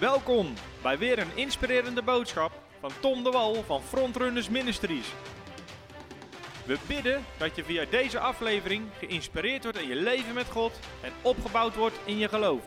Welkom 0.00 0.54
bij 0.82 0.98
weer 0.98 1.18
een 1.18 1.36
inspirerende 1.36 2.02
boodschap 2.02 2.52
van 2.80 2.90
Tom 3.00 3.24
de 3.24 3.30
Wal 3.30 3.54
van 3.54 3.82
Frontrunners 3.82 4.48
Ministries. 4.48 5.14
We 6.66 6.78
bidden 6.88 7.24
dat 7.38 7.56
je 7.56 7.64
via 7.64 7.84
deze 7.90 8.18
aflevering 8.18 8.86
geïnspireerd 8.98 9.62
wordt 9.62 9.78
in 9.78 9.88
je 9.88 9.94
leven 9.94 10.34
met 10.34 10.46
God 10.46 10.72
en 11.02 11.12
opgebouwd 11.22 11.76
wordt 11.76 12.00
in 12.04 12.18
je 12.18 12.28
geloof. 12.28 12.60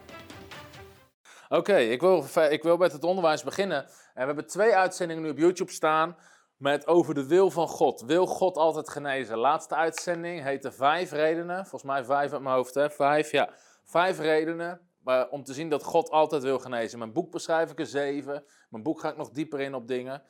Oké, 1.50 1.78
ik, 1.78 2.02
wil, 2.02 2.26
ik 2.50 2.64
wil 2.64 2.78
met 2.78 2.92
het 2.92 3.04
onderwijs 3.04 3.44
beginnen. 3.44 3.84
En 3.84 3.92
we 4.14 4.26
hebben 4.26 4.48
twee 4.48 4.76
uitzendingen 4.76 5.24
nu 5.24 5.30
op 5.30 5.38
YouTube 5.38 5.72
staan 5.72 6.18
met 6.58 6.88
over 6.88 7.14
de 7.14 7.28
wil 7.28 7.52
van 7.52 7.68
God. 7.68 8.02
Wil 8.02 8.26
God 8.26 8.58
altijd 8.58 8.90
genezen? 8.90 9.38
Laatste 9.38 9.76
uitzending 9.76 10.44
heette 10.44 10.72
Vijf 10.72 11.12
redenen. 11.12 11.66
Volgens 11.66 11.92
mij 11.92 12.04
vijf 12.04 12.32
uit 12.32 12.42
mijn 12.42 12.56
hoofd, 12.56 12.74
hè? 12.74 12.90
Vijf, 12.90 13.32
ja. 13.32 13.50
Vijf 13.84 14.20
redenen 14.20 14.91
maar 15.04 15.30
om 15.30 15.44
te 15.44 15.54
zien 15.54 15.70
dat 15.70 15.84
God 15.84 16.10
altijd 16.10 16.44
wil 16.44 16.60
genezen. 16.60 17.00
Mijn 17.00 17.14
boek 17.14 17.32
beschrijf 17.32 17.72
ik 17.72 17.80
er 17.80 17.86
zeven. 17.86 18.44
Mijn 18.70 18.84
boek 18.84 19.00
ga 19.00 19.10
ik 19.10 19.18
nog 19.18 19.30
dieper 19.30 19.60
in 19.60 19.76
op 19.76 19.88
dingen. 19.88 20.24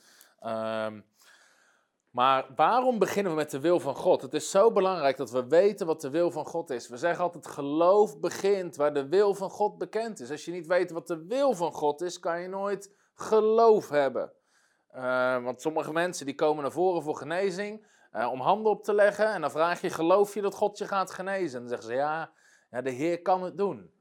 Um, 0.45 1.05
maar 2.11 2.45
waarom 2.55 2.99
beginnen 2.99 3.31
we 3.31 3.37
met 3.37 3.51
de 3.51 3.59
wil 3.59 3.79
van 3.79 3.95
God? 3.95 4.21
Het 4.21 4.33
is 4.33 4.49
zo 4.49 4.71
belangrijk 4.71 5.17
dat 5.17 5.31
we 5.31 5.47
weten 5.47 5.87
wat 5.87 6.01
de 6.01 6.09
wil 6.09 6.31
van 6.31 6.45
God 6.45 6.69
is. 6.69 6.87
We 6.87 6.97
zeggen 6.97 7.23
altijd: 7.23 7.47
geloof 7.47 8.19
begint 8.19 8.75
waar 8.75 8.93
de 8.93 9.07
wil 9.07 9.33
van 9.33 9.49
God 9.49 9.77
bekend 9.77 10.19
is. 10.19 10.31
Als 10.31 10.45
je 10.45 10.51
niet 10.51 10.67
weet 10.67 10.91
wat 10.91 11.07
de 11.07 11.25
wil 11.25 11.53
van 11.53 11.73
God 11.73 12.01
is, 12.01 12.19
kan 12.19 12.41
je 12.41 12.47
nooit 12.47 12.95
geloof 13.13 13.89
hebben. 13.89 14.31
Uh, 14.95 15.43
want 15.43 15.61
sommige 15.61 15.93
mensen 15.93 16.25
die 16.25 16.35
komen 16.35 16.61
naar 16.61 16.71
voren 16.71 17.03
voor 17.03 17.15
genezing, 17.15 17.87
uh, 18.13 18.31
om 18.31 18.41
handen 18.41 18.71
op 18.71 18.83
te 18.83 18.93
leggen. 18.93 19.33
En 19.33 19.41
dan 19.41 19.51
vraag 19.51 19.81
je: 19.81 19.89
geloof 19.89 20.33
je 20.33 20.41
dat 20.41 20.55
God 20.55 20.77
je 20.77 20.87
gaat 20.87 21.11
genezen? 21.11 21.55
En 21.55 21.59
dan 21.59 21.69
zeggen 21.69 21.87
ze: 21.87 21.93
ja, 21.93 22.31
ja 22.69 22.81
de 22.81 22.89
Heer 22.89 23.21
kan 23.21 23.43
het 23.43 23.57
doen. 23.57 23.91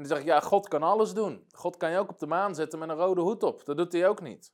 En 0.00 0.06
dan 0.06 0.16
zeg 0.16 0.26
ik, 0.26 0.32
ja, 0.32 0.40
God 0.40 0.68
kan 0.68 0.82
alles 0.82 1.14
doen. 1.14 1.46
God 1.52 1.76
kan 1.76 1.90
je 1.90 1.98
ook 1.98 2.08
op 2.08 2.18
de 2.18 2.26
maan 2.26 2.54
zetten 2.54 2.78
met 2.78 2.88
een 2.88 2.96
rode 2.96 3.20
hoed 3.20 3.42
op. 3.42 3.64
Dat 3.64 3.76
doet 3.76 3.92
hij 3.92 4.08
ook 4.08 4.20
niet. 4.20 4.52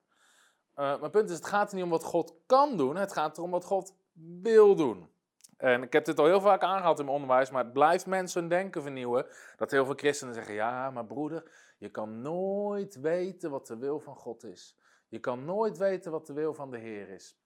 Uh, 0.76 1.00
mijn 1.00 1.10
punt 1.10 1.30
is, 1.30 1.36
het 1.36 1.46
gaat 1.46 1.68
er 1.68 1.74
niet 1.74 1.84
om 1.84 1.90
wat 1.90 2.04
God 2.04 2.34
kan 2.46 2.76
doen. 2.76 2.96
Het 2.96 3.12
gaat 3.12 3.38
erom 3.38 3.50
wat 3.50 3.64
God 3.64 3.94
wil 4.42 4.74
doen. 4.74 5.10
En 5.56 5.82
ik 5.82 5.92
heb 5.92 6.04
dit 6.04 6.18
al 6.18 6.24
heel 6.24 6.40
vaak 6.40 6.62
aangehaald 6.62 6.98
in 6.98 7.04
mijn 7.04 7.16
onderwijs, 7.16 7.50
maar 7.50 7.64
het 7.64 7.72
blijft 7.72 8.06
mensen 8.06 8.40
hun 8.40 8.48
denken 8.48 8.82
vernieuwen. 8.82 9.26
Dat 9.56 9.70
heel 9.70 9.84
veel 9.84 9.94
christenen 9.94 10.34
zeggen, 10.34 10.54
ja, 10.54 10.90
maar 10.90 11.06
broeder, 11.06 11.50
je 11.78 11.90
kan 11.90 12.22
nooit 12.22 13.00
weten 13.00 13.50
wat 13.50 13.66
de 13.66 13.76
wil 13.76 14.00
van 14.00 14.16
God 14.16 14.44
is. 14.44 14.78
Je 15.08 15.18
kan 15.18 15.44
nooit 15.44 15.78
weten 15.78 16.12
wat 16.12 16.26
de 16.26 16.32
wil 16.32 16.54
van 16.54 16.70
de 16.70 16.78
Heer 16.78 17.08
is. 17.08 17.38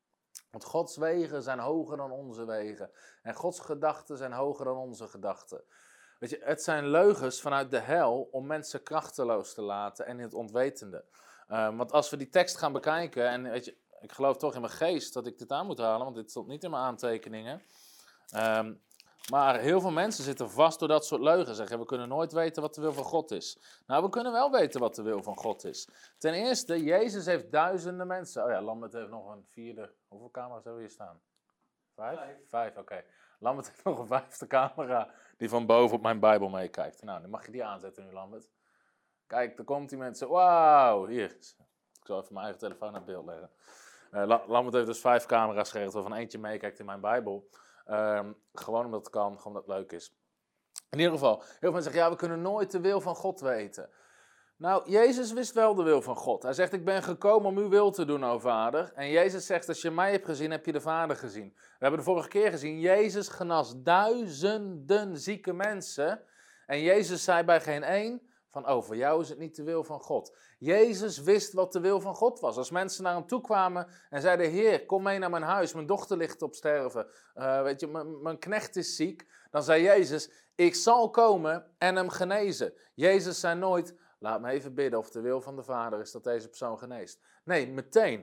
Want 0.50 0.64
Gods 0.64 0.96
wegen 0.96 1.42
zijn 1.42 1.58
hoger 1.58 1.96
dan 1.96 2.10
onze 2.10 2.44
wegen. 2.44 2.90
En 3.22 3.34
Gods 3.34 3.60
gedachten 3.60 4.16
zijn 4.16 4.32
hoger 4.32 4.64
dan 4.64 4.76
onze 4.76 5.08
gedachten. 5.08 5.64
Weet 6.20 6.30
je, 6.30 6.40
het 6.42 6.62
zijn 6.62 6.88
leugens 6.88 7.40
vanuit 7.40 7.70
de 7.70 7.78
hel 7.78 8.28
om 8.30 8.46
mensen 8.46 8.82
krachteloos 8.82 9.54
te 9.54 9.62
laten 9.62 10.06
en 10.06 10.16
in 10.16 10.22
het 10.22 10.34
onwetende. 10.34 11.04
Uh, 11.48 11.76
want 11.76 11.92
als 11.92 12.10
we 12.10 12.16
die 12.16 12.28
tekst 12.28 12.56
gaan 12.56 12.72
bekijken, 12.72 13.28
en 13.28 13.50
weet 13.50 13.64
je, 13.64 13.76
ik 14.00 14.12
geloof 14.12 14.36
toch 14.36 14.54
in 14.54 14.60
mijn 14.60 14.72
geest 14.72 15.14
dat 15.14 15.26
ik 15.26 15.38
dit 15.38 15.52
aan 15.52 15.66
moet 15.66 15.78
halen, 15.78 16.04
want 16.04 16.16
dit 16.16 16.30
stond 16.30 16.48
niet 16.48 16.64
in 16.64 16.70
mijn 16.70 16.82
aantekeningen. 16.82 17.62
Um, 18.36 18.80
maar 19.30 19.58
heel 19.58 19.80
veel 19.80 19.90
mensen 19.90 20.24
zitten 20.24 20.50
vast 20.50 20.78
door 20.78 20.88
dat 20.88 21.06
soort 21.06 21.20
leugens. 21.20 21.56
Zeggen, 21.56 21.78
we 21.78 21.84
kunnen 21.84 22.08
nooit 22.08 22.32
weten 22.32 22.62
wat 22.62 22.74
de 22.74 22.80
wil 22.80 22.92
van 22.92 23.04
God 23.04 23.30
is. 23.30 23.58
Nou, 23.86 24.02
we 24.02 24.08
kunnen 24.08 24.32
wel 24.32 24.50
weten 24.50 24.80
wat 24.80 24.94
de 24.94 25.02
wil 25.02 25.22
van 25.22 25.36
God 25.36 25.64
is. 25.64 25.88
Ten 26.18 26.32
eerste, 26.32 26.82
Jezus 26.82 27.26
heeft 27.26 27.52
duizenden 27.52 28.06
mensen. 28.06 28.44
Oh 28.44 28.50
ja, 28.50 28.62
Lambert 28.62 28.92
heeft 28.92 29.10
nog 29.10 29.32
een 29.32 29.44
vierde. 29.48 29.92
Hoeveel 30.08 30.30
camera's 30.30 30.64
hebben 30.64 30.82
we 30.82 30.88
hier 30.88 30.96
staan? 30.96 31.20
Vijf? 31.94 32.18
Vijf, 32.18 32.36
Vijf 32.48 32.70
oké. 32.70 32.80
Okay. 32.80 33.04
Lambert 33.40 33.68
heeft 33.68 33.84
nog 33.84 33.98
een 33.98 34.06
vijfde 34.06 34.46
camera 34.46 35.10
die 35.36 35.48
van 35.48 35.66
boven 35.66 35.96
op 35.96 36.02
mijn 36.02 36.20
Bijbel 36.20 36.48
meekijkt. 36.48 37.02
Nou, 37.02 37.20
dan 37.20 37.30
mag 37.30 37.46
je 37.46 37.52
die 37.52 37.64
aanzetten 37.64 38.04
nu, 38.04 38.12
Lambert. 38.12 38.50
Kijk, 39.26 39.56
dan 39.56 39.64
komt 39.64 39.88
die 39.88 39.98
mensen. 39.98 40.28
Wauw, 40.28 41.06
hier. 41.06 41.30
Ik 41.30 42.06
zal 42.06 42.20
even 42.20 42.34
mijn 42.34 42.44
eigen 42.44 42.62
telefoon 42.62 42.92
naar 42.92 43.04
beeld 43.04 43.26
leggen. 43.26 43.50
Uh, 44.12 44.46
Lambert 44.46 44.74
heeft 44.74 44.86
dus 44.86 45.00
vijf 45.00 45.26
camera's 45.26 45.70
geregeld, 45.70 45.94
waarvan 45.94 46.14
eentje 46.14 46.38
meekijkt 46.38 46.78
in 46.78 46.84
mijn 46.84 47.00
Bijbel. 47.00 47.48
Um, 47.86 48.36
gewoon 48.52 48.84
omdat 48.84 49.00
het 49.00 49.10
kan, 49.10 49.36
gewoon 49.36 49.46
omdat 49.46 49.66
het 49.66 49.76
leuk 49.76 49.92
is. 49.92 50.14
In 50.90 50.98
ieder 50.98 51.12
geval, 51.12 51.36
heel 51.36 51.46
veel 51.58 51.72
mensen 51.72 51.92
zeggen, 51.92 52.02
ja, 52.02 52.10
we 52.10 52.16
kunnen 52.16 52.42
nooit 52.42 52.70
de 52.70 52.80
wil 52.80 53.00
van 53.00 53.14
God 53.14 53.40
weten. 53.40 53.90
Nou, 54.60 54.90
Jezus 54.90 55.32
wist 55.32 55.52
wel 55.52 55.74
de 55.74 55.82
wil 55.82 56.02
van 56.02 56.16
God. 56.16 56.42
Hij 56.42 56.52
zegt, 56.52 56.72
ik 56.72 56.84
ben 56.84 57.02
gekomen 57.02 57.48
om 57.48 57.58
uw 57.58 57.68
wil 57.68 57.90
te 57.90 58.04
doen, 58.04 58.24
o 58.24 58.38
Vader. 58.38 58.92
En 58.94 59.10
Jezus 59.10 59.46
zegt, 59.46 59.68
als 59.68 59.82
je 59.82 59.90
mij 59.90 60.10
hebt 60.10 60.24
gezien, 60.24 60.50
heb 60.50 60.66
je 60.66 60.72
de 60.72 60.80
Vader 60.80 61.16
gezien. 61.16 61.52
We 61.54 61.76
hebben 61.78 61.98
de 61.98 62.04
vorige 62.04 62.28
keer 62.28 62.50
gezien, 62.50 62.80
Jezus 62.80 63.28
genas 63.28 63.82
duizenden 63.82 65.18
zieke 65.18 65.52
mensen. 65.52 66.22
En 66.66 66.80
Jezus 66.80 67.24
zei 67.24 67.44
bij 67.44 67.60
geen 67.60 67.82
één, 67.82 68.22
van, 68.48 68.68
oh, 68.68 68.82
voor 68.82 68.96
jou 68.96 69.20
is 69.20 69.28
het 69.28 69.38
niet 69.38 69.56
de 69.56 69.62
wil 69.62 69.84
van 69.84 70.00
God. 70.00 70.36
Jezus 70.58 71.18
wist 71.18 71.52
wat 71.52 71.72
de 71.72 71.80
wil 71.80 72.00
van 72.00 72.14
God 72.14 72.40
was. 72.40 72.56
Als 72.56 72.70
mensen 72.70 73.02
naar 73.02 73.14
hem 73.14 73.26
toe 73.26 73.40
kwamen 73.40 73.86
en 74.10 74.20
zeiden, 74.20 74.50
Heer, 74.50 74.86
kom 74.86 75.02
mee 75.02 75.18
naar 75.18 75.30
mijn 75.30 75.42
huis, 75.42 75.72
mijn 75.72 75.86
dochter 75.86 76.16
ligt 76.16 76.42
op 76.42 76.54
sterven. 76.54 77.06
Uh, 77.34 77.62
weet 77.62 77.80
je, 77.80 78.16
mijn 78.22 78.38
knecht 78.38 78.76
is 78.76 78.96
ziek. 78.96 79.26
Dan 79.50 79.62
zei 79.62 79.82
Jezus, 79.82 80.30
ik 80.54 80.74
zal 80.74 81.10
komen 81.10 81.66
en 81.78 81.96
hem 81.96 82.08
genezen. 82.08 82.72
Jezus 82.94 83.40
zei 83.40 83.58
nooit, 83.58 83.94
laat 84.20 84.40
me 84.40 84.50
even 84.50 84.74
bidden 84.74 84.98
of 84.98 85.10
de 85.10 85.20
wil 85.20 85.40
van 85.40 85.56
de 85.56 85.62
Vader 85.62 86.00
is 86.00 86.12
dat 86.12 86.24
deze 86.24 86.48
persoon 86.48 86.78
geneest. 86.78 87.20
Nee, 87.44 87.68
meteen, 87.68 88.22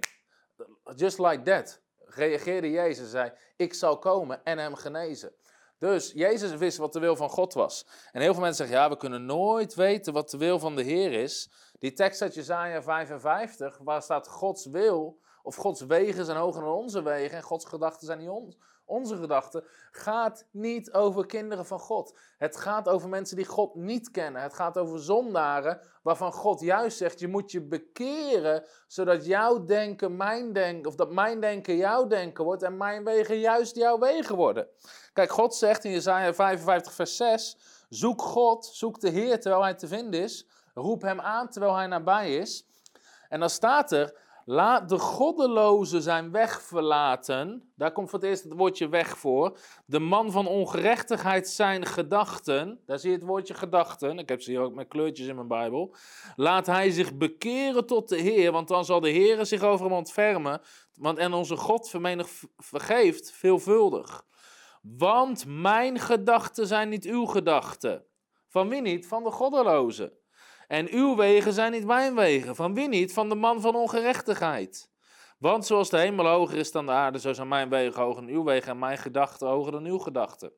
just 0.95 1.19
like 1.19 1.41
that, 1.41 1.81
reageerde 2.05 2.71
Jezus 2.71 3.03
en 3.03 3.09
zei, 3.09 3.31
ik 3.55 3.73
zal 3.73 3.99
komen 3.99 4.43
en 4.43 4.57
hem 4.57 4.75
genezen. 4.75 5.35
Dus 5.77 6.11
Jezus 6.11 6.55
wist 6.55 6.77
wat 6.77 6.93
de 6.93 6.99
wil 6.99 7.15
van 7.15 7.29
God 7.29 7.53
was. 7.53 7.87
En 8.11 8.21
heel 8.21 8.33
veel 8.33 8.41
mensen 8.41 8.65
zeggen, 8.65 8.83
ja, 8.83 8.89
we 8.89 8.97
kunnen 8.97 9.25
nooit 9.25 9.75
weten 9.75 10.13
wat 10.13 10.29
de 10.29 10.37
wil 10.37 10.59
van 10.59 10.75
de 10.75 10.83
Heer 10.83 11.11
is. 11.11 11.51
Die 11.79 11.93
tekst 11.93 12.21
uit 12.21 12.33
Jezaja 12.33 12.81
55, 12.81 13.77
waar 13.77 14.01
staat 14.01 14.27
Gods 14.27 14.65
wil, 14.65 15.19
of 15.43 15.55
Gods 15.55 15.81
wegen 15.81 16.25
zijn 16.25 16.37
hoger 16.37 16.61
dan 16.61 16.73
onze 16.73 17.03
wegen 17.03 17.37
en 17.37 17.43
Gods 17.43 17.65
gedachten 17.65 18.05
zijn 18.07 18.19
niet 18.19 18.29
ons, 18.29 18.57
onze 18.87 19.17
gedachten, 19.17 19.63
gaat 19.91 20.45
niet 20.51 20.93
over 20.93 21.25
kinderen 21.25 21.65
van 21.65 21.79
God. 21.79 22.17
Het 22.37 22.57
gaat 22.57 22.89
over 22.89 23.09
mensen 23.09 23.35
die 23.35 23.45
God 23.45 23.75
niet 23.75 24.11
kennen. 24.11 24.41
Het 24.41 24.53
gaat 24.53 24.77
over 24.77 24.99
zondaren 24.99 25.81
waarvan 26.03 26.31
God 26.31 26.59
juist 26.59 26.97
zegt, 26.97 27.19
je 27.19 27.27
moet 27.27 27.51
je 27.51 27.61
bekeren, 27.61 28.63
zodat 28.87 29.25
jouw 29.25 29.63
denken 29.65 30.17
mijn 30.17 30.53
denken, 30.53 30.89
of 30.89 30.95
dat 30.95 31.11
mijn 31.11 31.39
denken 31.39 31.75
jouw 31.75 32.07
denken 32.07 32.43
wordt 32.43 32.63
en 32.63 32.77
mijn 32.77 33.03
wegen 33.03 33.39
juist 33.39 33.75
jouw 33.75 33.99
wegen 33.99 34.35
worden. 34.35 34.67
Kijk, 35.13 35.31
God 35.31 35.55
zegt 35.55 35.83
in 35.83 35.91
Jesaja 35.91 36.33
55 36.33 36.93
vers 36.93 37.15
6, 37.15 37.57
zoek 37.89 38.21
God, 38.21 38.65
zoek 38.65 38.99
de 38.99 39.09
Heer 39.09 39.39
terwijl 39.39 39.63
hij 39.63 39.73
te 39.73 39.87
vinden 39.87 40.21
is, 40.21 40.47
roep 40.73 41.01
hem 41.01 41.19
aan 41.19 41.49
terwijl 41.49 41.75
hij 41.75 41.87
nabij 41.87 42.35
is. 42.35 42.65
En 43.29 43.39
dan 43.39 43.49
staat 43.49 43.91
er, 43.91 44.15
Laat 44.49 44.89
de 44.89 44.99
goddeloze 44.99 46.01
zijn 46.01 46.31
weg 46.31 46.61
verlaten. 46.61 47.71
Daar 47.75 47.91
komt 47.91 48.09
voor 48.09 48.19
het 48.19 48.27
eerst 48.27 48.43
het 48.43 48.53
woordje 48.53 48.89
weg 48.89 49.17
voor. 49.17 49.57
De 49.85 49.99
man 49.99 50.31
van 50.31 50.47
ongerechtigheid 50.47 51.49
zijn 51.49 51.85
gedachten. 51.85 52.79
Daar 52.85 52.99
zie 52.99 53.09
je 53.09 53.15
het 53.15 53.25
woordje 53.25 53.53
gedachten. 53.53 54.19
Ik 54.19 54.29
heb 54.29 54.41
ze 54.41 54.51
hier 54.51 54.59
ook 54.59 54.73
met 54.73 54.87
kleurtjes 54.87 55.27
in 55.27 55.35
mijn 55.35 55.47
Bijbel. 55.47 55.95
Laat 56.35 56.65
hij 56.65 56.91
zich 56.91 57.17
bekeren 57.17 57.85
tot 57.85 58.09
de 58.09 58.17
Heer, 58.17 58.51
want 58.51 58.67
dan 58.67 58.85
zal 58.85 58.99
de 58.99 59.09
Heer 59.09 59.45
zich 59.45 59.61
over 59.61 59.85
hem 59.85 59.95
ontfermen. 59.95 60.61
Want 60.93 61.17
en 61.17 61.33
onze 61.33 61.57
God 61.57 61.89
vermenig, 61.89 62.29
vergeeft 62.57 63.31
veelvuldig. 63.31 64.25
Want 64.81 65.45
mijn 65.47 65.99
gedachten 65.99 66.67
zijn 66.67 66.89
niet 66.89 67.05
uw 67.05 67.25
gedachten. 67.25 68.05
Van 68.47 68.69
wie 68.69 68.81
niet? 68.81 69.07
Van 69.07 69.23
de 69.23 69.31
goddeloze. 69.31 70.16
En 70.67 70.87
uw 70.91 71.15
wegen 71.15 71.53
zijn 71.53 71.71
niet 71.71 71.85
mijn 71.85 72.15
wegen. 72.15 72.55
Van 72.55 72.73
wie 72.73 72.87
niet? 72.87 73.13
Van 73.13 73.29
de 73.29 73.35
man 73.35 73.61
van 73.61 73.75
ongerechtigheid. 73.75 74.89
Want 75.39 75.65
zoals 75.65 75.89
de 75.89 75.97
hemel 75.97 76.25
hoger 76.25 76.57
is 76.57 76.71
dan 76.71 76.85
de 76.85 76.91
aarde, 76.91 77.19
zo 77.19 77.33
zijn 77.33 77.47
mijn 77.47 77.69
wegen 77.69 78.01
hoger 78.01 78.21
dan 78.25 78.33
uw 78.33 78.43
wegen 78.43 78.71
en 78.71 78.79
mijn 78.79 78.97
gedachten 78.97 79.47
hoger 79.47 79.71
dan 79.71 79.85
uw 79.85 79.97
gedachten. 79.97 80.51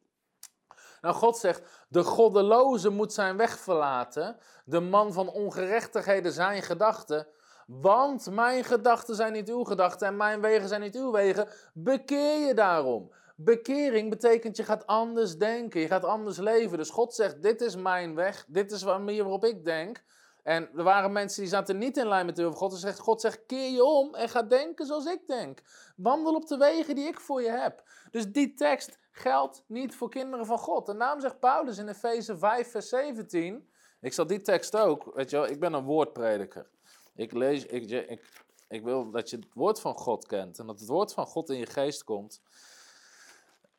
Nou, 1.01 1.15
God 1.15 1.37
zegt, 1.37 1.85
de 1.89 2.03
goddeloze 2.03 2.89
moet 2.89 3.13
zijn 3.13 3.37
weg 3.37 3.59
verlaten, 3.59 4.37
de 4.65 4.79
man 4.79 5.13
van 5.13 5.29
ongerechtigheden 5.29 6.31
zijn 6.31 6.61
gedachten, 6.61 7.27
want 7.67 8.29
mijn 8.31 8.63
gedachten 8.63 9.15
zijn 9.15 9.33
niet 9.33 9.49
uw 9.49 9.63
gedachten 9.63 10.07
en 10.07 10.17
mijn 10.17 10.41
wegen 10.41 10.67
zijn 10.67 10.81
niet 10.81 10.95
uw 10.95 11.11
wegen. 11.11 11.47
Bekeer 11.73 12.47
je 12.47 12.53
daarom. 12.53 13.11
Bekering 13.41 14.09
betekent 14.09 14.57
je 14.57 14.63
gaat 14.63 14.87
anders 14.87 15.37
denken, 15.37 15.81
je 15.81 15.87
gaat 15.87 16.03
anders 16.03 16.37
leven. 16.37 16.77
Dus 16.77 16.89
God 16.89 17.13
zegt, 17.13 17.41
dit 17.41 17.61
is 17.61 17.75
mijn 17.75 18.15
weg, 18.15 18.45
dit 18.47 18.71
is 18.71 18.79
de 18.79 18.85
manier 18.85 19.23
waarop 19.23 19.45
ik 19.45 19.65
denk. 19.65 20.03
En 20.43 20.69
er 20.75 20.83
waren 20.83 21.11
mensen 21.11 21.41
die 21.41 21.49
zaten 21.49 21.77
niet 21.77 21.97
in 21.97 22.07
lijn 22.07 22.25
met 22.25 22.35
de 22.35 22.41
wil 22.41 22.51
van 22.51 22.59
God. 22.59 22.71
Dus 22.71 22.79
zegt, 22.79 22.99
God 22.99 23.21
zegt, 23.21 23.45
keer 23.45 23.71
je 23.71 23.83
om 23.83 24.15
en 24.15 24.29
ga 24.29 24.43
denken 24.43 24.85
zoals 24.85 25.05
ik 25.05 25.27
denk. 25.27 25.61
Wandel 25.95 26.35
op 26.35 26.47
de 26.47 26.57
wegen 26.57 26.95
die 26.95 27.07
ik 27.07 27.19
voor 27.19 27.41
je 27.41 27.49
heb. 27.49 27.83
Dus 28.11 28.31
die 28.31 28.53
tekst 28.53 28.97
geldt 29.11 29.63
niet 29.67 29.95
voor 29.95 30.09
kinderen 30.09 30.45
van 30.45 30.57
God. 30.57 30.89
En 30.89 30.97
daarom 30.97 31.21
zegt 31.21 31.39
Paulus 31.39 31.77
in 31.77 31.87
Efeze 31.87 32.37
5 32.37 32.71
vers 32.71 32.89
17... 32.89 33.67
Ik 34.01 34.13
zal 34.13 34.27
die 34.27 34.41
tekst 34.41 34.77
ook, 34.77 35.11
weet 35.15 35.29
je 35.29 35.35
wel, 35.35 35.47
ik 35.47 35.59
ben 35.59 35.73
een 35.73 35.83
woordprediker. 35.83 36.69
Ik 37.15 37.31
lees, 37.31 37.65
ik, 37.65 37.89
ik, 37.89 38.45
ik 38.67 38.83
wil 38.83 39.11
dat 39.11 39.29
je 39.29 39.35
het 39.35 39.47
woord 39.53 39.79
van 39.79 39.97
God 39.97 40.27
kent. 40.27 40.59
En 40.59 40.67
dat 40.67 40.79
het 40.79 40.89
woord 40.89 41.13
van 41.13 41.25
God 41.25 41.49
in 41.49 41.57
je 41.57 41.65
geest 41.65 42.03
komt. 42.03 42.41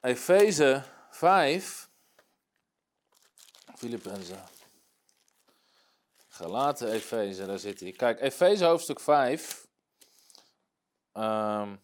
Efeze 0.00 0.82
5. 1.10 1.88
Filippenzen. 3.76 4.48
Galaten, 6.28 6.92
Efeze, 6.92 7.46
daar 7.46 7.58
zit 7.58 7.80
hij. 7.80 7.92
Kijk, 7.92 8.20
Efeze 8.20 8.64
hoofdstuk 8.64 9.00
5. 9.00 9.68
ehm, 11.12 11.76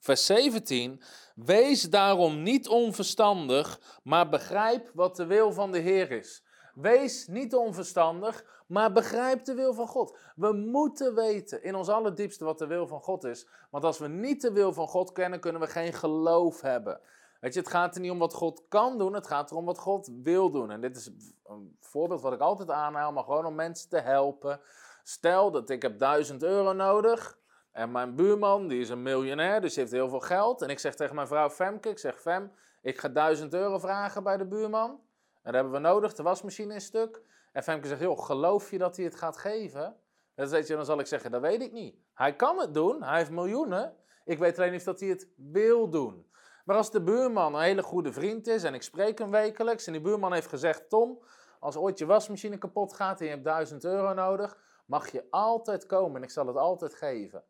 vers 0.00 0.26
17. 0.26 1.02
Wees 1.34 1.82
daarom 1.82 2.42
niet 2.42 2.68
onverstandig, 2.68 3.80
maar 4.02 4.28
begrijp 4.28 4.90
wat 4.94 5.16
de 5.16 5.26
wil 5.26 5.52
van 5.52 5.72
de 5.72 5.78
Heer 5.78 6.10
is. 6.10 6.42
Wees 6.74 7.26
niet 7.26 7.54
onverstandig, 7.54 8.44
maar 8.66 8.92
begrijp 8.92 9.44
de 9.44 9.54
wil 9.54 9.74
van 9.74 9.86
God. 9.86 10.18
We 10.36 10.52
moeten 10.52 11.14
weten 11.14 11.62
in 11.62 11.74
ons 11.74 11.88
allerdiepste 11.88 12.44
wat 12.44 12.58
de 12.58 12.66
wil 12.66 12.86
van 12.86 13.00
God 13.00 13.24
is. 13.24 13.48
Want 13.70 13.84
als 13.84 13.98
we 13.98 14.08
niet 14.08 14.40
de 14.40 14.52
wil 14.52 14.72
van 14.72 14.88
God 14.88 15.12
kennen, 15.12 15.40
kunnen 15.40 15.60
we 15.60 15.66
geen 15.66 15.92
geloof 15.92 16.60
hebben. 16.60 17.00
Weet 17.40 17.54
je, 17.54 17.60
het 17.60 17.68
gaat 17.68 17.94
er 17.94 18.00
niet 18.00 18.10
om 18.10 18.18
wat 18.18 18.34
God 18.34 18.62
kan 18.68 18.98
doen, 18.98 19.14
het 19.14 19.26
gaat 19.26 19.50
erom 19.50 19.64
wat 19.64 19.78
God 19.78 20.10
wil 20.22 20.50
doen. 20.50 20.70
En 20.70 20.80
dit 20.80 20.96
is 20.96 21.10
een 21.44 21.76
voorbeeld 21.80 22.20
wat 22.20 22.32
ik 22.32 22.40
altijd 22.40 22.70
aanhaal, 22.70 23.12
maar 23.12 23.24
gewoon 23.24 23.46
om 23.46 23.54
mensen 23.54 23.88
te 23.88 24.00
helpen. 24.00 24.60
Stel 25.02 25.50
dat 25.50 25.70
ik 25.70 25.82
heb 25.82 25.98
1000 25.98 26.42
euro 26.42 26.72
nodig 26.72 27.38
en 27.72 27.90
mijn 27.90 28.14
buurman, 28.14 28.68
die 28.68 28.80
is 28.80 28.88
een 28.88 29.02
miljonair, 29.02 29.60
dus 29.60 29.76
heeft 29.76 29.92
heel 29.92 30.08
veel 30.08 30.20
geld. 30.20 30.62
En 30.62 30.68
ik 30.68 30.78
zeg 30.78 30.94
tegen 30.94 31.14
mijn 31.14 31.26
vrouw 31.26 31.50
Femke, 31.50 31.88
ik 31.88 31.98
zeg 31.98 32.20
Fem, 32.20 32.52
ik 32.82 32.98
ga 32.98 33.08
1000 33.08 33.54
euro 33.54 33.78
vragen 33.78 34.22
bij 34.22 34.36
de 34.36 34.46
buurman. 34.46 35.00
En 35.44 35.52
dat 35.52 35.54
hebben 35.54 35.72
we 35.72 35.88
nodig, 35.88 36.14
de 36.14 36.22
wasmachine 36.22 36.74
is 36.74 36.84
stuk. 36.84 37.22
En 37.52 37.62
Femke 37.62 37.88
zegt, 37.88 38.20
geloof 38.20 38.70
je 38.70 38.78
dat 38.78 38.96
hij 38.96 39.04
het 39.04 39.16
gaat 39.16 39.36
geven? 39.36 39.96
Dan, 40.34 40.48
weet 40.48 40.66
je, 40.66 40.76
dan 40.76 40.84
zal 40.84 40.98
ik 40.98 41.06
zeggen, 41.06 41.30
dat 41.30 41.40
weet 41.40 41.62
ik 41.62 41.72
niet. 41.72 41.96
Hij 42.14 42.36
kan 42.36 42.58
het 42.58 42.74
doen, 42.74 43.02
hij 43.02 43.18
heeft 43.18 43.30
miljoenen. 43.30 43.96
Ik 44.24 44.38
weet 44.38 44.58
alleen 44.58 44.70
niet 44.70 44.80
of 44.80 44.86
dat 44.86 45.00
hij 45.00 45.08
het 45.08 45.28
wil 45.36 45.90
doen. 45.90 46.26
Maar 46.64 46.76
als 46.76 46.90
de 46.90 47.02
buurman 47.02 47.54
een 47.54 47.60
hele 47.60 47.82
goede 47.82 48.12
vriend 48.12 48.46
is 48.46 48.64
en 48.64 48.74
ik 48.74 48.82
spreek 48.82 49.18
hem 49.18 49.30
wekelijks 49.30 49.86
en 49.86 49.92
die 49.92 50.00
buurman 50.00 50.32
heeft 50.32 50.48
gezegd, 50.48 50.88
Tom, 50.88 51.22
als 51.60 51.76
ooit 51.76 51.98
je 51.98 52.06
wasmachine 52.06 52.58
kapot 52.58 52.94
gaat 52.94 53.18
en 53.20 53.24
je 53.24 53.30
hebt 53.30 53.44
1000 53.44 53.84
euro 53.84 54.12
nodig, 54.12 54.56
mag 54.86 55.08
je 55.08 55.24
altijd 55.30 55.86
komen 55.86 56.16
en 56.16 56.22
ik 56.22 56.30
zal 56.30 56.46
het 56.46 56.56
altijd 56.56 56.94
geven. 56.94 57.44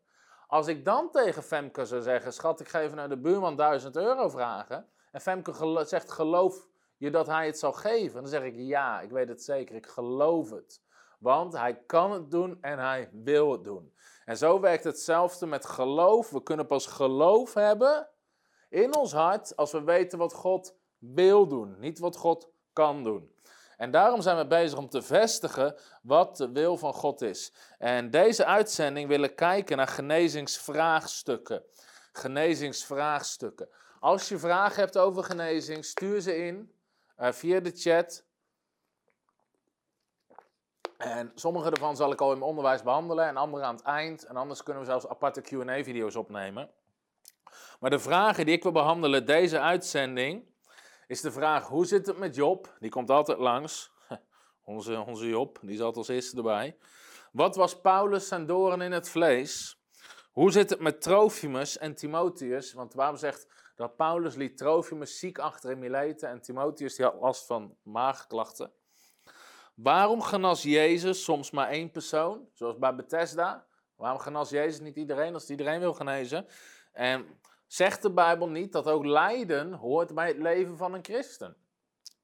Als 0.47 0.67
ik 0.67 0.85
dan 0.85 1.11
tegen 1.11 1.43
Femke 1.43 1.85
zou 1.85 2.01
zeggen, 2.01 2.33
schat, 2.33 2.59
ik 2.59 2.67
ga 2.67 2.81
even 2.81 2.97
naar 2.97 3.09
de 3.09 3.17
buurman 3.17 3.55
1000 3.55 3.95
euro 3.95 4.29
vragen, 4.29 4.89
en 5.11 5.21
Femke 5.21 5.83
zegt, 5.85 6.11
geloof 6.11 6.67
je 6.97 7.11
dat 7.11 7.27
hij 7.27 7.45
het 7.45 7.59
zal 7.59 7.73
geven? 7.73 8.21
Dan 8.21 8.29
zeg 8.29 8.43
ik, 8.43 8.53
ja, 8.57 9.01
ik 9.01 9.09
weet 9.09 9.27
het 9.27 9.43
zeker, 9.43 9.75
ik 9.75 9.87
geloof 9.87 10.49
het. 10.49 10.81
Want 11.19 11.53
hij 11.53 11.83
kan 11.85 12.11
het 12.11 12.31
doen 12.31 12.57
en 12.61 12.79
hij 12.79 13.09
wil 13.11 13.51
het 13.51 13.63
doen. 13.63 13.93
En 14.25 14.37
zo 14.37 14.59
werkt 14.59 14.83
hetzelfde 14.83 15.45
met 15.45 15.65
geloof. 15.65 16.29
We 16.29 16.43
kunnen 16.43 16.65
pas 16.65 16.85
geloof 16.85 17.53
hebben 17.53 18.09
in 18.69 18.95
ons 18.95 19.11
hart 19.11 19.55
als 19.55 19.71
we 19.71 19.83
weten 19.83 20.17
wat 20.17 20.33
God 20.33 20.75
wil 20.97 21.47
doen, 21.47 21.79
niet 21.79 21.99
wat 21.99 22.17
God 22.17 22.49
kan 22.73 23.03
doen. 23.03 23.33
En 23.77 23.91
daarom 23.91 24.21
zijn 24.21 24.37
we 24.37 24.47
bezig 24.47 24.77
om 24.77 24.89
te 24.89 25.01
vestigen 25.01 25.75
wat 26.01 26.37
de 26.37 26.51
wil 26.51 26.77
van 26.77 26.93
God 26.93 27.21
is. 27.21 27.53
En 27.77 28.09
deze 28.09 28.45
uitzending 28.45 29.07
willen 29.07 29.35
kijken 29.35 29.77
naar 29.77 29.87
genezingsvraagstukken. 29.87 31.63
Genezingsvraagstukken. 32.11 33.69
Als 33.99 34.29
je 34.29 34.39
vragen 34.39 34.79
hebt 34.79 34.97
over 34.97 35.23
genezing, 35.23 35.85
stuur 35.85 36.21
ze 36.21 36.35
in 36.35 36.74
uh, 37.19 37.31
via 37.31 37.59
de 37.59 37.71
chat. 37.71 38.23
En 40.97 41.31
sommige 41.35 41.69
ervan 41.69 41.95
zal 41.95 42.11
ik 42.11 42.21
al 42.21 42.31
in 42.31 42.37
mijn 42.37 42.49
onderwijs 42.49 42.83
behandelen 42.83 43.27
en 43.27 43.37
andere 43.37 43.63
aan 43.63 43.75
het 43.75 43.83
eind. 43.83 44.25
En 44.25 44.35
anders 44.35 44.63
kunnen 44.63 44.83
we 44.83 44.89
zelfs 44.89 45.07
aparte 45.07 45.41
QA-video's 45.41 46.15
opnemen. 46.15 46.69
Maar 47.79 47.89
de 47.89 47.99
vragen 47.99 48.45
die 48.45 48.55
ik 48.55 48.63
wil 48.63 48.71
behandelen 48.71 49.25
deze 49.25 49.59
uitzending 49.59 50.53
is 51.07 51.21
de 51.21 51.31
vraag: 51.31 51.67
hoe 51.67 51.85
zit 51.85 52.05
het 52.05 52.17
met 52.17 52.35
Job? 52.35 52.75
Die 52.79 52.89
komt 52.89 53.09
altijd 53.09 53.37
langs. 53.37 53.91
Onze, 54.63 55.03
onze 55.07 55.27
Job, 55.27 55.59
die 55.61 55.77
zat 55.77 55.97
als 55.97 56.07
eerste 56.07 56.37
erbij. 56.37 56.77
Wat 57.31 57.55
was 57.55 57.81
Paulus 57.81 58.27
zijn 58.27 58.45
doorn 58.45 58.81
in 58.81 58.91
het 58.91 59.09
vlees? 59.09 59.79
Hoe 60.31 60.51
zit 60.51 60.69
het 60.69 60.79
met 60.79 61.01
Trofimus 61.01 61.77
en 61.77 61.95
Timotheus? 61.95 62.73
Want 62.73 62.93
waarom 62.93 63.17
zegt 63.17 63.47
dat 63.75 63.95
Paulus 63.95 64.35
liet 64.35 64.57
Trofimus 64.57 65.19
ziek 65.19 65.39
achter 65.39 65.71
in 65.71 65.79
Mileten 65.79 66.29
en 66.29 66.41
Timotheus 66.41 66.95
die 66.95 67.05
had 67.05 67.21
last 67.21 67.45
van 67.45 67.77
maagklachten? 67.83 68.71
Waarom 69.75 70.21
genas 70.21 70.63
Jezus 70.63 71.23
soms 71.23 71.51
maar 71.51 71.69
één 71.69 71.91
persoon, 71.91 72.49
zoals 72.53 72.77
bij 72.77 72.95
Bethesda? 72.95 73.65
Waarom 73.95 74.19
genas 74.19 74.49
Jezus 74.49 74.79
niet 74.79 74.95
iedereen 74.95 75.33
als 75.33 75.49
iedereen 75.49 75.79
wil 75.79 75.93
genezen? 75.93 76.47
En 76.91 77.39
zegt 77.67 78.01
de 78.01 78.11
Bijbel 78.11 78.49
niet 78.49 78.71
dat 78.71 78.87
ook 78.87 79.05
lijden 79.05 79.73
hoort 79.73 80.13
bij 80.13 80.27
het 80.27 80.37
leven 80.37 80.77
van 80.77 80.93
een 80.93 81.03
christen? 81.03 81.55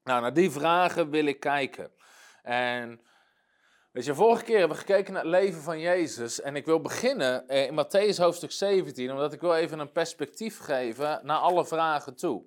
Nou, 0.04 0.20
naar 0.20 0.34
die 0.34 0.50
vragen 0.50 1.10
wil 1.10 1.24
ik 1.24 1.40
kijken. 1.40 1.92
En 2.42 3.00
weet 3.92 4.04
je, 4.04 4.14
vorige 4.14 4.44
keer 4.44 4.58
hebben 4.58 4.76
we 4.76 4.82
gekeken 4.82 5.12
naar 5.12 5.22
het 5.22 5.30
leven 5.30 5.62
van 5.62 5.78
Jezus. 5.78 6.40
En 6.40 6.56
ik 6.56 6.64
wil 6.64 6.80
beginnen 6.80 7.48
eh, 7.48 7.66
in 7.66 7.84
Matthäus 7.84 8.16
hoofdstuk 8.16 8.52
17, 8.52 9.10
omdat 9.10 9.32
ik 9.32 9.40
wil 9.40 9.54
even 9.54 9.78
een 9.78 9.92
perspectief 9.92 10.58
geven 10.58 11.20
naar 11.22 11.38
alle 11.38 11.66
vragen 11.66 12.16
toe. 12.16 12.44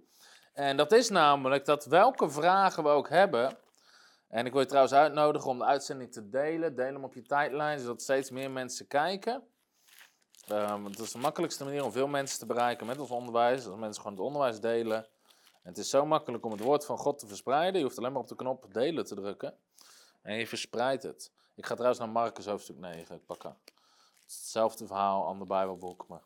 En 0.53 0.77
dat 0.77 0.91
is 0.91 1.09
namelijk 1.09 1.65
dat 1.65 1.85
welke 1.85 2.29
vragen 2.29 2.83
we 2.83 2.89
ook 2.89 3.09
hebben. 3.09 3.57
En 4.27 4.45
ik 4.45 4.51
wil 4.51 4.61
je 4.61 4.67
trouwens 4.67 4.93
uitnodigen 4.95 5.49
om 5.49 5.57
de 5.57 5.65
uitzending 5.65 6.11
te 6.11 6.29
delen. 6.29 6.75
Deel 6.75 6.93
hem 6.93 7.03
op 7.03 7.13
je 7.13 7.21
tijdlijn, 7.21 7.79
zodat 7.79 8.01
steeds 8.01 8.29
meer 8.29 8.51
mensen 8.51 8.87
kijken. 8.87 9.43
Um, 10.51 10.87
is 10.87 11.11
de 11.11 11.17
makkelijkste 11.17 11.63
manier 11.63 11.83
om 11.83 11.91
veel 11.91 12.07
mensen 12.07 12.39
te 12.39 12.45
bereiken 12.45 12.85
met 12.85 12.99
ons 12.99 13.09
onderwijs. 13.09 13.65
Als 13.65 13.79
mensen 13.79 14.01
gewoon 14.01 14.17
het 14.17 14.25
onderwijs 14.25 14.59
delen. 14.59 14.97
En 15.63 15.71
het 15.71 15.77
is 15.77 15.89
zo 15.89 16.05
makkelijk 16.05 16.45
om 16.45 16.51
het 16.51 16.61
woord 16.61 16.85
van 16.85 16.97
God 16.97 17.19
te 17.19 17.27
verspreiden. 17.27 17.79
Je 17.79 17.85
hoeft 17.85 17.97
alleen 17.97 18.11
maar 18.11 18.21
op 18.21 18.27
de 18.27 18.35
knop 18.35 18.73
delen 18.73 19.05
te 19.05 19.15
drukken. 19.15 19.57
En 20.25 20.37
je 20.37 20.47
verspreidt 20.47 21.03
het. 21.03 21.31
Ik 21.55 21.65
ga 21.65 21.73
trouwens 21.73 21.99
naar 21.99 22.09
Marcus 22.09 22.45
hoofdstuk 22.45 22.77
9 22.77 23.15
ik 23.15 23.25
pakken. 23.25 23.57
Hetzelfde 24.21 24.87
verhaal, 24.87 25.25
ander 25.25 25.47
Bijbelboek. 25.47 26.07
Maar... 26.07 26.21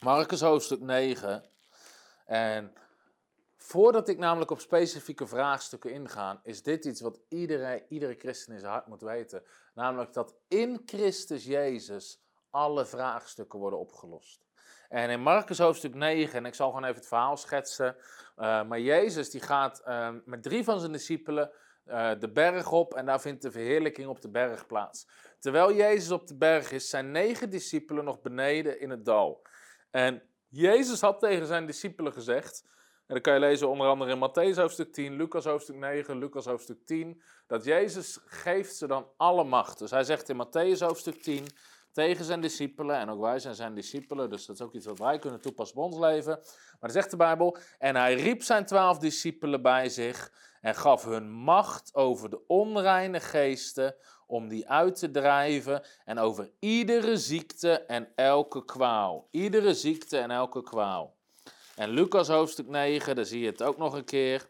Marcus 0.00 0.40
hoofdstuk 0.40 0.80
9. 0.80 1.44
En 2.24 2.72
voordat 3.56 4.08
ik 4.08 4.18
namelijk 4.18 4.50
op 4.50 4.60
specifieke 4.60 5.26
vraagstukken 5.26 5.92
inga, 5.92 6.40
is 6.42 6.62
dit 6.62 6.84
iets 6.84 7.00
wat 7.00 7.20
iedereen, 7.28 7.82
iedere 7.88 8.14
christen 8.18 8.52
in 8.52 8.60
zijn 8.60 8.72
hart 8.72 8.86
moet 8.86 9.02
weten. 9.02 9.42
Namelijk 9.74 10.12
dat 10.12 10.34
in 10.48 10.82
Christus 10.86 11.44
Jezus 11.44 12.20
alle 12.50 12.86
vraagstukken 12.86 13.58
worden 13.58 13.78
opgelost. 13.78 14.46
En 14.88 15.10
in 15.10 15.20
Marcus 15.20 15.58
hoofdstuk 15.58 15.94
9, 15.94 16.38
en 16.38 16.46
ik 16.46 16.54
zal 16.54 16.68
gewoon 16.68 16.84
even 16.84 16.96
het 16.96 17.06
verhaal 17.06 17.36
schetsen. 17.36 17.96
Uh, 17.96 18.62
maar 18.64 18.80
Jezus 18.80 19.30
die 19.30 19.40
gaat 19.40 19.82
uh, 19.86 20.08
met 20.24 20.42
drie 20.42 20.64
van 20.64 20.80
zijn 20.80 20.92
discipelen 20.92 21.50
uh, 21.88 22.10
de 22.18 22.32
berg 22.32 22.72
op 22.72 22.94
en 22.94 23.06
daar 23.06 23.20
vindt 23.20 23.42
de 23.42 23.50
verheerlijking 23.50 24.08
op 24.08 24.20
de 24.20 24.30
berg 24.30 24.66
plaats. 24.66 25.08
Terwijl 25.38 25.74
Jezus 25.74 26.10
op 26.10 26.26
de 26.26 26.36
berg 26.36 26.72
is, 26.72 26.88
zijn 26.88 27.10
negen 27.10 27.50
discipelen 27.50 28.04
nog 28.04 28.20
beneden 28.20 28.80
in 28.80 28.90
het 28.90 29.04
dal. 29.04 29.46
En 29.90 30.22
Jezus 30.48 31.00
had 31.00 31.20
tegen 31.20 31.46
zijn 31.46 31.66
discipelen 31.66 32.12
gezegd, 32.12 32.64
en 33.06 33.14
dan 33.14 33.20
kan 33.20 33.34
je 33.34 33.40
lezen 33.40 33.68
onder 33.68 33.86
andere 33.86 34.12
in 34.12 34.28
Matthäus 34.28 34.56
hoofdstuk 34.56 34.92
10, 34.92 35.16
Lucas 35.16 35.44
hoofdstuk 35.44 35.76
9, 35.76 36.18
Lucas 36.18 36.44
hoofdstuk 36.44 36.86
10, 36.86 37.22
dat 37.46 37.64
Jezus 37.64 38.18
geeft 38.24 38.76
ze 38.76 38.86
dan 38.86 39.08
alle 39.16 39.44
macht. 39.44 39.78
Dus 39.78 39.90
hij 39.90 40.04
zegt 40.04 40.28
in 40.28 40.46
Matthäus 40.46 40.78
hoofdstuk 40.78 41.22
10 41.22 41.46
tegen 41.92 42.24
zijn 42.24 42.40
discipelen, 42.40 42.96
en 42.96 43.10
ook 43.10 43.20
wij 43.20 43.38
zijn 43.38 43.54
zijn 43.54 43.74
discipelen, 43.74 44.30
dus 44.30 44.46
dat 44.46 44.56
is 44.56 44.62
ook 44.62 44.72
iets 44.72 44.86
wat 44.86 44.98
wij 44.98 45.18
kunnen 45.18 45.40
toepassen 45.40 45.76
op 45.76 45.84
ons 45.84 45.98
leven. 45.98 46.32
Maar 46.36 46.76
dan 46.80 46.90
zegt 46.90 47.10
de 47.10 47.16
Bijbel, 47.16 47.56
en 47.78 47.96
hij 47.96 48.14
riep 48.14 48.42
zijn 48.42 48.66
twaalf 48.66 48.98
discipelen 48.98 49.62
bij 49.62 49.88
zich 49.88 50.32
en 50.66 50.74
gaf 50.74 51.04
hun 51.04 51.30
macht 51.30 51.94
over 51.94 52.30
de 52.30 52.46
onreine 52.46 53.20
geesten 53.20 53.96
om 54.26 54.48
die 54.48 54.68
uit 54.68 54.98
te 54.98 55.10
drijven 55.10 55.84
en 56.04 56.18
over 56.18 56.50
iedere 56.58 57.16
ziekte 57.16 57.80
en 57.80 58.12
elke 58.14 58.64
kwaal. 58.64 59.28
Iedere 59.30 59.74
ziekte 59.74 60.18
en 60.18 60.30
elke 60.30 60.62
kwaal. 60.62 61.16
En 61.74 61.88
Lucas 61.88 62.28
hoofdstuk 62.28 62.66
9, 62.66 63.16
daar 63.16 63.24
zie 63.24 63.40
je 63.40 63.46
het 63.46 63.62
ook 63.62 63.76
nog 63.76 63.94
een 63.94 64.04
keer. 64.04 64.48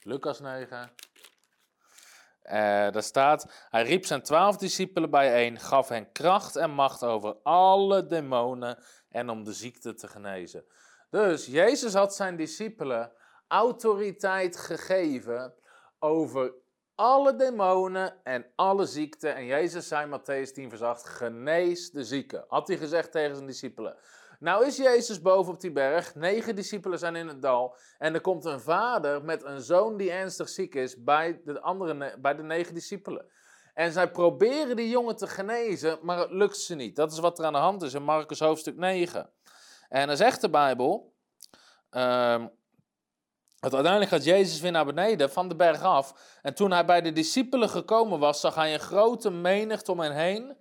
Lucas 0.00 0.40
9. 0.40 0.92
Uh, 2.44 2.52
daar 2.90 3.02
staat, 3.02 3.66
hij 3.70 3.82
riep 3.82 4.06
zijn 4.06 4.22
twaalf 4.22 4.56
discipelen 4.56 5.10
bijeen, 5.10 5.58
gaf 5.58 5.88
hen 5.88 6.12
kracht 6.12 6.56
en 6.56 6.70
macht 6.70 7.02
over 7.02 7.36
alle 7.42 8.06
demonen 8.06 8.78
en 9.08 9.30
om 9.30 9.44
de 9.44 9.52
ziekte 9.52 9.94
te 9.94 10.08
genezen. 10.08 10.64
Dus 11.10 11.46
Jezus 11.46 11.94
had 11.94 12.14
zijn 12.14 12.36
discipelen 12.36 13.12
autoriteit 13.48 14.56
gegeven 14.56 15.54
over 15.98 16.52
alle 16.94 17.36
demonen 17.36 18.24
en 18.24 18.46
alle 18.56 18.86
ziekten. 18.86 19.34
En 19.34 19.44
Jezus 19.44 19.88
zei 19.88 20.18
Matthäus 20.18 20.52
10 20.52 20.68
vers 20.68 20.82
8, 20.82 21.04
genees 21.04 21.90
de 21.90 22.04
zieken. 22.04 22.44
Had 22.48 22.68
hij 22.68 22.76
gezegd 22.76 23.12
tegen 23.12 23.34
zijn 23.34 23.46
discipelen. 23.46 23.96
Nou 24.38 24.66
is 24.66 24.76
Jezus 24.76 25.20
boven 25.20 25.52
op 25.52 25.60
die 25.60 25.72
berg, 25.72 26.14
negen 26.14 26.56
discipelen 26.56 26.98
zijn 26.98 27.16
in 27.16 27.28
het 27.28 27.42
dal. 27.42 27.76
En 27.98 28.14
er 28.14 28.20
komt 28.20 28.44
een 28.44 28.60
vader 28.60 29.24
met 29.24 29.44
een 29.44 29.60
zoon 29.60 29.96
die 29.96 30.10
ernstig 30.10 30.48
ziek 30.48 30.74
is 30.74 31.02
bij 31.02 31.40
de, 31.44 31.60
andere, 31.60 32.18
bij 32.18 32.34
de 32.34 32.42
negen 32.42 32.74
discipelen. 32.74 33.26
En 33.74 33.92
zij 33.92 34.10
proberen 34.10 34.76
die 34.76 34.88
jongen 34.88 35.16
te 35.16 35.26
genezen, 35.26 35.98
maar 36.02 36.18
het 36.18 36.30
lukt 36.30 36.56
ze 36.56 36.74
niet. 36.74 36.96
Dat 36.96 37.12
is 37.12 37.18
wat 37.18 37.38
er 37.38 37.44
aan 37.44 37.52
de 37.52 37.58
hand 37.58 37.82
is 37.82 37.94
in 37.94 38.02
Marcus 38.02 38.40
hoofdstuk 38.40 38.76
9. 38.76 39.30
En 39.90 40.06
dan 40.06 40.16
zegt 40.16 40.40
de 40.40 40.50
Bijbel, 40.50 41.14
Want 43.60 43.74
uiteindelijk 43.74 44.10
gaat 44.10 44.24
Jezus 44.24 44.60
weer 44.60 44.70
naar 44.70 44.84
beneden 44.84 45.30
van 45.30 45.48
de 45.48 45.56
berg 45.56 45.82
af. 45.82 46.38
En 46.42 46.54
toen 46.54 46.70
hij 46.70 46.84
bij 46.84 47.00
de 47.00 47.12
discipelen 47.12 47.68
gekomen 47.68 48.18
was, 48.18 48.40
zag 48.40 48.54
hij 48.54 48.74
een 48.74 48.80
grote 48.80 49.30
menigte 49.30 49.92
om 49.92 50.00
hen 50.00 50.14
heen. 50.14 50.56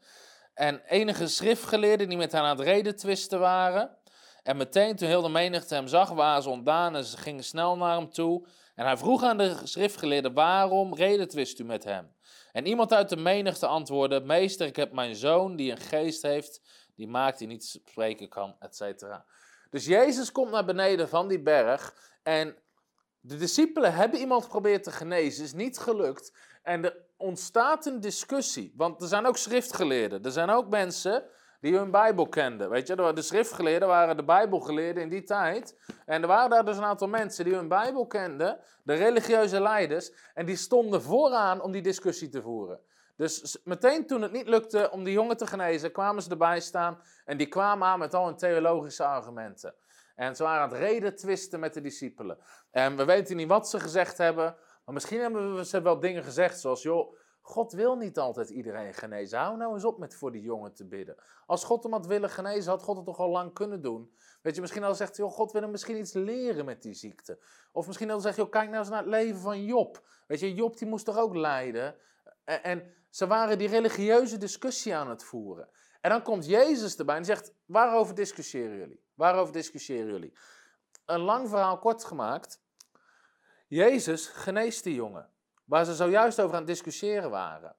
En 0.53 0.81
enige 0.87 1.27
schriftgeleerden 1.27 2.09
die 2.09 2.17
met 2.17 2.31
hen 2.31 2.41
aan 2.41 2.57
het 2.57 2.65
reden 2.65 2.95
twisten 2.95 3.39
waren. 3.39 3.97
En 4.43 4.57
meteen 4.57 4.95
toen 4.95 5.07
heel 5.07 5.21
de 5.21 5.29
menigte 5.29 5.73
hem 5.73 5.87
zag, 5.87 6.09
waren 6.09 6.43
ze 6.43 6.49
ontdaan 6.49 6.95
en 6.95 7.03
ze 7.03 7.17
gingen 7.17 7.43
snel 7.43 7.77
naar 7.77 7.97
hem 7.97 8.09
toe. 8.09 8.47
En 8.75 8.85
hij 8.85 8.97
vroeg 8.97 9.23
aan 9.23 9.37
de 9.37 9.55
schriftgeleerden, 9.63 10.33
waarom 10.33 10.95
redetwist 10.95 11.59
u 11.59 11.63
met 11.63 11.83
hem? 11.83 12.15
En 12.51 12.65
iemand 12.65 12.93
uit 12.93 13.09
de 13.09 13.17
menigte 13.17 13.67
antwoordde, 13.67 14.19
meester, 14.19 14.67
ik 14.67 14.75
heb 14.75 14.91
mijn 14.91 15.15
zoon 15.15 15.55
die 15.55 15.71
een 15.71 15.77
geest 15.77 16.21
heeft, 16.21 16.61
die 16.99 17.07
maakt 17.07 17.37
die 17.37 17.47
niet 17.47 17.65
spreken 17.65 18.29
kan, 18.29 18.55
et 18.59 18.75
cetera. 18.75 19.25
Dus 19.69 19.85
Jezus 19.85 20.31
komt 20.31 20.51
naar 20.51 20.65
beneden 20.65 21.09
van 21.09 21.27
die 21.27 21.41
berg 21.41 21.95
en 22.23 22.55
de 23.19 23.35
discipelen 23.35 23.93
hebben 23.93 24.19
iemand 24.19 24.43
geprobeerd 24.43 24.83
te 24.83 24.91
genezen, 24.91 25.43
is 25.43 25.53
niet 25.53 25.77
gelukt. 25.77 26.33
En 26.63 26.83
er 26.83 26.97
ontstaat 27.17 27.85
een 27.85 27.99
discussie, 27.99 28.73
want 28.75 29.01
er 29.01 29.07
zijn 29.07 29.25
ook 29.25 29.37
schriftgeleerden, 29.37 30.23
er 30.23 30.31
zijn 30.31 30.49
ook 30.49 30.69
mensen 30.69 31.23
die 31.61 31.77
hun 31.77 31.91
Bijbel 31.91 32.27
kenden. 32.27 32.69
Weet 32.69 32.87
je, 32.87 32.95
de 32.95 33.21
schriftgeleerden 33.21 33.87
waren 33.87 34.17
de 34.17 34.23
Bijbelgeleerden 34.23 35.03
in 35.03 35.09
die 35.09 35.23
tijd. 35.23 35.79
En 36.05 36.21
er 36.21 36.27
waren 36.27 36.49
daar 36.49 36.65
dus 36.65 36.77
een 36.77 36.83
aantal 36.83 37.07
mensen 37.07 37.45
die 37.45 37.53
hun 37.53 37.67
Bijbel 37.67 38.07
kenden, 38.07 38.59
de 38.83 38.93
religieuze 38.93 39.61
leiders, 39.61 40.11
en 40.33 40.45
die 40.45 40.55
stonden 40.55 41.01
vooraan 41.01 41.61
om 41.61 41.71
die 41.71 41.81
discussie 41.81 42.29
te 42.29 42.41
voeren. 42.41 42.79
Dus 43.19 43.57
meteen 43.63 44.07
toen 44.07 44.21
het 44.21 44.31
niet 44.31 44.47
lukte 44.47 44.91
om 44.91 45.03
die 45.03 45.13
jongen 45.13 45.37
te 45.37 45.47
genezen, 45.47 45.91
kwamen 45.91 46.23
ze 46.23 46.29
erbij 46.29 46.59
staan 46.59 47.01
en 47.25 47.37
die 47.37 47.47
kwamen 47.47 47.87
aan 47.87 47.99
met 47.99 48.13
al 48.13 48.25
hun 48.25 48.35
theologische 48.35 49.05
argumenten. 49.05 49.75
En 50.15 50.35
ze 50.35 50.43
waren 50.43 50.61
aan 50.61 50.69
het 50.69 50.77
reden 50.77 51.15
twisten 51.15 51.59
met 51.59 51.73
de 51.73 51.81
discipelen. 51.81 52.37
En 52.71 52.97
we 52.97 53.05
weten 53.05 53.35
niet 53.35 53.47
wat 53.47 53.69
ze 53.69 53.79
gezegd 53.79 54.17
hebben, 54.17 54.55
maar 54.85 54.93
misschien 54.93 55.19
hebben 55.19 55.65
ze 55.65 55.81
wel 55.81 55.99
dingen 55.99 56.23
gezegd 56.23 56.59
zoals, 56.59 56.81
joh, 56.81 57.15
God 57.41 57.71
wil 57.71 57.95
niet 57.95 58.17
altijd 58.17 58.49
iedereen 58.49 58.93
genezen. 58.93 59.39
Hou 59.39 59.57
nou 59.57 59.73
eens 59.73 59.85
op 59.85 59.97
met 59.97 60.15
voor 60.15 60.31
die 60.31 60.41
jongen 60.41 60.73
te 60.73 60.87
bidden. 60.87 61.15
Als 61.45 61.63
God 61.63 61.83
hem 61.83 61.91
had 61.91 62.05
willen 62.05 62.29
genezen, 62.29 62.71
had 62.71 62.81
God 62.81 62.95
het 62.95 63.05
toch 63.05 63.19
al 63.19 63.29
lang 63.29 63.53
kunnen 63.53 63.81
doen. 63.81 64.13
Weet 64.41 64.55
je, 64.55 64.61
misschien 64.61 64.83
al 64.83 64.95
zegt 64.95 65.17
joh, 65.17 65.31
God 65.31 65.51
wil 65.51 65.61
hem 65.61 65.71
misschien 65.71 65.97
iets 65.97 66.13
leren 66.13 66.65
met 66.65 66.81
die 66.81 66.93
ziekte. 66.93 67.39
Of 67.71 67.87
misschien 67.87 68.21
zegt, 68.21 68.37
joh, 68.37 68.49
kijk 68.49 68.67
nou 68.67 68.79
eens 68.79 68.89
naar 68.89 69.01
het 69.01 69.09
leven 69.09 69.39
van 69.39 69.63
Job. 69.63 70.01
Weet 70.27 70.39
je, 70.39 70.53
Job 70.53 70.77
die 70.77 70.87
moest 70.87 71.05
toch 71.05 71.17
ook 71.17 71.35
lijden. 71.35 71.95
En, 72.43 72.63
en 72.63 72.93
ze 73.09 73.27
waren 73.27 73.57
die 73.57 73.67
religieuze 73.67 74.37
discussie 74.37 74.95
aan 74.95 75.09
het 75.09 75.23
voeren. 75.23 75.69
En 76.01 76.09
dan 76.09 76.21
komt 76.21 76.45
Jezus 76.45 76.97
erbij 76.97 77.15
en 77.15 77.25
zegt, 77.25 77.53
waarover 77.65 78.15
discussiëren 78.15 78.77
jullie? 78.77 79.03
Waarover 79.13 79.53
discussiëren 79.53 80.11
jullie? 80.11 80.33
Een 81.05 81.19
lang 81.19 81.49
verhaal 81.49 81.79
kort 81.79 82.05
gemaakt. 82.05 82.61
Jezus 83.67 84.27
geneest 84.27 84.83
die 84.83 84.95
jongen 84.95 85.29
waar 85.69 85.85
ze 85.85 85.95
zojuist 85.95 86.41
over 86.41 86.53
aan 86.53 86.61
het 86.61 86.69
discussiëren 86.69 87.29
waren. 87.29 87.75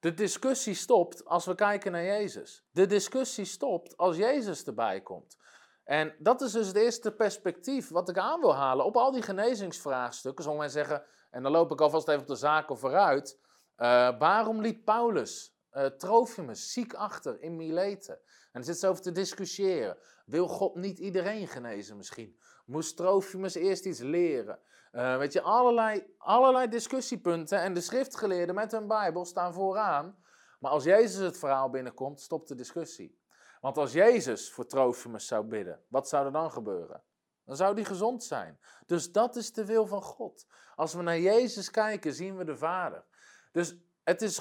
De 0.00 0.14
discussie 0.14 0.74
stopt 0.74 1.24
als 1.24 1.46
we 1.46 1.54
kijken 1.54 1.92
naar 1.92 2.04
Jezus. 2.04 2.64
De 2.70 2.86
discussie 2.86 3.44
stopt 3.44 3.96
als 3.96 4.16
Jezus 4.16 4.64
erbij 4.64 5.00
komt. 5.00 5.36
En 5.84 6.14
dat 6.18 6.40
is 6.40 6.52
dus 6.52 6.66
het 6.66 6.76
eerste 6.76 7.12
perspectief 7.12 7.88
wat 7.88 8.08
ik 8.08 8.18
aan 8.18 8.40
wil 8.40 8.54
halen 8.54 8.84
op 8.84 8.96
al 8.96 9.10
die 9.12 9.22
genezingsvraagstukken. 9.22 10.44
Sommigen 10.44 10.70
zeggen, 10.70 11.04
en 11.30 11.42
dan 11.42 11.52
loop 11.52 11.72
ik 11.72 11.80
alvast 11.80 12.08
even 12.08 12.20
op 12.20 12.26
de 12.26 12.34
zaken 12.34 12.78
vooruit. 12.78 13.38
Uh, 13.78 14.18
waarom 14.18 14.60
liet 14.60 14.84
Paulus 14.84 15.56
uh, 15.72 15.86
Trofimus 15.86 16.72
ziek 16.72 16.94
achter 16.94 17.42
in 17.42 17.56
Mileten? 17.56 18.14
En 18.14 18.50
dan 18.52 18.64
zit 18.64 18.78
ze 18.78 18.86
over 18.86 19.02
te 19.02 19.12
discussiëren. 19.12 19.98
Wil 20.26 20.48
God 20.48 20.74
niet 20.74 20.98
iedereen 20.98 21.48
genezen 21.48 21.96
misschien? 21.96 22.38
Moest 22.66 22.96
Trofimus 22.96 23.54
eerst 23.54 23.84
iets 23.84 24.00
leren? 24.00 24.58
Uh, 24.92 25.16
weet 25.16 25.32
je, 25.32 25.40
allerlei, 25.40 26.14
allerlei 26.18 26.68
discussiepunten 26.68 27.60
en 27.60 27.74
de 27.74 27.80
schriftgeleerden 27.80 28.54
met 28.54 28.72
hun 28.72 28.86
Bijbel 28.86 29.24
staan 29.24 29.52
vooraan. 29.52 30.22
Maar 30.58 30.70
als 30.70 30.84
Jezus 30.84 31.20
het 31.24 31.38
verhaal 31.38 31.70
binnenkomt, 31.70 32.20
stopt 32.20 32.48
de 32.48 32.54
discussie. 32.54 33.18
Want 33.60 33.76
als 33.76 33.92
Jezus 33.92 34.52
voor 34.52 34.66
Trofimus 34.66 35.26
zou 35.26 35.44
bidden, 35.44 35.84
wat 35.88 36.08
zou 36.08 36.26
er 36.26 36.32
dan 36.32 36.50
gebeuren? 36.50 37.02
Dan 37.44 37.56
zou 37.56 37.74
die 37.74 37.84
gezond 37.84 38.24
zijn. 38.24 38.58
Dus 38.86 39.12
dat 39.12 39.36
is 39.36 39.52
de 39.52 39.64
wil 39.64 39.86
van 39.86 40.02
God. 40.02 40.46
Als 40.74 40.94
we 40.94 41.02
naar 41.02 41.18
Jezus 41.18 41.70
kijken, 41.70 42.14
zien 42.14 42.36
we 42.36 42.44
de 42.44 42.56
Vader. 42.56 43.04
Dus 43.52 43.76
het 44.04 44.22
is, 44.22 44.38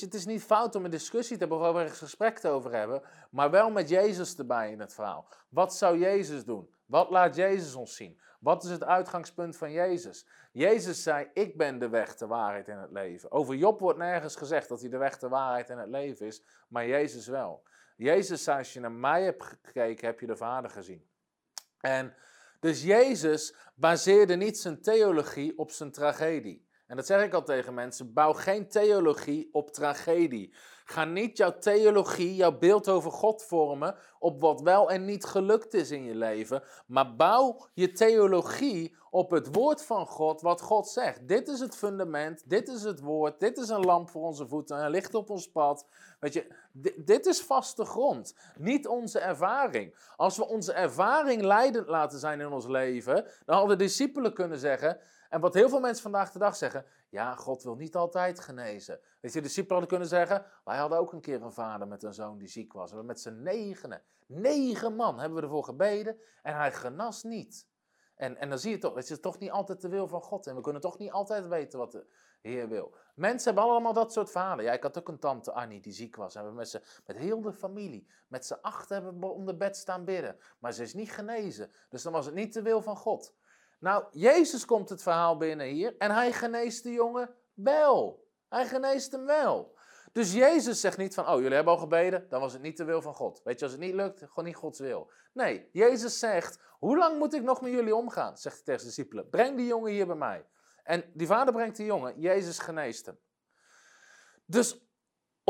het 0.00 0.14
is 0.14 0.26
niet 0.26 0.42
fout 0.42 0.74
om 0.74 0.84
een 0.84 0.90
discussie 0.90 1.36
te 1.36 1.46
hebben 1.46 1.68
of 1.68 1.76
er 1.76 1.82
een 1.82 1.90
gesprek 1.90 2.44
over 2.44 2.72
hebben, 2.72 3.02
maar 3.30 3.50
wel 3.50 3.70
met 3.70 3.88
Jezus 3.88 4.36
erbij 4.36 4.70
in 4.70 4.80
het 4.80 4.94
verhaal. 4.94 5.28
Wat 5.48 5.74
zou 5.74 5.98
Jezus 5.98 6.44
doen? 6.44 6.74
Wat 6.86 7.10
laat 7.10 7.36
Jezus 7.36 7.74
ons 7.74 7.96
zien? 7.96 8.20
Wat 8.40 8.64
is 8.64 8.70
het 8.70 8.84
uitgangspunt 8.84 9.56
van 9.56 9.72
Jezus? 9.72 10.26
Jezus 10.52 11.02
zei: 11.02 11.30
Ik 11.32 11.56
ben 11.56 11.78
de 11.78 11.88
weg, 11.88 12.16
de 12.16 12.26
waarheid 12.26 12.68
en 12.68 12.78
het 12.78 12.90
leven. 12.90 13.30
Over 13.30 13.54
Job 13.54 13.80
wordt 13.80 13.98
nergens 13.98 14.36
gezegd 14.36 14.68
dat 14.68 14.80
hij 14.80 14.90
de 14.90 14.98
weg, 14.98 15.18
de 15.18 15.28
waarheid 15.28 15.70
en 15.70 15.78
het 15.78 15.88
leven 15.88 16.26
is, 16.26 16.42
maar 16.68 16.86
Jezus 16.86 17.26
wel. 17.26 17.62
Jezus 17.96 18.42
zei: 18.42 18.58
Als 18.58 18.72
je 18.72 18.80
naar 18.80 18.92
mij 18.92 19.22
hebt 19.22 19.44
gekeken, 19.62 20.06
heb 20.06 20.20
je 20.20 20.26
de 20.26 20.36
Vader 20.36 20.70
gezien. 20.70 21.08
En 21.80 22.14
dus 22.60 22.82
Jezus 22.82 23.54
baseerde 23.74 24.36
niet 24.36 24.58
zijn 24.58 24.82
theologie 24.82 25.58
op 25.58 25.70
zijn 25.70 25.92
tragedie. 25.92 26.68
En 26.90 26.96
dat 26.96 27.06
zeg 27.06 27.24
ik 27.24 27.34
al 27.34 27.42
tegen 27.42 27.74
mensen: 27.74 28.12
bouw 28.12 28.32
geen 28.32 28.68
theologie 28.68 29.48
op 29.52 29.72
tragedie. 29.72 30.54
Ga 30.84 31.04
niet 31.04 31.36
jouw 31.36 31.58
theologie, 31.58 32.34
jouw 32.34 32.58
beeld 32.58 32.88
over 32.88 33.12
God 33.12 33.42
vormen 33.42 33.96
op 34.18 34.40
wat 34.40 34.60
wel 34.60 34.90
en 34.90 35.04
niet 35.04 35.24
gelukt 35.24 35.74
is 35.74 35.90
in 35.90 36.04
je 36.04 36.14
leven, 36.14 36.62
maar 36.86 37.16
bouw 37.16 37.66
je 37.74 37.92
theologie 37.92 38.96
op 39.10 39.30
het 39.30 39.54
woord 39.54 39.82
van 39.82 40.06
God, 40.06 40.40
wat 40.40 40.60
God 40.60 40.88
zegt. 40.88 41.28
Dit 41.28 41.48
is 41.48 41.60
het 41.60 41.76
fundament, 41.76 42.42
dit 42.50 42.68
is 42.68 42.82
het 42.82 43.00
woord, 43.00 43.40
dit 43.40 43.58
is 43.58 43.68
een 43.68 43.84
lamp 43.84 44.10
voor 44.10 44.22
onze 44.22 44.46
voeten, 44.46 44.84
een 44.84 44.90
licht 44.90 45.14
op 45.14 45.30
ons 45.30 45.50
pad. 45.50 45.86
Weet 46.20 46.32
je, 46.32 46.46
dit, 46.96 47.26
is 47.26 47.42
vaste 47.42 47.84
grond, 47.84 48.34
niet 48.58 48.86
onze 48.86 49.18
ervaring. 49.18 49.94
Als 50.16 50.36
we 50.36 50.46
onze 50.46 50.72
ervaring 50.72 51.42
leidend 51.42 51.88
laten 51.88 52.18
zijn 52.18 52.40
in 52.40 52.52
ons 52.52 52.66
leven, 52.66 53.24
dan 53.44 53.56
hadden 53.56 53.78
de 53.78 53.84
discipelen 53.84 54.34
kunnen 54.34 54.58
zeggen, 54.58 55.00
en 55.30 55.40
wat 55.40 55.54
heel 55.54 55.68
veel 55.68 55.80
mensen 55.80 56.02
vandaag 56.02 56.32
de 56.32 56.38
dag 56.38 56.56
zeggen, 56.56 56.84
ja, 57.08 57.34
God 57.34 57.62
wil 57.62 57.74
niet 57.74 57.96
altijd 57.96 58.40
genezen. 58.40 59.00
Weet 59.20 59.32
je, 59.32 59.40
de 59.40 59.46
discipelen 59.46 59.78
hadden 59.78 59.88
kunnen 59.88 60.08
zeggen, 60.08 60.44
wij 60.64 60.78
hadden 60.78 60.98
ook 60.98 61.12
een 61.12 61.20
keer 61.20 61.42
een 61.42 61.52
vader 61.52 61.88
met 61.88 62.02
een 62.02 62.14
zoon 62.14 62.38
die 62.38 62.48
ziek 62.48 62.72
was. 62.72 62.92
We 62.92 63.02
met 63.02 63.20
z'n 63.20 63.42
negenen, 63.42 64.02
negen 64.26 64.94
man 64.94 65.18
hebben 65.18 65.38
we 65.38 65.44
ervoor 65.44 65.64
gebeden 65.64 66.20
en 66.42 66.56
hij 66.56 66.72
genas 66.72 67.22
niet. 67.22 67.68
En, 68.14 68.36
en 68.36 68.48
dan 68.48 68.58
zie 68.58 68.70
je 68.70 68.78
toch, 68.78 68.94
het 68.94 69.10
is 69.10 69.20
toch 69.20 69.38
niet 69.38 69.50
altijd 69.50 69.80
de 69.80 69.88
wil 69.88 70.08
van 70.08 70.22
God. 70.22 70.46
En 70.46 70.54
we 70.54 70.60
kunnen 70.60 70.80
toch 70.80 70.98
niet 70.98 71.10
altijd 71.10 71.48
weten 71.48 71.78
wat 71.78 71.92
de 71.92 72.06
Heer 72.40 72.68
wil. 72.68 72.94
Mensen 73.14 73.54
hebben 73.54 73.72
allemaal 73.72 73.92
dat 73.92 74.12
soort 74.12 74.30
verhalen. 74.30 74.64
Ja, 74.64 74.72
ik 74.72 74.82
had 74.82 74.98
ook 74.98 75.08
een 75.08 75.18
tante 75.18 75.52
Annie 75.52 75.80
die 75.80 75.92
ziek 75.92 76.16
was. 76.16 76.34
En 76.34 76.44
we 76.44 76.52
met, 76.52 77.00
met 77.06 77.16
heel 77.16 77.40
de 77.40 77.52
familie, 77.52 78.06
met 78.28 78.46
z'n 78.46 78.58
acht 78.60 78.88
hebben 78.88 79.20
we 79.20 79.26
om 79.26 79.46
de 79.46 79.56
bed 79.56 79.76
staan 79.76 80.04
bidden. 80.04 80.36
Maar 80.58 80.72
ze 80.72 80.82
is 80.82 80.94
niet 80.94 81.12
genezen. 81.12 81.72
Dus 81.88 82.02
dan 82.02 82.12
was 82.12 82.26
het 82.26 82.34
niet 82.34 82.54
de 82.54 82.62
wil 82.62 82.82
van 82.82 82.96
God. 82.96 83.34
Nou, 83.80 84.04
Jezus 84.10 84.64
komt 84.64 84.88
het 84.88 85.02
verhaal 85.02 85.36
binnen 85.36 85.66
hier 85.66 85.96
en 85.98 86.10
hij 86.10 86.32
geneest 86.32 86.82
de 86.82 86.92
jongen 86.92 87.34
wel. 87.54 88.28
Hij 88.48 88.66
geneest 88.66 89.12
hem 89.12 89.26
wel. 89.26 89.78
Dus 90.12 90.32
Jezus 90.32 90.80
zegt 90.80 90.96
niet 90.96 91.14
van, 91.14 91.28
oh, 91.28 91.36
jullie 91.36 91.54
hebben 91.54 91.72
al 91.72 91.78
gebeden, 91.78 92.28
dan 92.28 92.40
was 92.40 92.52
het 92.52 92.62
niet 92.62 92.76
de 92.76 92.84
wil 92.84 93.02
van 93.02 93.14
God. 93.14 93.40
Weet 93.44 93.58
je, 93.58 93.64
als 93.64 93.72
het 93.72 93.82
niet 93.82 93.94
lukt, 93.94 94.18
gewoon 94.18 94.44
niet 94.44 94.56
Gods 94.56 94.78
wil. 94.78 95.10
Nee, 95.32 95.68
Jezus 95.72 96.18
zegt, 96.18 96.58
hoe 96.78 96.96
lang 96.96 97.18
moet 97.18 97.34
ik 97.34 97.42
nog 97.42 97.60
met 97.60 97.72
jullie 97.72 97.94
omgaan? 97.94 98.36
Zegt 98.36 98.54
hij 98.54 98.64
tegen 98.64 98.80
de 98.80 98.86
discipelen. 98.86 99.28
Breng 99.28 99.56
die 99.56 99.66
jongen 99.66 99.92
hier 99.92 100.06
bij 100.06 100.16
mij. 100.16 100.46
En 100.82 101.10
die 101.14 101.26
vader 101.26 101.52
brengt 101.54 101.76
die 101.76 101.86
jongen, 101.86 102.20
Jezus 102.20 102.58
geneest 102.58 103.06
hem. 103.06 103.18
Dus 104.46 104.89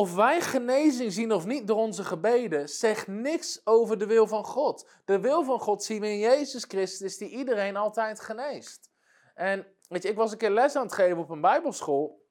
of 0.00 0.14
wij 0.14 0.40
genezing 0.40 1.12
zien 1.12 1.32
of 1.32 1.46
niet 1.46 1.66
door 1.66 1.76
onze 1.76 2.04
gebeden, 2.04 2.68
zegt 2.68 3.06
niks 3.06 3.60
over 3.64 3.98
de 3.98 4.06
wil 4.06 4.26
van 4.26 4.44
God. 4.44 4.88
De 5.04 5.20
wil 5.20 5.44
van 5.44 5.60
God 5.60 5.82
zien 5.82 6.00
we 6.00 6.08
in 6.08 6.18
Jezus 6.18 6.64
Christus, 6.64 7.16
die 7.16 7.28
iedereen 7.28 7.76
altijd 7.76 8.20
geneest. 8.20 8.90
En 9.34 9.66
weet 9.88 10.02
je, 10.02 10.08
ik 10.08 10.16
was 10.16 10.32
een 10.32 10.38
keer 10.38 10.50
les 10.50 10.76
aan 10.76 10.82
het 10.82 10.92
geven 10.92 11.18
op 11.18 11.30
een 11.30 11.40
Bijbelschool. 11.40 12.26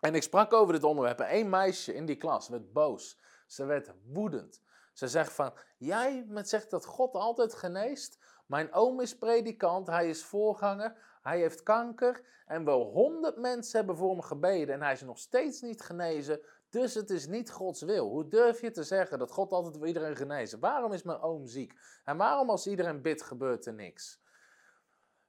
En 0.00 0.14
ik 0.14 0.22
sprak 0.22 0.52
over 0.52 0.74
dit 0.74 0.84
onderwerp. 0.84 1.20
En 1.20 1.28
één 1.28 1.50
meisje 1.50 1.94
in 1.94 2.06
die 2.06 2.16
klas 2.16 2.48
werd 2.48 2.72
boos. 2.72 3.18
Ze 3.46 3.64
werd 3.64 3.90
woedend. 4.12 4.62
Ze 4.92 5.08
zegt 5.08 5.32
van, 5.32 5.52
jij 5.78 6.26
zegt 6.42 6.70
dat 6.70 6.84
God 6.84 7.14
altijd 7.14 7.54
geneest. 7.54 8.18
Mijn 8.46 8.72
oom 8.72 9.00
is 9.00 9.18
predikant, 9.18 9.86
hij 9.86 10.08
is 10.08 10.24
voorganger, 10.24 11.18
hij 11.22 11.38
heeft 11.38 11.62
kanker. 11.62 12.24
En 12.46 12.64
wel 12.64 12.82
honderd 12.82 13.36
mensen 13.36 13.78
hebben 13.78 13.96
voor 13.96 14.10
hem 14.10 14.22
gebeden 14.22 14.74
en 14.74 14.82
hij 14.82 14.92
is 14.92 15.00
nog 15.00 15.18
steeds 15.18 15.60
niet 15.60 15.80
genezen. 15.80 16.40
Dus 16.74 16.94
het 16.94 17.10
is 17.10 17.26
niet 17.26 17.50
Gods 17.50 17.82
wil. 17.82 18.08
Hoe 18.08 18.28
durf 18.28 18.60
je 18.60 18.70
te 18.70 18.82
zeggen 18.82 19.18
dat 19.18 19.30
God 19.30 19.52
altijd 19.52 19.76
wil 19.76 19.86
iedereen 19.86 20.16
genezen? 20.16 20.60
Waarom 20.60 20.92
is 20.92 21.02
mijn 21.02 21.20
oom 21.20 21.46
ziek? 21.46 21.74
En 22.04 22.16
waarom 22.16 22.50
als 22.50 22.66
iedereen 22.66 23.02
bidt 23.02 23.22
gebeurt 23.22 23.66
er 23.66 23.74
niks? 23.74 24.20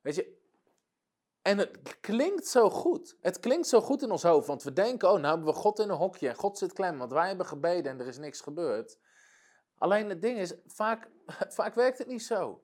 Weet 0.02 0.16
je, 0.16 0.38
en 1.42 1.58
het 1.58 2.00
klinkt 2.00 2.48
zo 2.48 2.70
goed. 2.70 3.18
Het 3.22 3.40
klinkt 3.40 3.68
zo 3.68 3.82
goed 3.82 4.02
in 4.02 4.12
ons 4.12 4.24
hoofd, 4.24 4.48
want 4.48 4.64
we 4.64 4.74
denken, 4.74 5.08
oh, 5.12 5.14
nou 5.20 5.28
hebben 5.28 5.54
we 5.54 5.60
God 5.60 5.80
in 5.80 5.90
een 5.90 5.96
hokje 5.96 6.30
en 6.30 6.36
God 6.36 6.58
zit 6.58 6.74
klem, 6.74 6.98
want 6.98 7.12
wij 7.12 7.28
hebben 7.28 7.46
gebeden 7.46 7.92
en 7.92 8.00
er 8.00 8.08
is 8.08 8.18
niks 8.18 8.42
gebeurd. 8.42 9.00
Alleen 9.78 10.10
het 10.10 10.22
ding 10.22 10.40
is, 10.40 10.54
vaak, 10.66 11.10
vaak 11.60 11.76
werkt 11.76 11.98
het 11.98 12.08
niet 12.08 12.24
zo. 12.24 12.64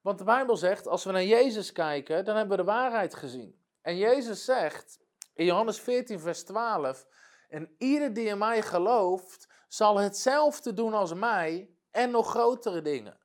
Want 0.00 0.18
de 0.18 0.24
Bijbel 0.24 0.56
zegt, 0.56 0.86
als 0.86 1.04
we 1.04 1.12
naar 1.12 1.24
Jezus 1.24 1.72
kijken, 1.72 2.24
dan 2.24 2.36
hebben 2.36 2.56
we 2.56 2.62
de 2.64 2.70
waarheid 2.70 3.14
gezien. 3.14 3.60
En 3.80 3.96
Jezus 3.96 4.44
zegt 4.44 5.00
in 5.34 5.44
Johannes 5.44 5.80
14, 5.80 6.20
vers 6.20 6.44
12: 6.44 7.06
En 7.52 7.74
ieder 7.78 8.12
die 8.12 8.26
in 8.26 8.38
mij 8.38 8.62
gelooft, 8.62 9.48
zal 9.68 9.96
hetzelfde 9.96 10.74
doen 10.74 10.94
als 10.94 11.14
mij 11.14 11.70
en 11.90 12.10
nog 12.10 12.30
grotere 12.30 12.82
dingen. 12.82 13.18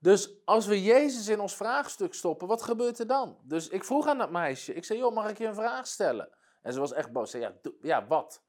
Dus 0.00 0.44
als 0.44 0.66
we 0.66 0.82
Jezus 0.82 1.28
in 1.28 1.40
ons 1.40 1.56
vraagstuk 1.56 2.14
stoppen, 2.14 2.48
wat 2.48 2.62
gebeurt 2.62 2.98
er 2.98 3.06
dan? 3.06 3.38
Dus 3.42 3.68
ik 3.68 3.84
vroeg 3.84 4.06
aan 4.06 4.18
dat 4.18 4.30
meisje, 4.30 4.74
ik 4.74 4.84
zei, 4.84 4.98
joh, 4.98 5.14
mag 5.14 5.30
ik 5.30 5.38
je 5.38 5.46
een 5.46 5.54
vraag 5.54 5.86
stellen? 5.86 6.28
En 6.62 6.72
ze 6.72 6.80
was 6.80 6.92
echt 6.92 7.12
boos. 7.12 7.30
Ze 7.30 7.38
zei, 7.38 7.52
ja, 7.62 7.70
ja, 7.82 8.06
wat? 8.06 8.42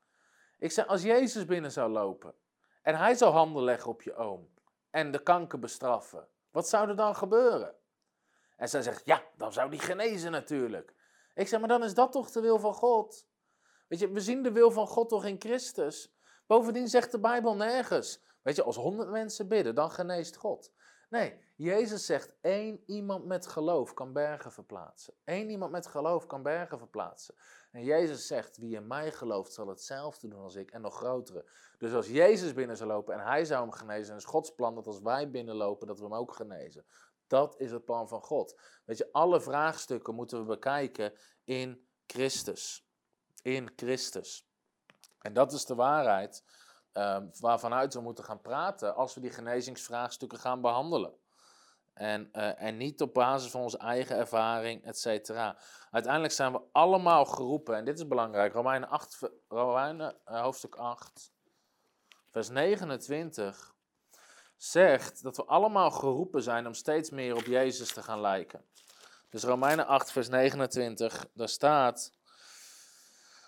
Ik 0.60 0.72
zei, 0.72 0.88
als 0.88 1.02
Jezus 1.02 1.46
binnen 1.46 1.72
zou 1.72 1.92
lopen 1.92 2.34
en 2.82 2.96
hij 2.96 3.16
zou 3.16 3.34
handen 3.34 3.64
leggen 3.64 3.90
op 3.90 4.02
je 4.02 4.16
oom 4.16 4.50
en 4.90 5.12
de 5.12 5.24
kanker 5.24 5.60
bestraffen, 5.60 6.28
wat 6.52 6.70
zou 6.70 6.90
er 6.90 6.96
dan 6.96 7.16
gebeuren? 7.16 7.76
En 8.56 8.70
zij 8.70 8.82
zegt, 8.82 9.06
ja, 9.06 9.24
dan 9.36 9.54
zou 9.54 9.70
die 9.70 9.80
genezen 9.80 10.32
natuurlijk. 10.32 10.94
Ik 11.34 11.48
zeg, 11.48 11.60
maar 11.60 11.70
dan 11.70 11.84
is 11.84 11.94
dat 11.94 12.12
toch 12.12 12.32
de 12.32 12.42
wil 12.42 12.60
van 12.60 12.74
God? 12.74 13.28
Weet 13.88 14.00
je, 14.00 14.12
we 14.12 14.20
zien 14.20 14.44
de 14.44 14.51
wil 14.51 14.72
van 14.72 14.88
God 14.88 15.10
toch 15.10 15.25
in 15.25 15.36
Christus? 15.39 16.15
Bovendien 16.46 16.88
zegt 16.88 17.12
de 17.12 17.20
Bijbel 17.20 17.56
nergens, 17.56 18.24
weet 18.41 18.56
je, 18.56 18.63
als 18.63 18.75
honderd 18.75 19.10
mensen 19.10 19.48
bidden, 19.48 19.75
dan 19.75 19.91
geneest 19.91 20.36
God. 20.36 20.72
Nee, 21.10 21.39
Jezus 21.56 22.06
zegt 22.06 22.36
één 22.41 22.84
iemand 22.86 23.25
met 23.25 23.48
geloof 23.48 23.94
kan 23.94 24.13
bergen 24.13 24.51
verplaatsen. 24.51 25.13
Eén 25.24 25.50
iemand 25.50 25.72
met 25.72 25.88
geloof 25.88 26.25
kan 26.25 26.44
bergen 26.44 26.77
verplaatsen. 26.77 27.36
En 27.72 27.84
Jezus 27.84 28.27
zegt, 28.27 28.58
wie 28.58 28.75
in 28.75 28.88
mij 28.88 29.12
gelooft 29.12 29.53
zal 29.53 29.67
hetzelfde 29.67 30.27
doen 30.27 30.41
als 30.41 30.56
ik 30.56 30.72
en 30.72 30.82
nog 30.82 30.96
grotere. 30.96 31.50
Dus 31.77 31.94
als 31.94 32.08
Jezus 32.08 32.53
binnen 32.53 32.77
zou 32.77 32.89
lopen 32.89 33.13
en 33.13 33.25
hij 33.25 33.46
zou 33.46 33.62
hem 33.62 33.72
genezen, 33.72 34.15
is 34.15 34.25
Gods 34.25 34.50
plan 34.50 34.75
dat 34.75 34.88
als 34.88 35.01
wij 35.01 35.29
binnenlopen, 35.32 35.88
dat 35.88 35.98
we 35.98 36.03
hem 36.03 36.13
ook 36.13 36.34
genezen. 36.34 36.86
Dat 37.27 37.60
is 37.60 37.72
het 37.72 37.86
plan 37.86 38.08
van 38.08 38.22
God. 38.22 38.60
Weet 38.86 38.98
je, 38.98 39.12
alle 39.12 39.41
vraagstukken 39.41 40.15
moeten 40.15 40.39
we 40.39 40.46
bekijken 40.46 41.13
in 41.44 41.88
Christus. 42.06 42.87
In 43.41 43.72
Christus. 43.75 44.46
En 45.22 45.34
dat 45.34 45.53
is 45.53 45.65
de 45.65 45.75
waarheid 45.75 46.44
um, 46.94 47.32
waarvanuit 47.39 47.94
we 47.94 48.01
moeten 48.01 48.24
gaan 48.24 48.41
praten 48.41 48.96
als 48.96 49.13
we 49.13 49.22
die 49.22 49.32
genezingsvraagstukken 49.32 50.39
gaan 50.39 50.62
behandelen. 50.62 51.13
En, 51.94 52.29
uh, 52.34 52.62
en 52.62 52.77
niet 52.77 53.01
op 53.01 53.13
basis 53.13 53.51
van 53.51 53.62
onze 53.62 53.77
eigen 53.77 54.17
ervaring, 54.17 54.84
et 54.86 55.00
cetera. 55.00 55.58
Uiteindelijk 55.91 56.34
zijn 56.34 56.51
we 56.51 56.62
allemaal 56.72 57.25
geroepen, 57.25 57.75
en 57.75 57.86
dit 57.86 57.98
is 57.98 58.08
belangrijk, 58.08 58.53
Romeinen, 58.53 58.89
8, 58.89 59.20
Romeinen 59.48 60.15
uh, 60.27 60.41
hoofdstuk 60.41 60.75
8, 60.75 61.32
vers 62.25 62.50
29, 62.50 63.75
zegt 64.58 65.24
dat 65.24 65.38
we 65.38 65.46
allemaal 65.46 65.91
geroepen 65.91 66.44
zijn 66.44 66.67
om 66.67 66.74
steeds 66.74 67.10
meer 67.10 67.36
op 67.36 67.46
Jezus 67.46 67.94
te 67.94 68.03
gaan 68.03 68.22
lijken. 68.22 68.65
Dus 69.29 69.44
Romeinen 69.44 69.88
8, 69.88 70.12
vers 70.12 70.29
29, 70.29 71.27
daar 71.34 71.50
staat, 71.50 72.17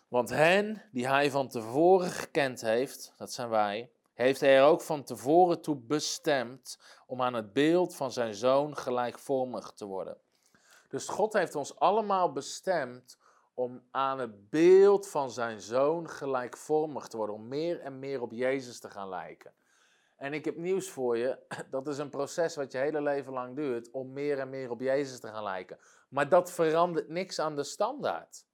want 0.10 0.30
hen 0.30 0.82
die 0.92 1.08
hij 1.08 1.32
van 1.32 1.48
tevoren 1.48 2.10
gekend 2.10 2.62
heeft, 2.62 3.14
dat 3.18 3.32
zijn 3.32 3.50
wij, 3.50 3.92
heeft 4.14 4.40
hij 4.40 4.58
er 4.58 4.64
ook 4.64 4.82
van 4.82 5.04
tevoren 5.04 5.62
toe 5.62 5.76
bestemd 5.76 6.80
om 7.08 7.22
aan 7.22 7.34
het 7.34 7.54
beeld 7.54 7.96
van 7.96 8.12
zijn 8.12 8.34
zoon 8.34 8.78
gelijkvormig 8.78 9.72
te 9.72 9.86
worden. 9.86 10.18
Dus 10.90 11.08
God 11.08 11.34
heeft 11.34 11.56
ons 11.56 11.80
allemaal 11.80 12.32
bestemd 12.32 13.18
om 13.54 13.84
aan 13.92 14.20
het 14.20 14.50
beeld 14.50 15.08
van 15.08 15.32
zijn 15.32 15.62
zoon 15.62 16.10
gelijkvormig 16.10 17.08
te 17.08 17.18
worden, 17.18 17.36
om 17.36 17.48
meer 17.48 17.80
en 17.80 18.00
meer 18.00 18.22
op 18.22 18.32
Jezus 18.32 18.80
te 18.80 18.90
gaan 18.90 19.10
lijken. 19.10 19.54
En 20.16 20.34
ik 20.34 20.46
heb 20.46 20.56
nieuws 20.56 20.90
voor 20.90 21.18
je, 21.18 21.38
dat 21.72 21.88
is 21.88 21.98
een 21.98 22.10
proces 22.10 22.56
wat 22.56 22.72
je 22.72 22.78
hele 22.78 23.02
leven 23.02 23.34
lang 23.34 23.56
duurt 23.56 23.92
om 23.92 24.14
meer 24.14 24.40
en 24.40 24.50
meer 24.50 24.70
op 24.70 24.82
Jezus 24.82 25.20
te 25.20 25.28
gaan 25.28 25.44
lijken. 25.44 25.80
Maar 26.10 26.30
dat 26.30 26.52
verandert 26.52 27.10
niks 27.10 27.40
aan 27.40 27.56
de 27.56 27.64
standaard. 27.64 28.46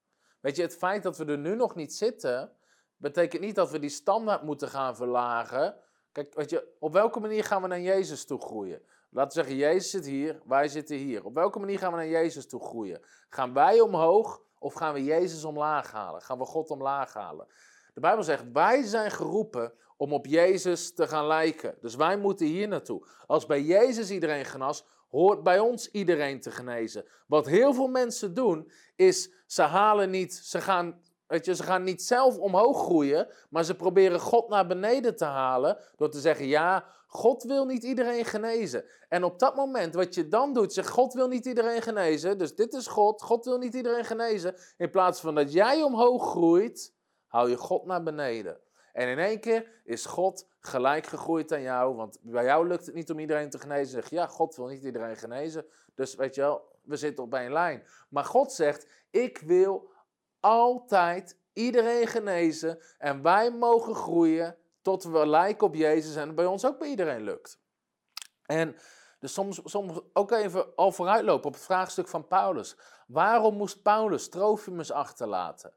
Weet 0.45 0.55
je, 0.55 0.61
het 0.61 0.75
feit 0.75 1.03
dat 1.03 1.17
we 1.17 1.25
er 1.25 1.37
nu 1.37 1.55
nog 1.55 1.75
niet 1.75 1.93
zitten, 1.93 2.51
betekent 2.97 3.41
niet 3.41 3.55
dat 3.55 3.71
we 3.71 3.79
die 3.79 3.89
standaard 3.89 4.43
moeten 4.43 4.69
gaan 4.69 4.95
verlagen. 4.95 5.75
Kijk, 6.11 6.33
weet 6.33 6.49
je, 6.49 6.67
op 6.79 6.93
welke 6.93 7.19
manier 7.19 7.43
gaan 7.43 7.61
we 7.61 7.67
naar 7.67 7.79
Jezus 7.79 8.25
toe 8.25 8.41
groeien? 8.41 8.81
Laten 9.09 9.37
we 9.37 9.43
zeggen, 9.43 9.55
Jezus 9.55 9.89
zit 9.89 10.05
hier, 10.05 10.41
wij 10.45 10.67
zitten 10.67 10.95
hier. 10.95 11.25
Op 11.25 11.33
welke 11.33 11.59
manier 11.59 11.77
gaan 11.77 11.91
we 11.91 11.97
naar 11.97 12.07
Jezus 12.07 12.47
toe 12.47 12.59
groeien? 12.59 13.01
Gaan 13.29 13.53
wij 13.53 13.79
omhoog 13.79 14.41
of 14.59 14.73
gaan 14.73 14.93
we 14.93 15.03
Jezus 15.03 15.43
omlaag 15.43 15.91
halen? 15.91 16.21
Gaan 16.21 16.37
we 16.37 16.45
God 16.45 16.69
omlaag 16.69 17.13
halen? 17.13 17.47
De 17.93 17.99
Bijbel 17.99 18.23
zegt, 18.23 18.43
wij 18.53 18.83
zijn 18.83 19.11
geroepen 19.11 19.73
om 19.97 20.13
op 20.13 20.25
Jezus 20.25 20.93
te 20.93 21.07
gaan 21.07 21.27
lijken. 21.27 21.77
Dus 21.81 21.95
wij 21.95 22.17
moeten 22.17 22.45
hier 22.45 22.67
naartoe. 22.67 23.07
Als 23.25 23.45
bij 23.45 23.61
Jezus 23.61 24.11
iedereen 24.11 24.45
genas, 24.45 24.85
hoort 25.15 25.43
bij 25.43 25.59
ons 25.59 25.91
iedereen 25.91 26.39
te 26.39 26.51
genezen. 26.51 27.05
Wat 27.27 27.45
heel 27.45 27.73
veel 27.73 27.87
mensen 27.87 28.33
doen, 28.33 28.71
is 28.95 29.31
ze 29.45 29.61
halen 29.61 30.09
niet, 30.09 30.33
ze 30.33 30.61
gaan, 30.61 31.01
weet 31.27 31.45
je, 31.45 31.55
ze 31.55 31.63
gaan 31.63 31.83
niet 31.83 32.03
zelf 32.03 32.37
omhoog 32.37 32.83
groeien, 32.83 33.27
maar 33.49 33.63
ze 33.63 33.75
proberen 33.75 34.19
God 34.19 34.49
naar 34.49 34.67
beneden 34.67 35.15
te 35.15 35.25
halen 35.25 35.77
door 35.95 36.09
te 36.09 36.19
zeggen, 36.19 36.47
ja, 36.47 36.85
God 37.07 37.43
wil 37.43 37.65
niet 37.65 37.83
iedereen 37.83 38.25
genezen. 38.25 38.85
En 39.09 39.23
op 39.23 39.39
dat 39.39 39.55
moment, 39.55 39.93
wat 39.93 40.15
je 40.15 40.27
dan 40.27 40.53
doet, 40.53 40.73
zegt 40.73 40.89
God 40.89 41.13
wil 41.13 41.27
niet 41.27 41.45
iedereen 41.45 41.81
genezen, 41.81 42.37
dus 42.37 42.55
dit 42.55 42.73
is 42.73 42.87
God, 42.87 43.21
God 43.21 43.45
wil 43.45 43.57
niet 43.57 43.73
iedereen 43.73 44.05
genezen. 44.05 44.55
In 44.77 44.89
plaats 44.89 45.19
van 45.19 45.35
dat 45.35 45.53
jij 45.53 45.83
omhoog 45.83 46.29
groeit, 46.29 46.93
hou 47.27 47.49
je 47.49 47.57
God 47.57 47.85
naar 47.85 48.03
beneden. 48.03 48.57
En 48.95 49.07
in 49.07 49.19
één 49.19 49.39
keer 49.39 49.81
is 49.83 50.05
God 50.05 50.47
gelijk 50.59 51.05
gegroeid 51.05 51.51
aan 51.51 51.61
jou. 51.61 51.95
Want 51.95 52.17
bij 52.21 52.43
jou 52.43 52.67
lukt 52.67 52.85
het 52.85 52.95
niet 52.95 53.11
om 53.11 53.19
iedereen 53.19 53.49
te 53.49 53.59
genezen. 53.59 54.01
Zeg 54.01 54.09
ja, 54.09 54.27
God 54.27 54.55
wil 54.55 54.67
niet 54.67 54.83
iedereen 54.83 55.15
genezen. 55.15 55.65
Dus 55.95 56.15
weet 56.15 56.35
je 56.35 56.41
wel, 56.41 56.79
we 56.83 56.95
zitten 56.95 57.23
op 57.23 57.33
één 57.33 57.51
lijn. 57.51 57.87
Maar 58.09 58.25
God 58.25 58.51
zegt, 58.51 58.87
ik 59.09 59.37
wil 59.37 59.91
altijd 60.39 61.37
iedereen 61.53 62.07
genezen. 62.07 62.79
En 62.97 63.21
wij 63.21 63.51
mogen 63.51 63.95
groeien 63.95 64.57
tot 64.81 65.03
we 65.03 65.27
lijken 65.27 65.67
op 65.67 65.75
Jezus. 65.75 66.15
En 66.15 66.35
bij 66.35 66.45
ons 66.45 66.65
ook 66.65 66.79
bij 66.79 66.89
iedereen 66.89 67.23
lukt. 67.23 67.59
En 68.45 68.75
dus 69.19 69.33
soms, 69.33 69.61
soms 69.63 69.99
ook 70.13 70.31
even 70.31 70.75
al 70.75 70.91
vooruitlopen 70.91 71.47
op 71.47 71.53
het 71.53 71.63
vraagstuk 71.63 72.07
van 72.07 72.27
Paulus. 72.27 72.77
Waarom 73.07 73.55
moest 73.55 73.81
Paulus 73.81 74.29
Trofimus 74.29 74.91
achterlaten? 74.91 75.73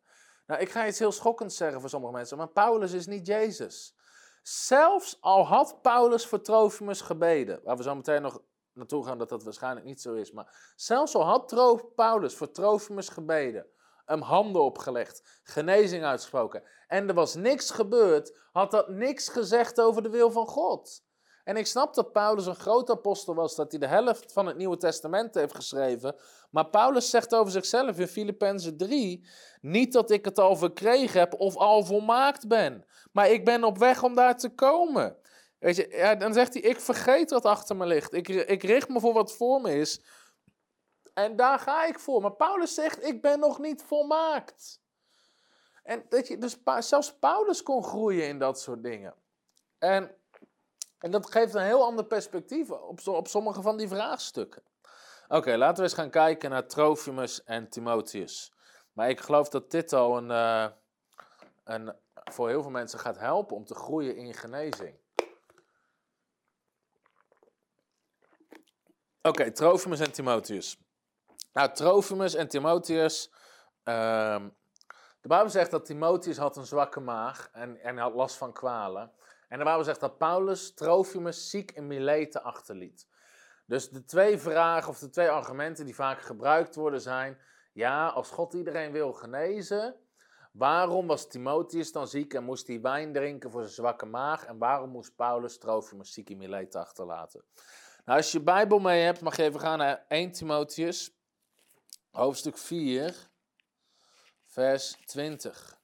Nou, 0.48 0.60
ik 0.60 0.70
ga 0.70 0.86
iets 0.86 0.98
heel 0.98 1.12
schokkends 1.12 1.56
zeggen 1.56 1.80
voor 1.80 1.88
sommige 1.88 2.12
mensen, 2.12 2.36
maar 2.36 2.48
Paulus 2.48 2.92
is 2.92 3.06
niet 3.06 3.26
Jezus. 3.26 3.94
Zelfs 4.42 5.18
al 5.20 5.46
had 5.46 5.82
Paulus 5.82 6.26
voor 6.26 6.40
Trofimus 6.40 7.00
gebeden, 7.00 7.60
waar 7.64 7.76
we 7.76 7.82
zo 7.82 7.94
meteen 7.94 8.22
nog 8.22 8.42
naartoe 8.72 9.04
gaan 9.04 9.18
dat 9.18 9.28
dat 9.28 9.42
waarschijnlijk 9.42 9.86
niet 9.86 10.00
zo 10.00 10.14
is, 10.14 10.32
maar 10.32 10.72
zelfs 10.76 11.14
al 11.14 11.24
had 11.24 11.94
Paulus 11.94 12.34
voor 12.34 12.50
Trofimus 12.50 13.08
gebeden, 13.08 13.66
hem 14.04 14.20
handen 14.20 14.62
opgelegd, 14.62 15.40
genezing 15.42 16.04
uitgesproken 16.04 16.62
en 16.86 17.08
er 17.08 17.14
was 17.14 17.34
niks 17.34 17.70
gebeurd, 17.70 18.38
had 18.52 18.70
dat 18.70 18.88
niks 18.88 19.28
gezegd 19.28 19.80
over 19.80 20.02
de 20.02 20.10
wil 20.10 20.30
van 20.30 20.46
God. 20.46 21.04
En 21.48 21.56
ik 21.56 21.66
snap 21.66 21.94
dat 21.94 22.12
Paulus 22.12 22.46
een 22.46 22.54
groot 22.54 22.90
apostel 22.90 23.34
was, 23.34 23.54
dat 23.54 23.70
hij 23.70 23.80
de 23.80 23.86
helft 23.86 24.32
van 24.32 24.46
het 24.46 24.56
Nieuwe 24.56 24.76
Testament 24.76 25.34
heeft 25.34 25.54
geschreven. 25.54 26.16
Maar 26.50 26.66
Paulus 26.66 27.10
zegt 27.10 27.34
over 27.34 27.52
zichzelf 27.52 27.98
in 27.98 28.06
Filippenzen 28.06 28.76
3, 28.76 29.28
niet 29.60 29.92
dat 29.92 30.10
ik 30.10 30.24
het 30.24 30.38
al 30.38 30.56
verkregen 30.56 31.20
heb 31.20 31.34
of 31.34 31.56
al 31.56 31.84
volmaakt 31.84 32.48
ben, 32.48 32.84
maar 33.12 33.30
ik 33.30 33.44
ben 33.44 33.64
op 33.64 33.78
weg 33.78 34.02
om 34.02 34.14
daar 34.14 34.36
te 34.36 34.48
komen. 34.48 35.16
Weet 35.58 35.76
je, 35.76 35.88
ja, 35.90 36.14
dan 36.14 36.32
zegt 36.32 36.52
hij, 36.54 36.62
ik 36.62 36.80
vergeet 36.80 37.30
wat 37.30 37.44
achter 37.44 37.76
me 37.76 37.86
ligt. 37.86 38.12
Ik, 38.12 38.28
ik 38.28 38.62
richt 38.62 38.88
me 38.88 39.00
voor 39.00 39.12
wat 39.12 39.36
voor 39.36 39.60
me 39.60 39.78
is. 39.78 40.02
En 41.14 41.36
daar 41.36 41.58
ga 41.58 41.84
ik 41.84 41.98
voor. 41.98 42.20
Maar 42.20 42.32
Paulus 42.32 42.74
zegt, 42.74 43.04
ik 43.04 43.22
ben 43.22 43.38
nog 43.38 43.58
niet 43.58 43.82
volmaakt. 43.82 44.80
En 45.82 46.04
dat 46.08 46.28
je, 46.28 46.38
dus 46.38 46.56
zelfs 46.78 47.18
Paulus 47.18 47.62
kon 47.62 47.84
groeien 47.84 48.28
in 48.28 48.38
dat 48.38 48.60
soort 48.60 48.82
dingen. 48.82 49.14
En 49.78 50.16
en 50.98 51.10
dat 51.10 51.30
geeft 51.30 51.54
een 51.54 51.62
heel 51.62 51.84
ander 51.84 52.04
perspectief 52.04 52.70
op, 52.70 53.06
op 53.06 53.28
sommige 53.28 53.62
van 53.62 53.76
die 53.76 53.88
vraagstukken. 53.88 54.62
Oké, 55.28 55.56
laten 55.56 55.76
we 55.76 55.82
eens 55.82 55.94
gaan 55.94 56.10
kijken 56.10 56.50
naar 56.50 56.66
Trofimus 56.66 57.44
en 57.44 57.68
Timotheus. 57.68 58.52
Maar 58.92 59.08
ik 59.08 59.20
geloof 59.20 59.48
dat 59.48 59.70
dit 59.70 59.92
al 59.92 60.16
een, 60.16 60.30
uh, 60.30 60.66
een, 61.64 61.94
voor 62.24 62.48
heel 62.48 62.62
veel 62.62 62.70
mensen 62.70 62.98
gaat 62.98 63.18
helpen 63.18 63.56
om 63.56 63.64
te 63.64 63.74
groeien 63.74 64.16
in 64.16 64.34
genezing. 64.34 64.98
Oké, 69.22 69.52
Trofimus 69.52 70.00
en 70.00 70.12
Timotheus. 70.12 70.78
Nou, 71.52 71.72
Trofimus 71.72 72.34
en 72.34 72.48
Timotheus. 72.48 73.30
Uh, 73.84 74.44
de 75.20 75.28
Bijbel 75.28 75.50
zegt 75.50 75.70
dat 75.70 75.84
Timotheus 75.84 76.36
had 76.36 76.56
een 76.56 76.66
zwakke 76.66 77.00
maag 77.00 77.48
en, 77.52 77.80
en 77.80 77.98
had 77.98 78.14
last 78.14 78.36
van 78.36 78.52
kwalen. 78.52 79.12
En 79.48 79.58
de 79.58 79.64
Bijbel 79.64 79.84
zegt 79.84 80.00
dat 80.00 80.18
Paulus 80.18 80.74
Trofimus 80.74 81.50
ziek 81.50 81.70
in 81.70 81.86
Mileten 81.86 82.42
achterliet. 82.42 83.08
Dus 83.66 83.88
de 83.88 84.04
twee 84.04 84.38
vragen 84.38 84.88
of 84.88 84.98
de 84.98 85.10
twee 85.10 85.28
argumenten 85.28 85.84
die 85.84 85.94
vaak 85.94 86.20
gebruikt 86.20 86.74
worden 86.74 87.00
zijn: 87.00 87.38
ja, 87.72 88.08
als 88.08 88.30
God 88.30 88.52
iedereen 88.52 88.92
wil 88.92 89.12
genezen, 89.12 89.96
waarom 90.52 91.06
was 91.06 91.28
Timotheus 91.28 91.92
dan 91.92 92.08
ziek 92.08 92.34
en 92.34 92.44
moest 92.44 92.66
hij 92.66 92.80
wijn 92.80 93.12
drinken 93.12 93.50
voor 93.50 93.60
zijn 93.60 93.72
zwakke 93.72 94.06
maag? 94.06 94.44
En 94.44 94.58
waarom 94.58 94.90
moest 94.90 95.16
Paulus 95.16 95.58
Trofimus 95.58 96.12
ziek 96.12 96.30
in 96.30 96.36
Mileten 96.36 96.80
achterlaten? 96.80 97.44
Nou, 98.04 98.18
als 98.18 98.32
je 98.32 98.40
Bijbel 98.40 98.78
mee 98.78 99.02
hebt, 99.02 99.20
mag 99.20 99.36
je 99.36 99.42
even 99.42 99.60
gaan 99.60 99.78
naar 99.78 100.04
1 100.08 100.32
Timotheus, 100.32 101.16
hoofdstuk 102.10 102.58
4, 102.58 103.28
vers 104.46 104.96
20. 105.04 105.77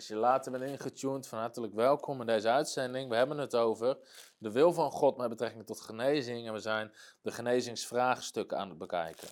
Als 0.00 0.08
je 0.08 0.16
later 0.16 0.52
bent 0.52 0.64
ingetuned, 0.64 1.26
van 1.26 1.38
hartelijk 1.38 1.74
welkom 1.74 2.20
in 2.20 2.26
deze 2.26 2.48
uitzending. 2.48 3.10
We 3.10 3.16
hebben 3.16 3.38
het 3.38 3.54
over 3.54 3.96
de 4.38 4.50
wil 4.50 4.72
van 4.72 4.90
God 4.90 5.16
met 5.16 5.28
betrekking 5.28 5.66
tot 5.66 5.80
genezing. 5.80 6.46
En 6.46 6.52
we 6.52 6.58
zijn 6.58 6.92
de 7.22 7.30
genezingsvraagstukken 7.30 8.58
aan 8.58 8.68
het 8.68 8.78
bekijken. 8.78 9.28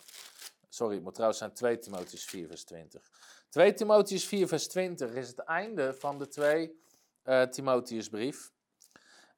Sorry, 0.69 0.95
het 0.95 1.03
moet 1.03 1.13
trouwens 1.13 1.39
zijn 1.39 1.53
2 1.53 1.79
Timotheus 1.79 2.25
4, 2.25 2.47
vers 2.47 2.65
20. 2.65 3.11
2 3.49 3.75
Timotheus 3.75 4.27
4, 4.27 4.49
vers 4.49 4.69
20 4.69 5.15
is 5.15 5.29
het 5.29 5.39
einde 5.39 5.95
van 5.95 6.19
de 6.19 6.29
2 6.29 6.81
uh, 7.25 7.43
Timotheusbrief. 7.43 8.51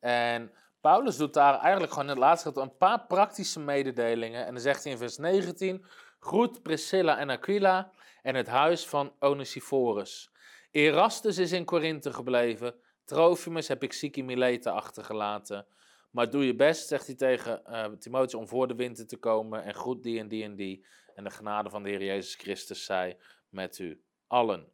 En 0.00 0.52
Paulus 0.80 1.16
doet 1.16 1.34
daar 1.34 1.58
eigenlijk 1.60 1.92
gewoon 1.92 2.08
in 2.08 2.14
het 2.14 2.24
laatste 2.24 2.52
een 2.54 2.76
paar 2.76 3.06
praktische 3.06 3.60
mededelingen. 3.60 4.46
En 4.46 4.52
dan 4.52 4.62
zegt 4.62 4.82
hij 4.82 4.92
in 4.92 4.98
vers 4.98 5.16
19: 5.16 5.84
Groet 6.20 6.62
Priscilla 6.62 7.18
en 7.18 7.30
Aquila 7.30 7.90
en 8.22 8.34
het 8.34 8.46
huis 8.46 8.86
van 8.86 9.12
Onesiphorus. 9.18 10.30
Erastus 10.70 11.38
is 11.38 11.52
in 11.52 11.64
Korinthe 11.64 12.12
gebleven. 12.12 12.74
Trofimus 13.04 13.68
heb 13.68 13.82
ik 13.82 13.92
ziek 13.92 14.16
in 14.16 14.24
Mileten 14.24 14.72
achtergelaten. 14.72 15.66
Maar 16.10 16.30
doe 16.30 16.46
je 16.46 16.54
best, 16.54 16.88
zegt 16.88 17.06
hij 17.06 17.14
tegen 17.14 17.62
uh, 17.66 17.84
Timotheus, 17.84 18.34
om 18.34 18.48
voor 18.48 18.68
de 18.68 18.74
winter 18.74 19.06
te 19.06 19.16
komen. 19.16 19.62
En 19.62 19.74
groet 19.74 20.02
die 20.02 20.18
en 20.18 20.28
die 20.28 20.44
en 20.44 20.54
die. 20.54 20.86
En 21.14 21.24
de 21.24 21.30
genade 21.30 21.70
van 21.70 21.82
de 21.82 21.88
Heer 21.88 22.02
Jezus 22.02 22.34
Christus 22.34 22.84
zij 22.84 23.18
met 23.48 23.78
u 23.78 24.02
allen. 24.26 24.72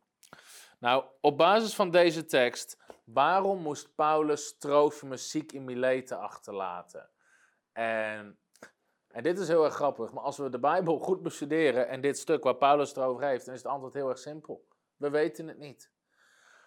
Nou, 0.78 1.04
op 1.20 1.36
basis 1.36 1.74
van 1.74 1.90
deze 1.90 2.24
tekst, 2.24 2.78
waarom 3.04 3.62
moest 3.62 3.94
Paulus 3.94 4.58
Trofimus 4.58 5.30
ziek 5.30 5.52
in 5.52 5.64
Mileten 5.64 6.18
achterlaten? 6.18 7.10
En, 7.72 8.38
en 9.08 9.22
dit 9.22 9.38
is 9.38 9.48
heel 9.48 9.64
erg 9.64 9.74
grappig, 9.74 10.12
maar 10.12 10.22
als 10.22 10.36
we 10.36 10.48
de 10.48 10.58
Bijbel 10.58 10.98
goed 10.98 11.22
bestuderen 11.22 11.88
en 11.88 12.00
dit 12.00 12.18
stuk 12.18 12.42
waar 12.42 12.56
Paulus 12.56 12.88
het 12.88 12.98
over 12.98 13.26
heeft, 13.26 13.44
dan 13.44 13.54
is 13.54 13.62
het 13.62 13.72
antwoord 13.72 13.94
heel 13.94 14.08
erg 14.08 14.18
simpel. 14.18 14.66
We 14.96 15.10
weten 15.10 15.48
het 15.48 15.58
niet. 15.58 15.90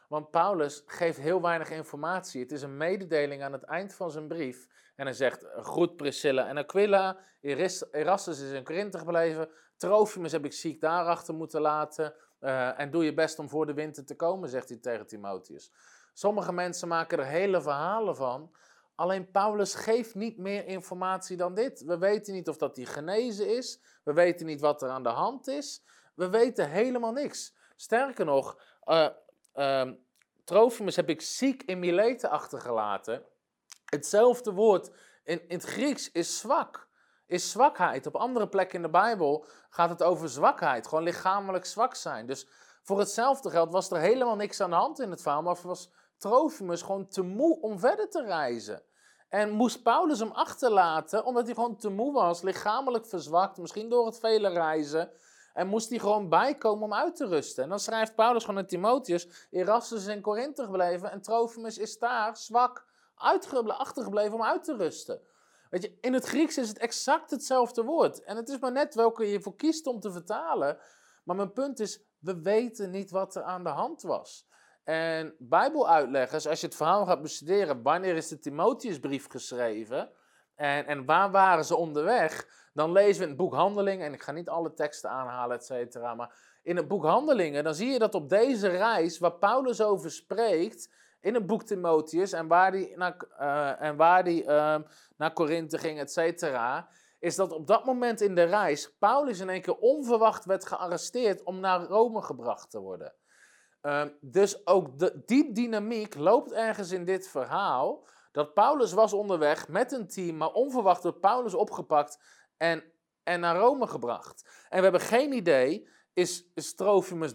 Want 0.08 0.32
Paulus 0.32 0.84
geeft 0.86 1.18
heel 1.18 1.42
weinig 1.42 1.70
informatie. 1.70 2.42
Het 2.42 2.52
is 2.52 2.62
een 2.62 2.78
mededeling 2.78 3.44
aan 3.44 3.54
het 3.54 3.64
eind 3.64 3.94
van 3.94 4.12
zijn 4.12 4.28
brief. 4.28 4.68
En 4.96 5.06
hij 5.06 5.14
zegt, 5.14 5.46
groet 5.56 5.96
Priscilla 5.96 6.48
en 6.48 6.58
Aquila, 6.58 7.18
Erastus 7.42 8.40
is 8.40 8.52
in 8.52 8.64
Korinthe 8.64 8.98
gebleven, 8.98 9.50
Trofimus 9.78 10.32
heb 10.32 10.46
ik 10.46 10.54
ziek 10.54 10.82
daarachter 10.82 11.34
moeten 11.34 11.62
laten. 11.62 12.14
Uh, 12.42 12.80
en 12.80 12.92
doe 12.92 13.04
je 13.04 13.14
best 13.14 13.40
om 13.40 13.50
voor 13.50 13.66
de 13.66 13.74
winter 13.74 14.06
te 14.06 14.16
komen, 14.16 14.50
zegt 14.50 14.70
hij 14.70 14.78
tegen 14.78 15.08
Timotheus. 15.08 15.72
Sommige 16.14 16.54
mensen 16.54 16.88
maken 16.88 17.18
er 17.18 17.26
hele 17.26 17.62
verhalen 17.62 18.16
van. 18.16 18.52
Alleen 18.96 19.32
Paulus 19.32 19.76
geeft 19.76 20.16
niet 20.16 20.38
meer 20.38 20.66
informatie 20.66 21.38
dan 21.38 21.54
dit. 21.54 21.84
We 21.84 21.98
weten 21.98 22.34
niet 22.34 22.50
of 22.50 22.58
dat 22.58 22.76
hij 22.76 22.86
genezen 22.86 23.56
is. 23.56 23.82
We 24.04 24.14
weten 24.14 24.46
niet 24.46 24.62
wat 24.62 24.82
er 24.82 24.90
aan 24.90 25.04
de 25.04 25.10
hand 25.10 25.48
is. 25.48 25.84
We 26.16 26.30
weten 26.30 26.70
helemaal 26.70 27.12
niks. 27.12 27.58
Sterker 27.82 28.26
nog, 28.26 28.58
uh, 28.86 29.08
uh, 29.56 29.92
Trofimus 30.44 30.96
heb 30.96 31.10
ik 31.10 31.22
ziek 31.22 31.64
in 31.64 31.80
Mileten 31.80 32.30
achtergelaten. 32.30 33.24
Hetzelfde 33.86 34.52
woord 34.52 34.92
in, 35.24 35.48
in 35.48 35.56
het 35.56 35.64
Grieks 35.64 36.12
is 36.12 36.40
zwak 36.40 36.88
is 37.26 37.52
zwakheid. 37.52 38.08
Op 38.08 38.16
andere 38.16 38.48
plekken 38.48 38.76
in 38.76 38.82
de 38.82 38.90
Bijbel 38.90 39.46
gaat 39.70 39.90
het 39.90 40.04
over 40.04 40.30
zwakheid, 40.30 40.88
gewoon 40.88 41.04
lichamelijk 41.04 41.66
zwak 41.66 41.96
zijn. 41.96 42.26
Dus 42.26 42.48
voor 42.84 43.00
hetzelfde 43.00 43.50
geld 43.50 43.72
was 43.72 43.92
er 43.92 44.00
helemaal 44.00 44.36
niks 44.36 44.62
aan 44.62 44.70
de 44.70 44.76
hand 44.76 45.00
in 45.00 45.12
het 45.12 45.22
verhaal, 45.22 45.42
maar 45.42 45.58
was 45.64 45.90
Trofimus 46.18 46.82
gewoon 46.82 47.08
te 47.08 47.22
moe 47.22 47.62
om 47.62 47.80
verder 47.80 48.10
te 48.10 48.24
reizen. 48.24 48.84
En 49.30 49.50
moest 49.50 49.84
Paulus 49.84 50.20
hem 50.20 50.32
achterlaten, 50.32 51.26
omdat 51.26 51.46
hij 51.46 51.54
gewoon 51.54 51.78
te 51.78 51.90
moe 51.90 52.14
was, 52.14 52.42
lichamelijk 52.42 53.06
verzwakt, 53.06 53.58
misschien 53.58 53.90
door 53.90 54.06
het 54.06 54.20
vele 54.20 54.50
reizen. 54.50 55.12
En 55.60 55.68
moest 55.68 55.90
hij 55.90 56.00
gewoon 56.00 56.30
bijkomen 56.30 56.84
om 56.84 56.94
uit 56.94 57.16
te 57.16 57.28
rusten. 57.28 57.64
En 57.64 57.70
dan 57.70 57.80
schrijft 57.80 58.16
Paulus 58.16 58.44
gewoon 58.44 58.60
aan 58.60 58.68
Timotheus: 58.68 59.48
Erastus 59.50 60.02
is 60.02 60.16
in 60.16 60.22
Korinthe 60.22 60.64
gebleven 60.64 61.12
en 61.12 61.22
Trofimus 61.22 61.78
is 61.78 61.98
daar 61.98 62.38
zwak 62.38 62.86
achtergebleven 63.16 64.34
om 64.34 64.44
uit 64.44 64.64
te 64.64 64.76
rusten. 64.76 65.22
Weet 65.70 65.82
je, 65.82 65.98
in 66.02 66.14
het 66.14 66.26
Grieks 66.26 66.58
is 66.58 66.68
het 66.68 66.78
exact 66.78 67.32
hetzelfde 67.32 67.84
woord. 67.84 68.24
En 68.24 68.36
het 68.36 68.50
is 68.50 68.60
maar 68.60 68.72
net 68.72 68.96
welke 68.96 69.26
je 69.26 69.42
voor 69.42 69.56
kiest 69.56 69.88
om 69.88 70.00
te 70.00 70.12
vertalen. 70.12 70.78
Maar 71.24 71.36
mijn 71.36 71.54
punt 71.54 71.80
is, 71.80 72.04
we 72.20 72.42
weten 72.42 72.92
niet 72.92 73.12
wat 73.12 73.36
er 73.36 73.44
aan 73.44 73.64
de 73.64 73.70
hand 73.70 74.02
was. 74.02 74.48
En 74.84 75.36
Bijbeluitleggers, 75.40 76.48
als 76.48 76.62
je 76.62 76.68
het 76.68 76.76
verhaal 76.76 77.06
gaat 77.06 77.22
bestuderen, 77.22 77.82
wanneer 77.82 78.16
is 78.16 78.28
de 78.28 78.40
Timotheusbrief 78.40 79.28
geschreven 79.30 80.12
en, 80.60 80.86
en 80.86 81.06
waar 81.06 81.32
waren 81.32 81.66
ze 81.66 81.76
onderweg, 81.76 82.48
dan 82.74 82.92
lezen 82.92 83.18
we 83.18 83.24
in 83.24 83.28
het 83.28 83.38
boek 83.38 83.54
Handelingen, 83.54 84.06
en 84.06 84.14
ik 84.14 84.22
ga 84.22 84.32
niet 84.32 84.50
alle 84.50 84.74
teksten 84.74 85.10
aanhalen, 85.10 85.58
et 85.58 85.66
cetera, 85.66 86.16
maar 86.16 86.58
in 86.64 86.76
het 86.76 86.88
boek 86.88 87.04
Handelingen, 87.04 87.64
dan 87.64 87.76
zie 87.76 87.90
je 87.90 88.00
dat 88.00 88.16
op 88.16 88.30
deze 88.30 88.68
reis, 88.68 89.20
waar 89.20 89.34
Paulus 89.34 89.82
over 89.82 90.12
spreekt, 90.12 90.94
in 91.22 91.34
het 91.34 91.46
boek 91.46 91.64
Timotheus 91.64 92.32
en 92.32 92.48
waar 92.48 92.72
die 92.72 92.98
naar, 92.98 93.16
uh, 93.40 93.82
en 93.82 93.96
waar 93.96 94.24
die, 94.24 94.44
uh, 94.44 94.76
naar 95.18 95.34
Korinthe 95.34 95.78
ging, 95.78 96.00
et 96.00 96.12
cetera, 96.12 96.88
is 97.20 97.36
dat 97.36 97.52
op 97.52 97.68
dat 97.68 97.86
moment 97.86 98.22
in 98.22 98.36
de 98.36 98.44
reis 98.44 98.98
Paulus 98.98 99.40
in 99.40 99.50
één 99.50 99.62
keer 99.62 99.78
onverwacht 99.78 100.46
werd 100.46 100.66
gearresteerd 100.66 101.44
om 101.44 101.60
naar 101.60 101.82
Rome 101.82 102.22
gebracht 102.22 102.72
te 102.72 102.80
worden. 102.80 103.14
Uh, 103.82 104.04
dus 104.22 104.68
ook 104.68 105.00
de, 105.00 105.22
die 105.26 105.52
dynamiek 105.52 106.16
loopt 106.16 106.52
ergens 106.52 106.92
in 106.92 107.06
dit 107.06 107.28
verhaal. 107.28 108.08
Dat 108.32 108.54
Paulus 108.54 108.94
was 108.94 109.14
onderweg 109.14 109.68
met 109.68 109.92
een 109.92 110.08
team, 110.08 110.38
maar 110.38 110.52
onverwacht 110.52 111.04
wordt 111.04 111.20
Paulus 111.20 111.54
opgepakt 111.54 112.24
en, 112.58 112.84
en 113.24 113.40
naar 113.40 113.58
Rome 113.58 113.88
gebracht. 113.88 114.66
En 114.70 114.78
we 114.78 114.84
hebben 114.84 115.02
geen 115.02 115.34
idee, 115.34 115.90
is, 116.14 116.52
is 116.54 116.76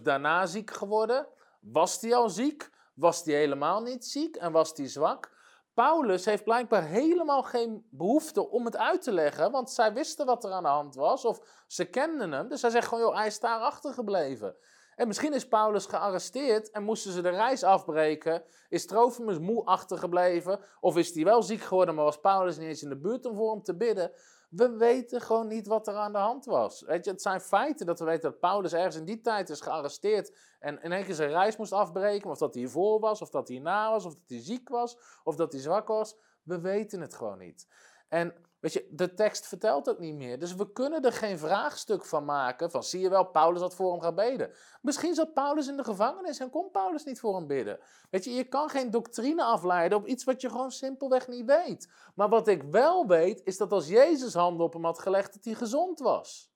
daarna 0.01 0.45
ziek 0.45 0.71
geworden? 0.71 1.27
Was 1.59 2.01
hij 2.01 2.15
al 2.15 2.29
ziek? 2.29 2.69
Was 2.93 3.23
hij 3.23 3.33
helemaal 3.33 3.81
niet 3.81 4.05
ziek 4.05 4.35
en 4.35 4.51
was 4.51 4.71
hij 4.75 4.87
zwak? 4.87 5.33
Paulus 5.73 6.25
heeft 6.25 6.43
blijkbaar 6.43 6.83
helemaal 6.83 7.43
geen 7.43 7.87
behoefte 7.91 8.49
om 8.49 8.65
het 8.65 8.77
uit 8.77 9.01
te 9.01 9.11
leggen, 9.11 9.51
want 9.51 9.71
zij 9.71 9.93
wisten 9.93 10.25
wat 10.25 10.43
er 10.43 10.51
aan 10.51 10.63
de 10.63 10.69
hand 10.69 10.95
was, 10.95 11.25
of 11.25 11.63
ze 11.67 11.85
kenden 11.85 12.31
hem. 12.31 12.49
Dus 12.49 12.61
hij 12.61 12.71
zegt 12.71 12.87
gewoon, 12.87 13.03
joh, 13.03 13.15
hij 13.15 13.27
is 13.27 13.39
daar 13.39 13.59
achtergebleven. 13.59 14.55
En 14.95 15.07
misschien 15.07 15.33
is 15.33 15.47
Paulus 15.47 15.85
gearresteerd 15.85 16.71
en 16.71 16.83
moesten 16.83 17.11
ze 17.11 17.21
de 17.21 17.29
reis 17.29 17.63
afbreken. 17.63 18.43
Is 18.69 18.85
Trofimus 18.85 19.39
moe 19.39 19.65
achtergebleven? 19.65 20.59
Of 20.79 20.97
is 20.97 21.13
hij 21.13 21.23
wel 21.23 21.43
ziek 21.43 21.61
geworden, 21.61 21.95
maar 21.95 22.03
was 22.03 22.19
Paulus 22.19 22.57
niet 22.57 22.67
eens 22.67 22.83
in 22.83 22.89
de 22.89 22.99
buurt 22.99 23.25
om 23.25 23.35
voor 23.35 23.51
hem 23.51 23.63
te 23.63 23.75
bidden? 23.75 24.11
We 24.49 24.69
weten 24.69 25.21
gewoon 25.21 25.47
niet 25.47 25.67
wat 25.67 25.87
er 25.87 25.95
aan 25.95 26.11
de 26.11 26.17
hand 26.17 26.45
was. 26.45 26.81
Weet 26.81 27.05
je, 27.05 27.11
het 27.11 27.21
zijn 27.21 27.41
feiten 27.41 27.85
dat 27.85 27.99
we 27.99 28.05
weten 28.05 28.31
dat 28.31 28.39
Paulus 28.39 28.73
ergens 28.73 28.95
in 28.95 29.05
die 29.05 29.21
tijd 29.21 29.49
is 29.49 29.61
gearresteerd 29.61 30.37
en 30.59 30.81
in 30.81 30.91
één 30.91 31.05
keer 31.05 31.15
zijn 31.15 31.29
reis 31.29 31.57
moest 31.57 31.71
afbreken. 31.71 32.29
Of 32.29 32.37
dat 32.37 32.53
hij 32.53 32.63
hiervoor 32.63 32.99
was, 32.99 33.21
of 33.21 33.29
dat 33.29 33.47
hij 33.47 33.59
na 33.59 33.91
was, 33.91 34.05
of 34.05 34.13
dat 34.13 34.23
hij 34.27 34.41
ziek 34.41 34.69
was, 34.69 34.97
of 35.23 35.35
dat 35.35 35.51
hij 35.51 35.61
zwak 35.61 35.87
was. 35.87 36.15
We 36.43 36.59
weten 36.59 37.01
het 37.01 37.15
gewoon 37.15 37.37
niet. 37.37 37.67
En 38.07 38.33
Weet 38.59 38.73
je, 38.73 38.87
de 38.91 39.13
tekst 39.13 39.47
vertelt 39.47 39.89
ook 39.89 39.99
niet 39.99 40.15
meer. 40.15 40.39
Dus 40.39 40.55
we 40.55 40.71
kunnen 40.71 41.01
er 41.01 41.13
geen 41.13 41.39
vraagstuk 41.39 42.05
van 42.05 42.25
maken. 42.25 42.71
Van 42.71 42.83
zie 42.83 42.99
je 43.01 43.09
wel, 43.09 43.25
Paulus 43.25 43.61
had 43.61 43.75
voor 43.75 43.91
hem 43.91 44.01
gaan 44.01 44.15
bidden. 44.15 44.51
Misschien 44.81 45.15
zat 45.15 45.33
Paulus 45.33 45.67
in 45.67 45.77
de 45.77 45.83
gevangenis 45.83 46.39
en 46.39 46.49
kon 46.49 46.71
Paulus 46.71 47.03
niet 47.03 47.19
voor 47.19 47.35
hem 47.35 47.47
bidden. 47.47 47.79
Weet 48.09 48.23
je, 48.23 48.31
je 48.31 48.43
kan 48.43 48.69
geen 48.69 48.91
doctrine 48.91 49.43
afleiden 49.43 49.97
op 49.97 50.07
iets 50.07 50.23
wat 50.23 50.41
je 50.41 50.49
gewoon 50.49 50.71
simpelweg 50.71 51.27
niet 51.27 51.45
weet. 51.45 51.91
Maar 52.15 52.29
wat 52.29 52.47
ik 52.47 52.63
wel 52.63 53.07
weet, 53.07 53.41
is 53.43 53.57
dat 53.57 53.71
als 53.71 53.87
Jezus 53.87 54.33
handen 54.33 54.65
op 54.65 54.73
hem 54.73 54.85
had 54.85 54.99
gelegd, 54.99 55.33
dat 55.33 55.45
hij 55.45 55.53
gezond 55.53 55.99
was. 55.99 56.53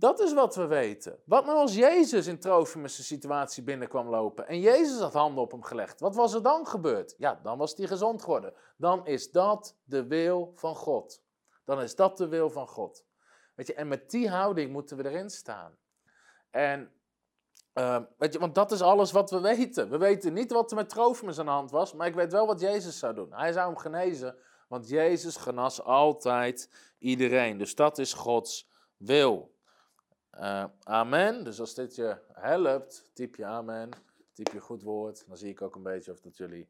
Dat 0.00 0.20
is 0.20 0.32
wat 0.32 0.54
we 0.54 0.66
weten. 0.66 1.18
Wat 1.24 1.44
nou 1.44 1.58
als 1.58 1.74
Jezus 1.74 2.26
in 2.26 2.38
Trofimus' 2.38 3.06
situatie 3.06 3.62
binnenkwam 3.62 4.08
lopen 4.08 4.48
en 4.48 4.60
Jezus 4.60 5.00
had 5.00 5.12
handen 5.12 5.42
op 5.42 5.50
hem 5.50 5.62
gelegd? 5.62 6.00
Wat 6.00 6.14
was 6.14 6.34
er 6.34 6.42
dan 6.42 6.66
gebeurd? 6.66 7.14
Ja, 7.18 7.40
dan 7.42 7.58
was 7.58 7.74
hij 7.76 7.86
gezond 7.86 8.22
geworden. 8.22 8.52
Dan 8.76 9.06
is 9.06 9.30
dat 9.30 9.76
de 9.84 10.06
wil 10.06 10.52
van 10.56 10.74
God. 10.74 11.22
Dan 11.64 11.80
is 11.80 11.94
dat 11.94 12.16
de 12.16 12.28
wil 12.28 12.50
van 12.50 12.68
God. 12.68 13.04
Weet 13.54 13.66
je, 13.66 13.74
en 13.74 13.88
met 13.88 14.10
die 14.10 14.28
houding 14.28 14.72
moeten 14.72 14.96
we 14.96 15.08
erin 15.10 15.30
staan. 15.30 15.76
En 16.50 16.92
uh, 17.74 18.00
weet 18.18 18.32
je, 18.32 18.38
want 18.38 18.54
dat 18.54 18.72
is 18.72 18.82
alles 18.82 19.12
wat 19.12 19.30
we 19.30 19.40
weten. 19.40 19.90
We 19.90 19.98
weten 19.98 20.32
niet 20.32 20.52
wat 20.52 20.70
er 20.70 20.76
met 20.76 20.88
Trofimus 20.88 21.38
aan 21.38 21.44
de 21.44 21.50
hand 21.50 21.70
was, 21.70 21.94
maar 21.94 22.06
ik 22.06 22.14
weet 22.14 22.32
wel 22.32 22.46
wat 22.46 22.60
Jezus 22.60 22.98
zou 22.98 23.14
doen. 23.14 23.32
Hij 23.32 23.52
zou 23.52 23.66
hem 23.66 23.78
genezen, 23.78 24.36
want 24.68 24.88
Jezus 24.88 25.36
genas 25.36 25.82
altijd 25.82 26.70
iedereen. 26.98 27.58
Dus 27.58 27.74
dat 27.74 27.98
is 27.98 28.12
Gods 28.12 28.68
wil. 28.96 29.58
Uh, 30.34 30.64
amen. 30.82 31.44
Dus 31.44 31.60
als 31.60 31.74
dit 31.74 31.94
je 31.94 32.18
helpt, 32.32 33.10
typ 33.14 33.36
je 33.36 33.44
amen. 33.44 33.90
Typ 34.32 34.52
je 34.52 34.60
goed 34.60 34.82
woord. 34.82 35.24
Dan 35.26 35.36
zie 35.36 35.50
ik 35.50 35.62
ook 35.62 35.74
een 35.74 35.82
beetje 35.82 36.12
of 36.12 36.20
dat 36.20 36.36
jullie, 36.36 36.68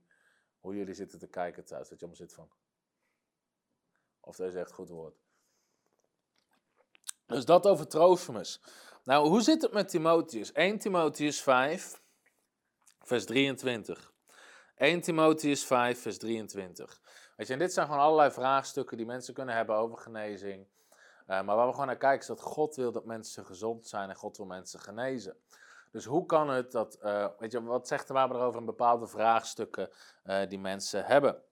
hoe 0.61 0.77
jullie 0.77 0.95
zitten 0.95 1.19
te 1.19 1.29
kijken 1.29 1.65
thuis. 1.65 1.89
Dat 1.89 2.01
je 2.01 2.07
om 2.07 2.15
zit 2.15 2.33
van. 2.33 2.51
Of 4.21 4.37
deze 4.37 4.59
echt 4.59 4.73
goed 4.73 4.89
woord. 4.89 5.15
Dus 7.27 7.45
dat 7.45 7.67
over 7.67 7.89
Trofimus. 7.89 8.61
Nou, 9.05 9.29
hoe 9.29 9.43
zit 9.43 9.63
het 9.63 9.73
met 9.73 9.89
Timotheus? 9.89 10.53
1 10.53 10.79
Timotheus 10.79 11.43
5, 11.43 12.03
vers 13.01 13.25
23. 13.25 14.13
1 14.77 15.01
Timotheus 15.01 15.65
5, 15.65 16.01
vers 16.01 16.19
23. 16.19 17.01
Weet 17.37 17.47
je, 17.47 17.53
en 17.53 17.59
dit 17.59 17.73
zijn 17.73 17.87
gewoon 17.87 18.03
allerlei 18.03 18.31
vraagstukken 18.31 18.97
die 18.97 19.07
mensen 19.07 19.35
kunnen 19.35 19.55
hebben 19.55 19.77
over 19.77 19.99
genezing. 19.99 20.67
Eh, 21.31 21.43
maar 21.43 21.57
waar 21.57 21.67
we 21.67 21.73
gewoon 21.73 21.87
naar 21.87 21.97
kijken 21.97 22.21
is 22.21 22.27
dat 22.27 22.41
God 22.41 22.77
wil 22.77 22.93
dat 22.93 23.05
mensen 23.05 23.47
gezond 23.47 23.87
zijn 23.87 24.09
en 24.09 24.17
God 24.17 24.37
wil 24.37 24.47
mensen 24.47 24.81
genezen. 24.81 25.37
Dus 25.91 26.05
hoe 26.05 26.27
kan 26.27 26.49
het 26.49 26.73
dat, 26.73 26.99
uh, 27.03 27.27
weet 27.39 27.53
je, 27.53 27.63
wat 27.63 27.89
zegt 27.89 28.07
de 28.07 28.13
Bijbel 28.13 28.37
erover 28.37 28.61
in 28.61 28.67
bepaalde 28.67 29.07
vraagstukken 29.07 29.91
uh, 30.25 30.49
die 30.49 30.59
mensen 30.59 31.05
hebben? 31.05 31.43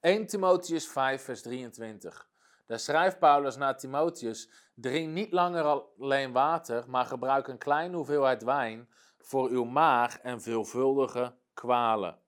1 0.00 0.26
Timotheus 0.26 0.88
5, 0.88 1.22
vers 1.22 1.42
23. 1.42 2.28
Daar 2.66 2.78
schrijft 2.78 3.18
Paulus 3.18 3.56
naar 3.56 3.76
Timotheus: 3.76 4.50
Drink 4.74 5.12
niet 5.12 5.32
langer 5.32 5.64
alleen 5.98 6.32
water, 6.32 6.84
maar 6.88 7.04
gebruik 7.04 7.48
een 7.48 7.58
kleine 7.58 7.96
hoeveelheid 7.96 8.42
wijn 8.42 8.88
voor 9.18 9.48
uw 9.48 9.64
maag 9.64 10.18
en 10.18 10.40
veelvuldige 10.40 11.34
kwalen. 11.54 12.18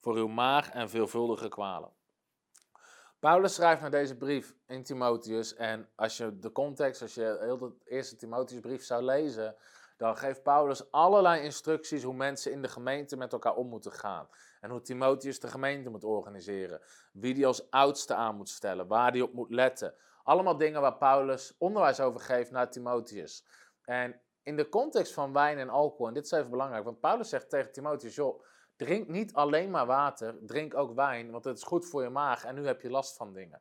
Voor 0.00 0.14
uw 0.14 0.28
maag 0.28 0.70
en 0.70 0.90
veelvuldige 0.90 1.48
kwalen. 1.48 1.92
Paulus 3.22 3.54
schrijft 3.54 3.80
naar 3.80 3.90
deze 3.90 4.16
brief 4.16 4.54
in 4.66 4.82
Timotheus. 4.82 5.54
En 5.54 5.88
als 5.94 6.16
je 6.16 6.38
de 6.38 6.52
context, 6.52 7.02
als 7.02 7.14
je 7.14 7.36
heel 7.40 7.58
de 7.58 7.72
eerste 7.84 8.16
Timotheusbrief 8.16 8.84
zou 8.84 9.02
lezen, 9.02 9.56
dan 9.96 10.16
geeft 10.16 10.42
Paulus 10.42 10.90
allerlei 10.90 11.42
instructies 11.42 12.02
hoe 12.02 12.14
mensen 12.14 12.52
in 12.52 12.62
de 12.62 12.68
gemeente 12.68 13.16
met 13.16 13.32
elkaar 13.32 13.54
om 13.54 13.68
moeten 13.68 13.92
gaan. 13.92 14.28
En 14.60 14.70
hoe 14.70 14.80
Timotheus 14.80 15.40
de 15.40 15.48
gemeente 15.48 15.90
moet 15.90 16.04
organiseren. 16.04 16.80
Wie 17.12 17.34
die 17.34 17.46
als 17.46 17.70
oudste 17.70 18.14
aan 18.14 18.36
moet 18.36 18.48
stellen, 18.48 18.86
waar 18.86 19.12
die 19.12 19.24
op 19.24 19.32
moet 19.32 19.50
letten. 19.50 19.94
Allemaal 20.22 20.56
dingen 20.56 20.80
waar 20.80 20.96
Paulus 20.96 21.54
onderwijs 21.58 22.00
over 22.00 22.20
geeft 22.20 22.50
naar 22.50 22.70
Timotheus. 22.70 23.44
En 23.84 24.20
in 24.42 24.56
de 24.56 24.68
context 24.68 25.12
van 25.12 25.32
wijn 25.32 25.58
en 25.58 25.68
alcohol, 25.68 26.06
en 26.08 26.14
dit 26.14 26.24
is 26.24 26.30
even 26.30 26.50
belangrijk, 26.50 26.84
want 26.84 27.00
Paulus 27.00 27.28
zegt 27.28 27.50
tegen 27.50 27.72
Timotheus, 27.72 28.14
joh, 28.14 28.42
drink 28.84 29.08
niet 29.08 29.32
alleen 29.32 29.70
maar 29.70 29.86
water, 29.86 30.38
drink 30.46 30.74
ook 30.74 30.94
wijn, 30.94 31.30
want 31.30 31.44
het 31.44 31.56
is 31.56 31.62
goed 31.62 31.86
voor 31.86 32.02
je 32.02 32.08
maag 32.08 32.44
en 32.44 32.54
nu 32.54 32.66
heb 32.66 32.80
je 32.80 32.90
last 32.90 33.16
van 33.16 33.32
dingen. 33.32 33.60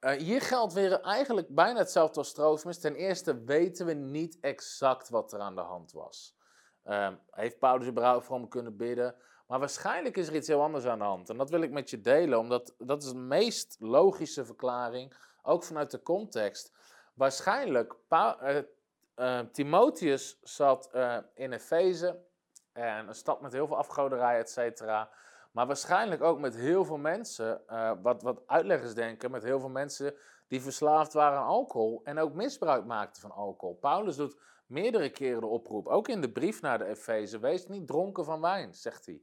Uh, 0.00 0.10
hier 0.10 0.40
geldt 0.40 0.72
weer 0.72 1.00
eigenlijk 1.00 1.48
bijna 1.48 1.78
hetzelfde 1.78 2.18
als 2.18 2.32
troostmis. 2.32 2.80
Ten 2.80 2.94
eerste 2.94 3.44
weten 3.44 3.86
we 3.86 3.92
niet 3.92 4.38
exact 4.40 5.08
wat 5.08 5.32
er 5.32 5.40
aan 5.40 5.54
de 5.54 5.60
hand 5.60 5.92
was. 5.92 6.36
Uh, 6.84 7.12
heeft 7.30 7.58
Paulus 7.58 7.86
überhaupt 7.86 8.24
voor 8.24 8.36
hem 8.36 8.48
kunnen 8.48 8.76
bidden? 8.76 9.14
Maar 9.46 9.58
waarschijnlijk 9.58 10.16
is 10.16 10.28
er 10.28 10.34
iets 10.34 10.48
heel 10.48 10.62
anders 10.62 10.84
aan 10.84 10.98
de 10.98 11.04
hand. 11.04 11.30
En 11.30 11.36
dat 11.36 11.50
wil 11.50 11.60
ik 11.60 11.70
met 11.70 11.90
je 11.90 12.00
delen, 12.00 12.38
omdat 12.38 12.74
dat 12.78 13.02
is 13.02 13.08
de 13.08 13.18
meest 13.18 13.76
logische 13.78 14.44
verklaring, 14.44 15.16
ook 15.42 15.64
vanuit 15.64 15.90
de 15.90 16.02
context. 16.02 16.72
Waarschijnlijk, 17.14 17.94
pa 18.08 18.38
uh, 18.42 18.62
uh, 19.16 19.40
Timotheus 19.52 20.38
zat 20.42 20.90
in 21.34 21.52
Efeze, 21.52 22.26
en 22.78 23.08
een 23.08 23.14
stad 23.14 23.40
met 23.40 23.52
heel 23.52 23.66
veel 23.66 23.76
afgoderij, 23.76 24.38
et 24.38 24.50
cetera. 24.50 25.10
Maar 25.52 25.66
waarschijnlijk 25.66 26.22
ook 26.22 26.38
met 26.38 26.54
heel 26.54 26.84
veel 26.84 26.96
mensen, 26.96 27.62
uh, 27.68 27.92
wat, 28.02 28.22
wat 28.22 28.42
uitleggers 28.46 28.94
denken, 28.94 29.30
met 29.30 29.42
heel 29.42 29.60
veel 29.60 29.68
mensen 29.68 30.14
die 30.48 30.62
verslaafd 30.62 31.12
waren 31.12 31.38
aan 31.38 31.46
alcohol 31.46 32.00
en 32.04 32.18
ook 32.18 32.32
misbruik 32.32 32.84
maakten 32.84 33.22
van 33.22 33.30
alcohol. 33.30 33.74
Paulus 33.74 34.16
doet 34.16 34.40
meerdere 34.66 35.10
keren 35.10 35.40
de 35.40 35.46
oproep, 35.46 35.86
ook 35.86 36.08
in 36.08 36.20
de 36.20 36.32
brief 36.32 36.60
naar 36.60 36.78
de 36.78 36.84
Efeze, 36.84 37.38
wees 37.38 37.66
niet 37.66 37.86
dronken 37.86 38.24
van 38.24 38.40
wijn, 38.40 38.74
zegt 38.74 39.06
hij. 39.06 39.22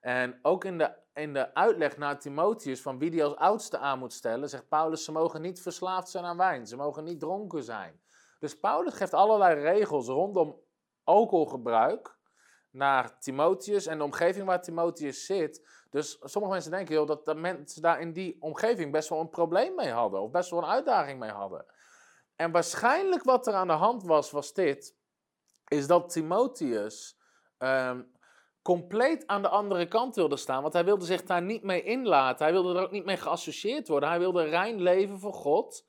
En 0.00 0.38
ook 0.42 0.64
in 0.64 0.78
de, 0.78 0.92
in 1.14 1.32
de 1.32 1.54
uitleg 1.54 1.96
naar 1.96 2.18
Timotheus 2.18 2.82
van 2.82 2.98
wie 2.98 3.10
die 3.10 3.24
als 3.24 3.36
oudste 3.36 3.78
aan 3.78 3.98
moet 3.98 4.12
stellen, 4.12 4.48
zegt 4.48 4.68
Paulus, 4.68 5.04
ze 5.04 5.12
mogen 5.12 5.42
niet 5.42 5.60
verslaafd 5.60 6.08
zijn 6.08 6.24
aan 6.24 6.36
wijn, 6.36 6.66
ze 6.66 6.76
mogen 6.76 7.04
niet 7.04 7.20
dronken 7.20 7.62
zijn. 7.62 8.00
Dus 8.38 8.58
Paulus 8.58 8.94
geeft 8.94 9.14
allerlei 9.14 9.60
regels 9.60 10.06
rondom 10.06 10.60
alcoholgebruik, 11.04 12.15
naar 12.76 13.18
Timotheus 13.18 13.86
en 13.86 13.98
de 13.98 14.04
omgeving 14.04 14.46
waar 14.46 14.62
Timotheus 14.62 15.26
zit. 15.26 15.68
Dus 15.90 16.18
sommige 16.20 16.52
mensen 16.52 16.70
denken 16.70 16.94
heel 16.94 17.06
dat 17.06 17.24
de 17.24 17.34
mensen 17.34 17.82
daar 17.82 18.00
in 18.00 18.12
die 18.12 18.36
omgeving 18.40 18.92
best 18.92 19.08
wel 19.08 19.20
een 19.20 19.30
probleem 19.30 19.74
mee 19.74 19.90
hadden. 19.90 20.20
Of 20.20 20.30
best 20.30 20.50
wel 20.50 20.58
een 20.58 20.68
uitdaging 20.68 21.18
mee 21.18 21.30
hadden. 21.30 21.64
En 22.36 22.50
waarschijnlijk 22.50 23.22
wat 23.22 23.46
er 23.46 23.54
aan 23.54 23.66
de 23.66 23.72
hand 23.72 24.02
was, 24.02 24.30
was 24.30 24.52
dit. 24.52 24.96
Is 25.68 25.86
dat 25.86 26.10
Timotheus 26.10 27.18
um, 27.58 28.14
compleet 28.62 29.26
aan 29.26 29.42
de 29.42 29.48
andere 29.48 29.86
kant 29.86 30.14
wilde 30.14 30.36
staan. 30.36 30.62
Want 30.62 30.72
hij 30.72 30.84
wilde 30.84 31.04
zich 31.04 31.22
daar 31.22 31.42
niet 31.42 31.62
mee 31.62 31.82
inlaten. 31.82 32.44
Hij 32.44 32.54
wilde 32.54 32.74
er 32.74 32.82
ook 32.82 32.90
niet 32.90 33.04
mee 33.04 33.16
geassocieerd 33.16 33.88
worden. 33.88 34.08
Hij 34.08 34.18
wilde 34.18 34.44
rein 34.44 34.82
leven 34.82 35.18
voor 35.18 35.34
God. 35.34 35.86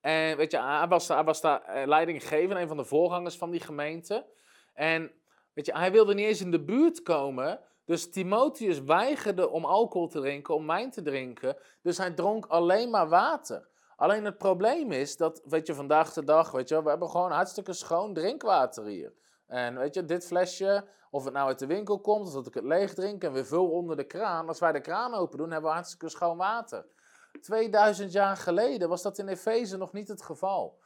En 0.00 0.36
weet 0.36 0.50
je, 0.50 0.62
hij 0.62 0.88
was, 0.88 1.08
hij 1.08 1.24
was 1.24 1.40
daar 1.40 1.62
eh, 1.62 1.86
leidinggevend, 1.86 2.60
een 2.60 2.68
van 2.68 2.76
de 2.76 2.84
voorgangers 2.84 3.36
van 3.36 3.50
die 3.50 3.60
gemeente. 3.60 4.26
En 4.74 5.12
Weet 5.60 5.68
je, 5.68 5.78
hij 5.78 5.92
wilde 5.92 6.14
niet 6.14 6.26
eens 6.26 6.40
in 6.40 6.50
de 6.50 6.64
buurt 6.64 7.02
komen. 7.02 7.60
Dus 7.84 8.10
Timotheus 8.10 8.82
weigerde 8.82 9.48
om 9.48 9.64
alcohol 9.64 10.08
te 10.08 10.20
drinken, 10.20 10.54
om 10.54 10.66
wijn 10.66 10.90
te 10.90 11.02
drinken. 11.02 11.56
Dus 11.82 11.98
hij 11.98 12.10
dronk 12.10 12.46
alleen 12.46 12.90
maar 12.90 13.08
water. 13.08 13.68
Alleen 13.96 14.24
het 14.24 14.38
probleem 14.38 14.92
is 14.92 15.16
dat, 15.16 15.42
weet 15.44 15.66
je, 15.66 15.74
vandaag 15.74 16.12
de 16.12 16.24
dag, 16.24 16.50
weet 16.50 16.68
je, 16.68 16.82
we 16.82 16.88
hebben 16.88 17.08
gewoon 17.08 17.30
hartstikke 17.30 17.72
schoon 17.72 18.14
drinkwater 18.14 18.84
hier. 18.84 19.12
En 19.46 19.78
weet 19.78 19.94
je, 19.94 20.04
dit 20.04 20.26
flesje, 20.26 20.84
of 21.10 21.24
het 21.24 21.32
nou 21.32 21.48
uit 21.48 21.58
de 21.58 21.66
winkel 21.66 22.00
komt, 22.00 22.26
of 22.26 22.32
dat 22.32 22.46
ik 22.46 22.54
het 22.54 22.64
leeg 22.64 22.94
drink 22.94 23.24
en 23.24 23.32
we 23.32 23.44
vul 23.44 23.70
onder 23.70 23.96
de 23.96 24.04
kraan. 24.04 24.48
Als 24.48 24.58
wij 24.58 24.72
de 24.72 24.80
kraan 24.80 25.14
open 25.14 25.38
doen, 25.38 25.50
hebben 25.50 25.70
we 25.70 25.76
hartstikke 25.76 26.08
schoon 26.08 26.36
water. 26.36 26.86
2000 27.40 28.12
jaar 28.12 28.36
geleden 28.36 28.88
was 28.88 29.02
dat 29.02 29.18
in 29.18 29.28
Efeze 29.28 29.76
nog 29.76 29.92
niet 29.92 30.08
het 30.08 30.22
geval. 30.22 30.78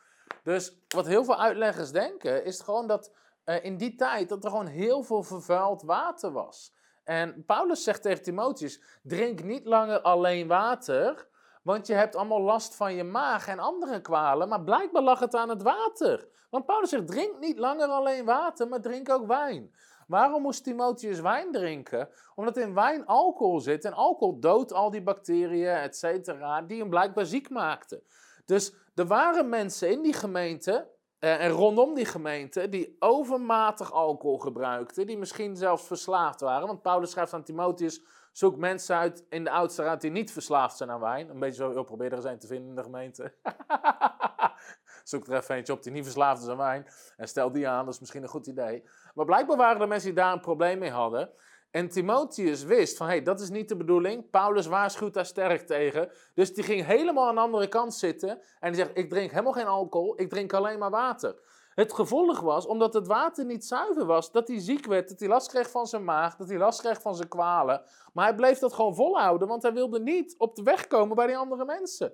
Dus 0.43 0.77
wat 0.89 1.07
heel 1.07 1.25
veel 1.25 1.41
uitleggers 1.41 1.91
denken, 1.91 2.45
is 2.45 2.61
gewoon 2.61 2.87
dat 2.87 3.13
uh, 3.45 3.65
in 3.65 3.77
die 3.77 3.95
tijd 3.95 4.29
dat 4.29 4.45
er 4.45 4.51
gewoon 4.51 4.67
heel 4.67 5.03
veel 5.03 5.23
vervuild 5.23 5.83
water 5.83 6.33
was. 6.33 6.75
En 7.05 7.45
Paulus 7.47 7.83
zegt 7.83 8.03
tegen 8.03 8.23
Timotheus: 8.23 8.83
drink 9.03 9.43
niet 9.43 9.67
langer 9.67 10.01
alleen 10.01 10.49
water, 10.49 11.29
want 11.63 11.87
je 11.87 11.95
hebt 11.95 12.17
allemaal 12.17 12.41
last 12.41 12.75
van 12.75 12.95
je 12.95 13.05
maag 13.05 13.47
en 13.49 13.59
andere 13.59 14.01
kwalen. 14.01 14.49
Maar 14.49 14.63
blijkbaar 14.63 15.03
lag 15.03 15.19
het 15.19 15.35
aan 15.35 15.49
het 15.49 15.63
water. 15.63 16.29
Want 16.51 16.67
Paulus 16.67 16.91
zegt: 16.91 17.07
drink 17.07 17.39
niet 17.39 17.59
langer 17.59 17.89
alleen 17.89 18.25
water, 18.25 18.69
maar 18.69 18.81
drink 18.81 19.11
ook 19.11 19.27
wijn. 19.27 19.75
Waarom 20.07 20.43
moest 20.43 20.65
Timotheus 20.65 21.21
wijn 21.21 21.53
drinken? 21.53 22.09
Omdat 22.35 22.57
in 22.57 22.75
wijn 22.75 23.07
alcohol 23.07 23.61
zit 23.61 23.85
en 23.85 23.93
alcohol 23.93 24.41
doodt 24.41 24.73
al 24.73 24.91
die 24.91 25.03
bacteriën, 25.03 25.77
et 25.77 25.97
cetera, 25.97 26.63
die 26.63 26.79
hem 26.79 26.91
blijkbaar 26.91 27.27
ziek 27.27 27.51
maakten. 27.51 28.03
Dus 28.47 28.75
er 28.95 29.07
waren 29.07 29.49
mensen 29.49 29.91
in 29.91 30.03
die 30.03 30.13
gemeente 30.13 30.91
en 31.33 31.51
rondom 31.51 31.95
die 31.95 32.05
gemeente 32.05 32.69
die 32.69 32.97
overmatig 32.99 33.93
alcohol 33.93 34.39
gebruikten, 34.39 35.07
die 35.07 35.19
misschien 35.19 35.57
zelfs 35.57 35.87
verslaafd 35.87 36.41
waren. 36.41 36.67
Want 36.67 36.83
Paulus 36.83 37.11
schrijft 37.11 37.33
aan 37.33 37.45
Timotheus, 37.45 38.03
zoek 38.33 38.57
mensen 38.57 38.97
uit 38.97 39.25
in 39.29 39.45
de 39.45 39.51
oudste 39.51 39.83
raad 39.83 40.01
die 40.01 40.11
niet 40.11 40.33
verslaafd 40.33 40.77
zijn 40.77 40.91
aan 40.91 41.01
wijn. 41.01 41.31
Een 41.31 41.39
beetje 41.39 41.73
zo, 41.73 41.97
er 41.99 42.13
eens 42.13 42.25
een 42.25 42.39
te 42.39 42.47
vinden 42.47 42.69
in 42.69 42.75
de 42.75 42.83
gemeente. 42.83 43.33
zoek 45.05 45.27
er 45.27 45.37
even 45.37 45.55
eentje 45.55 45.73
op 45.73 45.83
die 45.83 45.93
niet 45.93 46.03
verslaafd 46.03 46.43
is 46.43 46.49
aan 46.49 46.57
wijn 46.57 46.87
en 47.17 47.29
stel 47.29 47.53
die 47.53 47.69
aan, 47.69 47.85
dat 47.85 47.95
is 47.95 48.01
misschien 48.01 48.23
een 48.23 48.29
goed 48.29 48.47
idee. 48.47 48.85
Maar 49.15 49.25
blijkbaar 49.25 49.57
waren 49.57 49.81
er 49.81 49.89
mensen 49.89 50.15
die 50.15 50.23
daar 50.23 50.33
een 50.33 50.41
probleem 50.41 50.79
mee 50.79 50.91
hadden. 50.91 51.31
En 51.75 51.89
Timotheus 51.89 52.65
wist 52.65 52.97
van, 52.97 53.07
hé, 53.07 53.13
hey, 53.13 53.23
dat 53.23 53.41
is 53.41 53.51
niet 53.51 53.69
de 53.69 53.77
bedoeling. 53.77 54.31
Paulus 54.31 54.67
waarschuwt 54.67 55.15
daar 55.15 55.27
sterk 55.27 55.67
tegen. 55.67 56.11
Dus 56.35 56.55
die 56.55 56.65
ging 56.65 56.87
helemaal 56.87 57.29
aan 57.29 57.35
de 57.35 57.41
andere 57.41 57.69
kant 57.69 57.95
zitten. 57.95 58.41
En 58.61 58.73
die 58.73 58.83
zegt, 58.83 58.97
ik 58.99 59.09
drink 59.11 59.31
helemaal 59.31 59.53
geen 59.53 59.67
alcohol, 59.67 60.21
ik 60.21 60.29
drink 60.29 60.53
alleen 60.53 60.79
maar 60.79 60.91
water. 60.91 61.41
Het 61.69 61.93
gevolg 61.93 62.41
was, 62.41 62.67
omdat 62.67 62.95
het 62.95 63.07
water 63.07 63.45
niet 63.45 63.65
zuiver 63.65 64.05
was, 64.05 64.33
dat 64.33 64.49
hij 64.49 64.61
ziek 64.61 64.87
werd, 64.87 65.09
dat 65.09 65.21
hij 65.21 65.29
last 65.29 65.49
kreeg 65.49 65.71
van 65.71 65.87
zijn 65.87 66.05
maag, 66.05 66.37
dat 66.37 66.49
hij 66.49 66.59
last 66.59 66.81
kreeg 66.81 67.01
van 67.01 67.15
zijn 67.15 67.29
kwalen. 67.29 67.83
Maar 68.13 68.25
hij 68.25 68.35
bleef 68.35 68.59
dat 68.59 68.73
gewoon 68.73 68.95
volhouden, 68.95 69.49
want 69.49 69.63
hij 69.63 69.73
wilde 69.73 70.01
niet 70.01 70.35
op 70.39 70.55
de 70.57 70.63
weg 70.63 70.87
komen 70.87 71.17
bij 71.17 71.27
die 71.27 71.37
andere 71.37 71.65
mensen. 71.65 72.13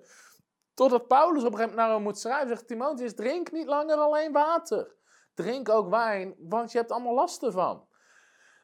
Totdat 0.74 1.06
Paulus 1.06 1.44
op 1.44 1.52
een 1.52 1.58
gegeven 1.58 1.76
moment 1.76 1.76
naar 1.76 1.94
hem 1.94 2.02
moet 2.02 2.18
schrijven, 2.18 2.48
zegt 2.48 2.66
Timotheus, 2.66 3.14
drink 3.14 3.52
niet 3.52 3.66
langer 3.66 3.96
alleen 3.96 4.32
water. 4.32 4.96
Drink 5.34 5.68
ook 5.68 5.88
wijn, 5.88 6.34
want 6.38 6.72
je 6.72 6.78
hebt 6.78 6.92
allemaal 6.92 7.14
last 7.14 7.42
ervan. 7.42 7.88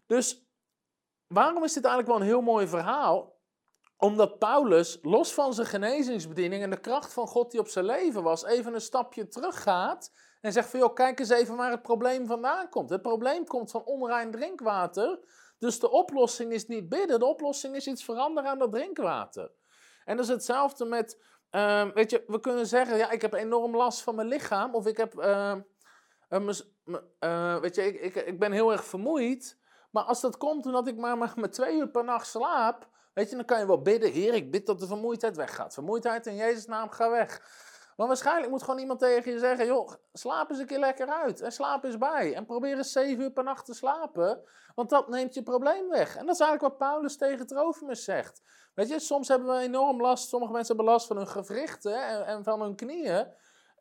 Dus 0.06 0.45
waarom 1.28 1.64
is 1.64 1.72
dit 1.72 1.84
eigenlijk 1.84 2.14
wel 2.14 2.22
een 2.22 2.32
heel 2.32 2.52
mooi 2.52 2.66
verhaal? 2.66 3.34
Omdat 3.96 4.38
Paulus, 4.38 4.98
los 5.02 5.34
van 5.34 5.54
zijn 5.54 5.66
genezingsbediening 5.66 6.62
en 6.62 6.70
de 6.70 6.80
kracht 6.80 7.12
van 7.12 7.26
God 7.26 7.50
die 7.50 7.60
op 7.60 7.68
zijn 7.68 7.84
leven 7.84 8.22
was, 8.22 8.44
even 8.44 8.74
een 8.74 8.80
stapje 8.80 9.28
teruggaat 9.28 10.12
en 10.40 10.52
zegt 10.52 10.68
van, 10.68 10.80
joh, 10.80 10.94
kijk 10.94 11.18
eens 11.18 11.30
even 11.30 11.56
waar 11.56 11.70
het 11.70 11.82
probleem 11.82 12.26
vandaan 12.26 12.68
komt. 12.68 12.90
Het 12.90 13.02
probleem 13.02 13.44
komt 13.44 13.70
van 13.70 13.84
onrein 13.84 14.30
drinkwater, 14.30 15.18
dus 15.58 15.80
de 15.80 15.90
oplossing 15.90 16.52
is 16.52 16.66
niet 16.66 16.88
bidden, 16.88 17.18
de 17.18 17.26
oplossing 17.26 17.74
is 17.74 17.86
iets 17.86 18.04
veranderen 18.04 18.50
aan 18.50 18.58
dat 18.58 18.72
drinkwater. 18.72 19.50
En 20.04 20.16
dat 20.16 20.24
is 20.24 20.30
hetzelfde 20.30 20.84
met, 20.84 21.22
uh, 21.50 21.90
weet 21.94 22.10
je, 22.10 22.24
we 22.26 22.40
kunnen 22.40 22.66
zeggen, 22.66 22.96
ja, 22.96 23.10
ik 23.10 23.22
heb 23.22 23.32
enorm 23.32 23.76
last 23.76 24.02
van 24.02 24.14
mijn 24.14 24.28
lichaam, 24.28 24.74
of 24.74 24.86
ik 24.86 24.96
heb, 24.96 25.14
uh, 25.14 25.54
uh, 26.30 27.58
weet 27.60 27.74
je, 27.74 28.00
ik, 28.00 28.14
ik 28.14 28.38
ben 28.38 28.52
heel 28.52 28.72
erg 28.72 28.84
vermoeid, 28.84 29.58
maar 29.96 30.04
als 30.04 30.20
dat 30.20 30.36
komt 30.36 30.66
omdat 30.66 30.86
ik 30.86 30.96
maar 30.96 31.32
met 31.36 31.52
twee 31.52 31.76
uur 31.76 31.88
per 31.88 32.04
nacht 32.04 32.26
slaap, 32.26 32.88
weet 33.12 33.30
je, 33.30 33.36
dan 33.36 33.44
kan 33.44 33.58
je 33.58 33.66
wel 33.66 33.82
bidden, 33.82 34.12
Heer, 34.12 34.34
ik 34.34 34.50
bid 34.50 34.66
dat 34.66 34.80
de 34.80 34.86
vermoeidheid 34.86 35.36
weggaat. 35.36 35.74
Vermoeidheid 35.74 36.26
in 36.26 36.36
Jezus' 36.36 36.66
naam, 36.66 36.90
ga 36.90 37.10
weg. 37.10 37.40
Maar 37.96 38.06
waarschijnlijk 38.06 38.50
moet 38.50 38.62
gewoon 38.62 38.80
iemand 38.80 38.98
tegen 38.98 39.32
je 39.32 39.38
zeggen: 39.38 39.66
joh, 39.66 39.90
slaap 40.12 40.50
eens 40.50 40.58
een 40.58 40.66
keer 40.66 40.78
lekker 40.78 41.08
uit. 41.08 41.40
En 41.40 41.52
slaap 41.52 41.84
eens 41.84 41.98
bij. 41.98 42.34
En 42.34 42.46
probeer 42.46 42.76
eens 42.76 42.92
zeven 42.92 43.22
uur 43.22 43.30
per 43.30 43.44
nacht 43.44 43.64
te 43.64 43.74
slapen. 43.74 44.40
Want 44.74 44.90
dat 44.90 45.08
neemt 45.08 45.34
je 45.34 45.42
probleem 45.42 45.88
weg. 45.88 46.16
En 46.16 46.26
dat 46.26 46.34
is 46.34 46.40
eigenlijk 46.40 46.78
wat 46.78 46.88
Paulus 46.88 47.16
tegen 47.16 47.46
Trofimus 47.46 48.04
zegt. 48.04 48.42
Weet 48.74 48.88
je, 48.88 49.00
soms 49.00 49.28
hebben 49.28 49.48
we 49.48 49.60
enorm 49.60 50.00
last. 50.00 50.28
Sommige 50.28 50.52
mensen 50.52 50.76
hebben 50.76 50.92
last 50.92 51.06
van 51.06 51.16
hun 51.16 51.28
gewrichten 51.28 52.06
en, 52.06 52.26
en 52.26 52.44
van 52.44 52.62
hun 52.62 52.74
knieën. 52.74 53.26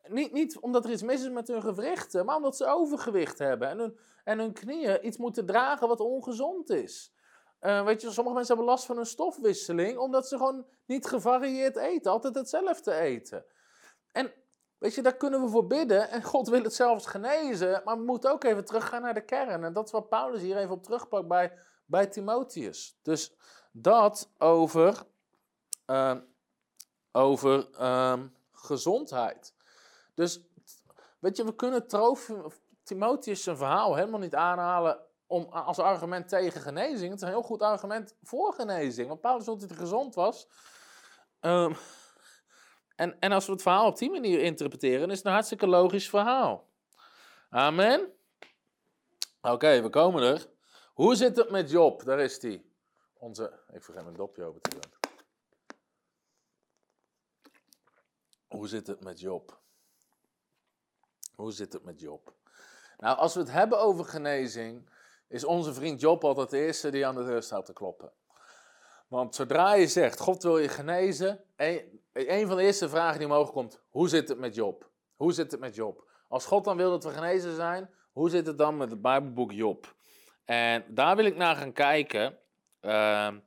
Niet, 0.08 0.32
niet 0.32 0.58
omdat 0.58 0.84
er 0.84 0.90
iets 0.90 1.02
mis 1.02 1.22
is 1.22 1.30
met 1.30 1.48
hun 1.48 1.62
gewrichten, 1.62 2.24
maar 2.24 2.36
omdat 2.36 2.56
ze 2.56 2.66
overgewicht 2.66 3.38
hebben. 3.38 3.68
En 3.68 3.78
hun, 3.78 3.98
en 4.26 4.38
hun 4.38 4.52
knieën 4.52 5.06
iets 5.06 5.16
moeten 5.16 5.46
dragen 5.46 5.88
wat 5.88 6.00
ongezond 6.00 6.70
is. 6.70 7.14
Uh, 7.60 7.84
weet 7.84 8.00
je, 8.00 8.10
sommige 8.10 8.36
mensen 8.36 8.54
hebben 8.54 8.74
last 8.74 8.86
van 8.86 8.98
een 8.98 9.06
stofwisseling, 9.06 9.98
omdat 9.98 10.28
ze 10.28 10.36
gewoon 10.36 10.66
niet 10.86 11.06
gevarieerd 11.06 11.76
eten, 11.76 12.12
altijd 12.12 12.34
hetzelfde 12.34 12.94
eten. 12.94 13.44
En 14.12 14.32
weet 14.78 14.94
je, 14.94 15.02
daar 15.02 15.16
kunnen 15.16 15.42
we 15.42 15.48
voor 15.48 15.66
bidden 15.66 16.10
en 16.10 16.22
God 16.32 16.48
wil 16.48 16.62
het 16.62 16.74
zelfs 16.74 17.06
genezen, 17.06 17.82
maar 17.84 17.96
we 17.96 18.04
moeten 18.04 18.30
ook 18.30 18.44
even 18.44 18.64
teruggaan 18.64 19.02
naar 19.02 19.14
de 19.14 19.24
kern. 19.24 19.64
En 19.64 19.72
dat 19.72 19.84
is 19.84 19.92
wat 19.92 20.08
Paulus 20.08 20.40
hier 20.40 20.56
even 20.56 20.74
op 20.74 20.82
terugpakt 20.82 21.28
bij, 21.28 21.58
bij 21.84 22.06
Timotheus. 22.06 22.98
Dus 23.02 23.36
dat 23.72 24.30
over, 24.38 25.02
uh, 25.86 26.16
over 27.12 27.82
um, 28.12 28.36
gezondheid. 28.52 29.54
Dus, 30.14 30.40
weet 31.18 31.36
je, 31.36 31.44
we 31.44 31.54
kunnen 31.54 31.86
Timotheus 32.86 33.42
zijn 33.42 33.56
verhaal 33.56 33.94
helemaal 33.94 34.20
niet 34.20 34.34
aanhalen 34.34 34.98
om, 35.26 35.44
als 35.44 35.78
argument 35.78 36.28
tegen 36.28 36.60
genezing. 36.60 37.10
Het 37.10 37.20
is 37.20 37.26
een 37.26 37.34
heel 37.34 37.42
goed 37.42 37.62
argument 37.62 38.14
voor 38.22 38.52
genezing. 38.52 39.08
Want 39.08 39.20
Paulus 39.20 39.44
vond 39.44 39.60
dat 39.60 39.68
hij 39.68 39.78
gezond 39.78 40.14
was. 40.14 40.48
Um, 41.40 41.76
en, 42.96 43.20
en 43.20 43.32
als 43.32 43.46
we 43.46 43.52
het 43.52 43.62
verhaal 43.62 43.86
op 43.86 43.98
die 43.98 44.10
manier 44.10 44.40
interpreteren, 44.40 45.10
is 45.10 45.16
het 45.16 45.26
een 45.26 45.32
hartstikke 45.32 45.66
logisch 45.66 46.08
verhaal. 46.08 46.68
Amen. 47.50 48.12
Oké, 49.40 49.82
we 49.82 49.90
komen 49.90 50.22
er. 50.22 50.48
Hoe 50.94 51.14
zit 51.14 51.36
het 51.36 51.50
met 51.50 51.70
Job? 51.70 52.04
Daar 52.04 52.20
is 52.20 52.42
hij. 52.42 52.64
Onze, 53.14 53.60
ik 53.72 53.84
vergeet 53.84 54.02
mijn 54.02 54.16
dopje 54.16 54.44
open 54.44 54.60
te 54.60 54.70
doen. 54.70 54.94
Hoe 58.46 58.68
zit 58.68 58.86
het 58.86 59.00
met 59.04 59.20
Job? 59.20 59.60
Hoe 61.34 61.52
zit 61.52 61.72
het 61.72 61.84
met 61.84 62.00
Job? 62.00 62.34
Nou, 62.98 63.18
als 63.18 63.34
we 63.34 63.40
het 63.40 63.52
hebben 63.52 63.80
over 63.80 64.04
genezing, 64.04 64.90
is 65.28 65.44
onze 65.44 65.74
vriend 65.74 66.00
Job 66.00 66.24
altijd 66.24 66.50
de 66.50 66.58
eerste 66.58 66.90
die 66.90 67.06
aan 67.06 67.14
de 67.14 67.24
deur 67.24 67.42
staat 67.42 67.66
te 67.66 67.72
kloppen. 67.72 68.12
Want 69.08 69.34
zodra 69.34 69.74
je 69.74 69.86
zegt, 69.86 70.20
God 70.20 70.42
wil 70.42 70.58
je 70.58 70.68
genezen, 70.68 71.44
een, 71.56 72.46
van 72.46 72.56
de 72.56 72.62
eerste 72.62 72.88
vragen 72.88 73.18
die 73.18 73.28
omhoog 73.28 73.52
komt, 73.52 73.80
hoe 73.88 74.08
zit 74.08 74.28
het 74.28 74.38
met 74.38 74.54
Job? 74.54 74.90
Hoe 75.16 75.32
zit 75.32 75.50
het 75.50 75.60
met 75.60 75.74
Job? 75.74 76.08
Als 76.28 76.46
God 76.46 76.64
dan 76.64 76.76
wil 76.76 76.90
dat 76.90 77.04
we 77.04 77.10
genezen 77.10 77.54
zijn, 77.54 77.90
hoe 78.12 78.30
zit 78.30 78.46
het 78.46 78.58
dan 78.58 78.76
met 78.76 78.90
het 78.90 79.02
Bijbelboek 79.02 79.52
Job? 79.52 79.94
En 80.44 80.84
daar 80.88 81.16
wil 81.16 81.24
ik 81.24 81.36
naar 81.36 81.56
gaan 81.56 81.72
kijken. 81.72 82.38
Ehm, 82.80 83.38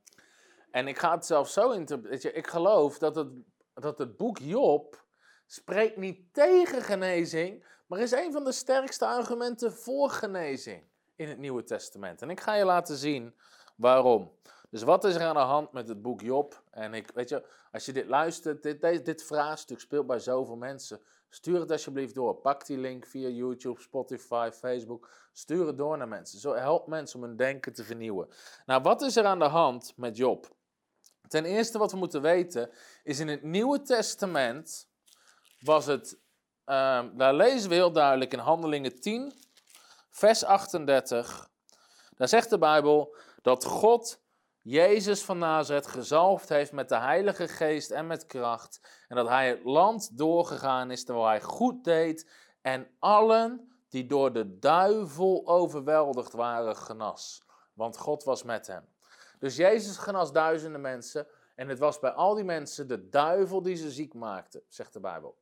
en 0.71 0.87
ik 0.87 0.97
ga 0.97 1.11
het 1.11 1.25
zelfs 1.25 1.53
zo 1.53 1.71
interpreteren. 1.71 2.37
Ik 2.37 2.47
geloof 2.47 2.97
dat 2.97 3.15
het, 3.15 3.27
dat 3.73 3.97
het 3.97 4.17
boek 4.17 4.37
Job 4.37 5.05
spreekt 5.45 5.97
niet 5.97 6.33
tegen 6.33 6.81
genezing, 6.81 7.65
maar 7.89 7.99
is 7.99 8.11
een 8.11 8.31
van 8.31 8.43
de 8.43 8.51
sterkste 8.51 9.05
argumenten 9.05 9.73
voor 9.73 10.09
genezing 10.09 10.83
in 11.15 11.27
het 11.27 11.37
Nieuwe 11.37 11.63
Testament. 11.63 12.21
En 12.21 12.29
ik 12.29 12.39
ga 12.39 12.53
je 12.53 12.65
laten 12.65 12.97
zien 12.97 13.35
waarom. 13.75 14.31
Dus 14.69 14.83
wat 14.83 15.03
is 15.03 15.15
er 15.15 15.21
aan 15.21 15.33
de 15.33 15.39
hand 15.39 15.71
met 15.71 15.87
het 15.87 16.01
boek 16.01 16.21
Job? 16.21 16.63
En 16.71 16.93
ik, 16.93 17.11
weet 17.13 17.29
je, 17.29 17.45
als 17.71 17.85
je 17.85 17.93
dit 17.93 18.07
luistert, 18.07 18.63
dit, 18.63 19.05
dit, 19.05 19.23
vraagstuk 19.23 19.79
speelt 19.79 20.07
bij 20.07 20.19
zoveel 20.19 20.55
mensen. 20.55 20.99
Stuur 21.29 21.59
het 21.59 21.71
alsjeblieft 21.71 22.15
door. 22.15 22.35
Pak 22.35 22.65
die 22.65 22.77
link 22.77 23.05
via 23.05 23.27
YouTube, 23.27 23.81
Spotify, 23.81 24.49
Facebook. 24.53 25.09
Stuur 25.33 25.67
het 25.67 25.77
door 25.77 25.97
naar 25.97 26.07
mensen. 26.07 26.39
Zo 26.39 26.53
helpt 26.53 26.87
mensen 26.87 27.19
om 27.19 27.25
hun 27.25 27.37
denken 27.37 27.73
te 27.73 27.83
vernieuwen. 27.83 28.27
Nou, 28.65 28.81
wat 28.81 29.01
is 29.01 29.15
er 29.15 29.25
aan 29.25 29.39
de 29.39 29.45
hand 29.45 29.93
met 29.95 30.17
Job? 30.17 30.47
Ten 31.27 31.45
eerste 31.45 31.77
wat 31.77 31.91
we 31.91 31.97
moeten 31.97 32.21
weten 32.21 32.69
is 33.03 33.19
in 33.19 33.27
het 33.27 33.43
Nieuwe 33.43 33.81
Testament 33.81 34.87
was 35.59 35.85
het, 35.85 36.19
uh, 36.69 37.03
daar 37.13 37.33
lezen 37.33 37.69
we 37.69 37.75
heel 37.75 37.91
duidelijk 37.91 38.33
in 38.33 38.39
Handelingen 38.39 38.99
10, 38.99 39.33
vers 40.09 40.43
38. 40.43 41.49
Daar 42.15 42.27
zegt 42.27 42.49
de 42.49 42.57
Bijbel 42.57 43.15
dat 43.41 43.65
God 43.65 44.19
Jezus 44.61 45.23
van 45.23 45.37
Nazareth 45.37 45.87
gezalfd 45.87 46.49
heeft 46.49 46.71
met 46.71 46.89
de 46.89 46.97
Heilige 46.97 47.47
Geest 47.47 47.91
en 47.91 48.07
met 48.07 48.25
kracht. 48.25 49.03
En 49.07 49.15
dat 49.15 49.27
hij 49.27 49.49
het 49.49 49.63
land 49.63 50.17
doorgegaan 50.17 50.91
is 50.91 51.03
terwijl 51.03 51.27
hij 51.27 51.41
goed 51.41 51.83
deed. 51.83 52.29
En 52.61 52.87
allen 52.99 53.71
die 53.89 54.05
door 54.05 54.33
de 54.33 54.59
duivel 54.59 55.47
overweldigd 55.47 56.31
waren, 56.31 56.75
genas. 56.75 57.43
Want 57.73 57.97
God 57.97 58.23
was 58.23 58.43
met 58.43 58.67
hem. 58.67 58.87
Dus 59.39 59.55
Jezus 59.55 59.97
genas 59.97 60.31
duizenden 60.31 60.81
mensen. 60.81 61.27
En 61.55 61.69
het 61.69 61.79
was 61.79 61.99
bij 61.99 62.11
al 62.11 62.35
die 62.35 62.43
mensen 62.43 62.87
de 62.87 63.09
duivel 63.09 63.61
die 63.61 63.75
ze 63.75 63.91
ziek 63.91 64.13
maakte, 64.13 64.63
zegt 64.67 64.93
de 64.93 64.99
Bijbel. 64.99 65.37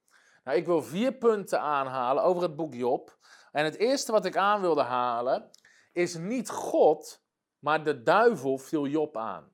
Nou, 0.47 0.59
ik 0.59 0.65
wil 0.65 0.83
vier 0.83 1.13
punten 1.13 1.61
aanhalen 1.61 2.23
over 2.23 2.41
het 2.41 2.55
boek 2.55 2.73
Job. 2.73 3.17
En 3.51 3.63
het 3.63 3.75
eerste 3.75 4.11
wat 4.11 4.25
ik 4.25 4.37
aan 4.37 4.61
wilde 4.61 4.81
halen 4.81 5.49
is 5.91 6.15
niet 6.15 6.49
God, 6.49 7.21
maar 7.59 7.83
de 7.83 8.03
duivel 8.03 8.57
viel 8.57 8.87
Job 8.87 9.17
aan. 9.17 9.53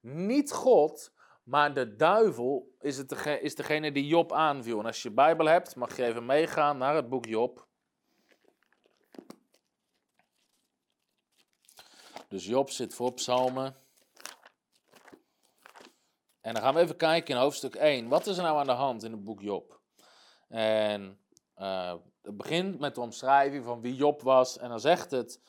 Niet 0.00 0.52
God, 0.52 1.14
maar 1.42 1.74
de 1.74 1.96
duivel 1.96 2.74
is, 2.80 2.96
het 2.96 3.08
degene, 3.08 3.40
is 3.40 3.54
degene 3.54 3.92
die 3.92 4.06
Job 4.06 4.32
aanviel. 4.32 4.78
En 4.78 4.86
als 4.86 5.02
je 5.02 5.10
Bijbel 5.10 5.46
hebt, 5.46 5.76
mag 5.76 5.96
je 5.96 6.04
even 6.04 6.26
meegaan 6.26 6.78
naar 6.78 6.94
het 6.94 7.08
boek 7.08 7.26
Job. 7.26 7.66
Dus 12.28 12.46
Job 12.46 12.70
zit 12.70 12.94
voor 12.94 13.12
psalmen. 13.12 13.76
En 16.40 16.54
dan 16.54 16.62
gaan 16.62 16.74
we 16.74 16.80
even 16.80 16.96
kijken 16.96 17.34
in 17.34 17.40
hoofdstuk 17.40 17.74
1. 17.74 18.08
Wat 18.08 18.26
is 18.26 18.36
er 18.36 18.42
nou 18.42 18.58
aan 18.58 18.66
de 18.66 18.72
hand 18.72 19.02
in 19.02 19.12
het 19.12 19.24
boek 19.24 19.40
Job? 19.40 19.80
En 20.52 21.18
uh, 21.58 21.94
het 22.22 22.36
begint 22.36 22.78
met 22.78 22.94
de 22.94 23.00
omschrijving 23.00 23.64
van 23.64 23.80
wie 23.80 23.94
Job 23.94 24.22
was. 24.22 24.58
En 24.58 24.68
dan 24.68 24.80
zegt 24.80 25.10
het, 25.10 25.40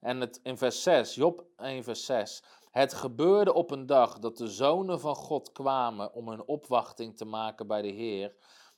en 0.00 0.20
het 0.20 0.40
in 0.42 0.58
vers 0.58 0.82
6, 0.82 1.14
Job 1.14 1.44
1 1.56 1.84
vers 1.84 2.04
6. 2.04 2.42
Het 2.70 2.94
gebeurde 2.94 3.52
op 3.52 3.70
een 3.70 3.86
dag 3.86 4.18
dat 4.18 4.36
de 4.36 4.48
zonen 4.48 5.00
van 5.00 5.14
God 5.14 5.52
kwamen 5.52 6.12
om 6.12 6.28
hun 6.28 6.44
opwachting 6.44 7.16
te 7.16 7.24
maken 7.24 7.66
bij 7.66 7.82
de 7.82 7.88
Heer. 7.88 8.34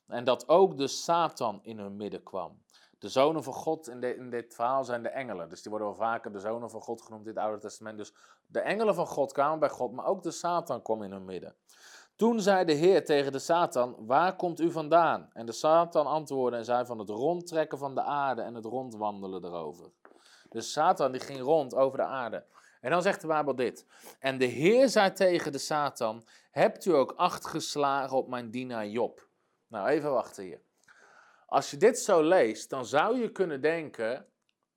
En 0.07 0.23
dat 0.23 0.49
ook 0.49 0.77
de 0.77 0.87
Satan 0.87 1.59
in 1.63 1.79
hun 1.79 1.95
midden 1.95 2.23
kwam. 2.23 2.61
De 2.99 3.09
zonen 3.09 3.43
van 3.43 3.53
God 3.53 3.87
in, 3.87 4.17
in, 4.17 4.29
dit 4.29 4.55
verhaal 4.55 4.83
zijn 4.83 5.03
de 5.03 5.09
engelen. 5.09 5.49
Dus 5.49 5.61
die 5.61 5.71
worden 5.71 5.87
wel 5.87 5.97
vaker 5.97 6.31
de 6.31 6.39
zonen 6.39 6.69
van 6.69 6.81
God 6.81 7.01
genoemd 7.01 7.27
in 7.27 7.33
het 7.33 7.43
Oude 7.43 7.59
Testament. 7.59 7.97
Dus 7.97 8.13
de 8.47 8.59
engelen 8.59 8.95
van 8.95 9.07
God 9.07 9.31
kwamen 9.31 9.59
bij 9.59 9.69
God, 9.69 9.91
maar 9.91 10.05
ook 10.05 10.23
de 10.23 10.31
Satan 10.31 10.81
kwam 10.81 11.03
in 11.03 11.11
hun 11.11 11.25
midden. 11.25 11.55
Toen 12.15 12.41
zei 12.41 12.65
de 12.65 12.73
Heer 12.73 13.05
tegen 13.05 13.31
de 13.31 13.39
Satan: 13.39 13.95
Waar 14.05 14.35
komt 14.35 14.59
u 14.59 14.71
vandaan? 14.71 15.29
En 15.33 15.45
de 15.45 15.51
Satan 15.51 16.05
antwoordde 16.05 16.57
en 16.57 16.65
zei: 16.65 16.85
Van 16.85 16.99
het 16.99 17.09
rondtrekken 17.09 17.77
van 17.77 17.95
de 17.95 18.01
aarde 18.01 18.41
en 18.41 18.55
het 18.55 18.65
rondwandelen 18.65 19.45
erover. 19.45 19.91
Dus 20.49 20.71
Satan 20.71 21.11
die 21.11 21.21
ging 21.21 21.39
rond 21.39 21.75
over 21.75 21.97
de 21.97 22.03
aarde. 22.03 22.45
En 22.81 22.91
dan 22.91 23.01
zegt 23.01 23.21
de 23.21 23.27
Bijbel 23.27 23.55
dit. 23.55 23.85
En 24.19 24.37
de 24.37 24.45
Heer 24.45 24.89
zei 24.89 25.11
tegen 25.11 25.51
de 25.51 25.57
Satan: 25.57 26.23
Hebt 26.51 26.85
u 26.85 26.93
ook 26.93 27.13
acht 27.15 27.47
geslagen 27.47 28.17
op 28.17 28.27
mijn 28.27 28.51
dienaar 28.51 28.87
Job? 28.87 29.27
Nou, 29.67 29.87
even 29.87 30.11
wachten 30.11 30.43
hier. 30.43 30.61
Als 31.45 31.71
je 31.71 31.77
dit 31.77 31.99
zo 31.99 32.23
leest, 32.23 32.69
dan 32.69 32.85
zou 32.85 33.19
je 33.19 33.31
kunnen 33.31 33.61
denken 33.61 34.27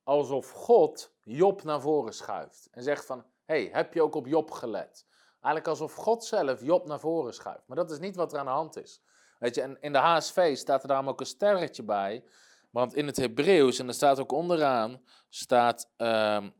alsof 0.03 0.51
God 0.51 1.13
Job 1.23 1.63
naar 1.63 1.81
voren 1.81 2.13
schuift. 2.13 2.67
En 2.71 2.83
zegt 2.83 3.05
van, 3.05 3.25
hey, 3.45 3.69
heb 3.71 3.93
je 3.93 4.01
ook 4.01 4.15
op 4.15 4.27
Job 4.27 4.51
gelet? 4.51 5.05
Eigenlijk 5.41 5.67
alsof 5.67 5.93
God 5.93 6.25
zelf 6.25 6.61
Job 6.61 6.87
naar 6.87 6.99
voren 6.99 7.33
schuift. 7.33 7.67
Maar 7.67 7.77
dat 7.77 7.91
is 7.91 7.99
niet 7.99 8.15
wat 8.15 8.33
er 8.33 8.39
aan 8.39 8.45
de 8.45 8.51
hand 8.51 8.77
is. 8.77 9.01
Weet 9.39 9.55
je, 9.55 9.61
en 9.61 9.77
in 9.81 9.91
de 9.91 9.97
HSV 9.97 10.57
staat 10.57 10.81
er 10.81 10.87
daarom 10.87 11.09
ook 11.09 11.19
een 11.19 11.25
sterretje 11.25 11.83
bij. 11.83 12.23
Want 12.69 12.95
in 12.95 13.07
het 13.07 13.17
Hebreeuws, 13.17 13.79
en 13.79 13.87
er 13.87 13.93
staat 13.93 14.19
ook 14.19 14.31
onderaan, 14.31 15.01
staat 15.29 15.89
um, 15.97 16.53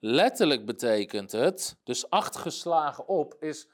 letterlijk 0.00 0.66
betekent 0.66 1.32
het, 1.32 1.76
dus 1.84 2.10
acht 2.10 2.36
geslagen 2.36 3.08
op, 3.08 3.36
is 3.40 3.68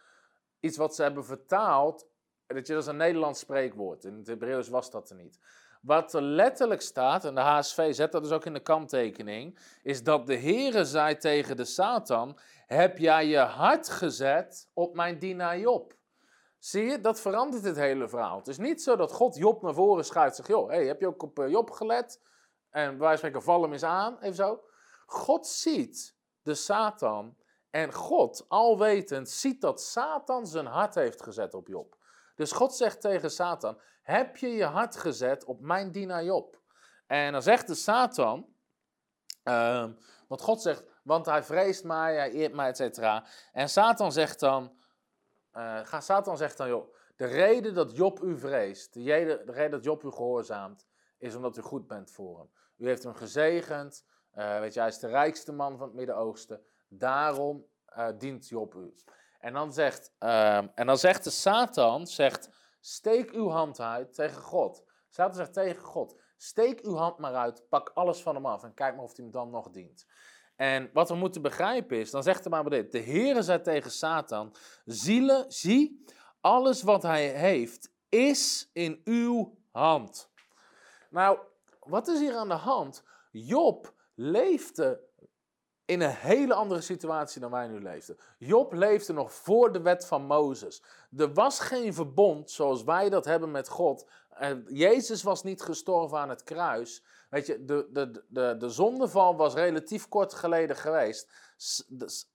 iets 0.60 0.76
wat 0.76 0.94
ze 0.94 1.02
hebben 1.02 1.24
vertaald. 1.24 2.06
Dat, 2.46 2.66
je, 2.66 2.72
dat 2.72 2.82
is 2.82 2.88
een 2.88 2.96
Nederlands 2.96 3.40
spreekwoord. 3.40 4.04
In 4.04 4.16
het 4.16 4.26
Hebreeuws 4.26 4.68
was 4.68 4.90
dat 4.90 5.10
er 5.10 5.16
niet. 5.16 5.38
Wat 5.80 6.14
er 6.14 6.22
letterlijk 6.22 6.80
staat, 6.80 7.24
en 7.24 7.34
de 7.34 7.40
HSV 7.40 7.94
zet 7.94 8.12
dat 8.12 8.22
dus 8.22 8.32
ook 8.32 8.44
in 8.44 8.52
de 8.52 8.60
kanttekening, 8.60 9.58
is 9.82 10.02
dat 10.02 10.26
de 10.26 10.36
Heere 10.36 10.84
zei 10.84 11.16
tegen 11.16 11.56
de 11.56 11.64
Satan, 11.64 12.38
heb 12.66 12.98
jij 12.98 13.26
je 13.26 13.38
hart 13.38 13.88
gezet 13.88 14.70
op 14.72 14.94
mijn 14.94 15.18
dienaar 15.18 15.58
Job? 15.58 15.94
Zie 16.58 16.84
je, 16.84 17.00
dat 17.00 17.20
verandert 17.20 17.64
het 17.64 17.76
hele 17.76 18.08
verhaal. 18.08 18.38
Het 18.38 18.48
is 18.48 18.58
niet 18.58 18.82
zo 18.82 18.96
dat 18.96 19.12
God 19.12 19.36
Job 19.36 19.62
naar 19.62 19.74
voren 19.74 20.04
schuift 20.04 20.36
zegt, 20.36 20.48
joh, 20.48 20.68
hey, 20.68 20.86
heb 20.86 21.00
je 21.00 21.06
ook 21.06 21.22
op 21.22 21.38
eh, 21.38 21.48
Job 21.48 21.70
gelet? 21.70 22.20
En 22.70 22.98
van 22.98 23.16
spreken, 23.16 23.42
val 23.42 23.62
hem 23.62 23.72
eens 23.72 23.82
aan, 23.82 24.18
even 24.20 24.34
zo. 24.34 24.64
God 25.06 25.46
ziet 25.46 26.16
de 26.42 26.54
Satan 26.54 27.36
en 27.70 27.92
God, 27.92 28.44
alwetend, 28.48 29.30
ziet 29.30 29.60
dat 29.60 29.82
Satan 29.82 30.46
zijn 30.46 30.66
hart 30.66 30.94
heeft 30.94 31.22
gezet 31.22 31.54
op 31.54 31.68
Job. 31.68 31.96
Dus 32.34 32.52
God 32.52 32.74
zegt 32.74 33.00
tegen 33.00 33.30
Satan: 33.30 33.80
Heb 34.02 34.36
je 34.36 34.48
je 34.48 34.64
hart 34.64 34.96
gezet 34.96 35.44
op 35.44 35.60
mijn 35.60 35.92
dienaar 35.92 36.24
Job? 36.24 36.60
En 37.06 37.32
dan 37.32 37.42
zegt 37.42 37.66
de 37.66 37.74
Satan, 37.74 38.46
ehm, 39.42 39.92
want 40.28 40.40
God 40.40 40.62
zegt, 40.62 40.86
want 41.04 41.26
hij 41.26 41.42
vreest 41.42 41.84
mij, 41.84 42.14
hij 42.14 42.30
eert 42.30 42.52
mij, 42.52 42.68
et 42.68 42.76
cetera. 42.76 43.26
En 43.52 43.68
Satan 43.68 44.12
zegt 44.12 44.40
dan, 44.40 44.76
uh, 45.52 46.00
Satan 46.00 46.36
zegt 46.36 46.56
dan, 46.56 46.68
joh, 46.68 46.94
de 47.16 47.26
reden 47.26 47.74
dat 47.74 47.96
Job 47.96 48.22
u 48.22 48.38
vreest, 48.38 48.94
de 48.94 49.02
reden, 49.02 49.46
de 49.46 49.52
reden 49.52 49.70
dat 49.70 49.84
Job 49.84 50.04
u 50.04 50.10
gehoorzaamt, 50.10 50.86
is 51.18 51.34
omdat 51.34 51.56
u 51.56 51.60
goed 51.60 51.86
bent 51.86 52.10
voor 52.10 52.38
hem. 52.38 52.50
U 52.76 52.86
heeft 52.86 53.02
hem 53.02 53.14
gezegend, 53.14 54.04
uh, 54.34 54.58
weet 54.58 54.74
je, 54.74 54.80
hij 54.80 54.88
is 54.88 54.98
de 54.98 55.08
rijkste 55.08 55.52
man 55.52 55.78
van 55.78 55.86
het 55.86 55.96
Midden-Oosten. 55.96 56.64
Daarom 56.88 57.66
uh, 57.96 58.08
dient 58.18 58.48
Job 58.48 58.74
u. 58.74 58.94
En 59.38 59.52
dan 59.52 59.72
zegt, 59.72 60.12
uh, 60.20 60.56
en 60.56 60.86
dan 60.86 60.98
zegt 60.98 61.24
de 61.24 61.30
Satan, 61.30 62.06
zegt, 62.06 62.48
steek 62.80 63.30
uw 63.30 63.48
hand 63.48 63.80
uit 63.80 64.14
tegen 64.14 64.42
God. 64.42 64.84
Satan 65.08 65.34
zegt 65.34 65.52
tegen 65.52 65.82
God, 65.82 66.20
steek 66.36 66.80
uw 66.80 66.94
hand 66.94 67.18
maar 67.18 67.34
uit, 67.34 67.68
pak 67.68 67.90
alles 67.94 68.22
van 68.22 68.34
hem 68.34 68.46
af 68.46 68.62
en 68.62 68.74
kijk 68.74 68.94
maar 68.94 69.04
of 69.04 69.16
hij 69.16 69.24
hem 69.24 69.32
dan 69.32 69.50
nog 69.50 69.70
dient. 69.70 70.06
En 70.56 70.90
wat 70.92 71.08
we 71.08 71.14
moeten 71.14 71.42
begrijpen 71.42 71.98
is, 71.98 72.10
dan 72.10 72.22
zegt 72.22 72.44
hij 72.44 72.50
maar 72.50 72.70
dit, 72.70 72.92
de 72.92 73.00
Heere 73.00 73.42
zei 73.42 73.60
tegen 73.60 73.90
Satan, 73.90 74.54
zielen, 74.84 75.44
zie, 75.48 76.04
alles 76.40 76.82
wat 76.82 77.02
hij 77.02 77.28
heeft 77.28 77.92
is 78.08 78.70
in 78.72 79.00
uw 79.04 79.58
hand. 79.70 80.30
Nou, 81.10 81.38
wat 81.80 82.08
is 82.08 82.18
hier 82.18 82.36
aan 82.36 82.48
de 82.48 82.54
hand? 82.54 83.02
Job 83.30 83.92
leefde 84.14 85.00
in 85.84 86.00
een 86.00 86.10
hele 86.10 86.54
andere 86.54 86.80
situatie 86.80 87.40
dan 87.40 87.50
wij 87.50 87.66
nu 87.66 87.82
leefden. 87.82 88.16
Job 88.38 88.72
leefde 88.72 89.12
nog 89.12 89.32
voor 89.32 89.72
de 89.72 89.80
wet 89.80 90.06
van 90.06 90.26
Mozes. 90.26 90.82
Er 91.16 91.32
was 91.32 91.60
geen 91.60 91.94
verbond 91.94 92.50
zoals 92.50 92.84
wij 92.84 93.08
dat 93.08 93.24
hebben 93.24 93.50
met 93.50 93.68
God. 93.68 94.06
Jezus 94.66 95.22
was 95.22 95.42
niet 95.42 95.62
gestorven 95.62 96.18
aan 96.18 96.28
het 96.28 96.42
kruis. 96.42 97.02
Weet 97.34 97.46
je, 97.46 97.64
de, 97.64 97.88
de, 97.90 98.24
de, 98.28 98.56
de 98.58 98.68
zondeval 98.68 99.36
was 99.36 99.54
relatief 99.54 100.08
kort 100.08 100.34
geleden 100.34 100.76
geweest. 100.76 101.32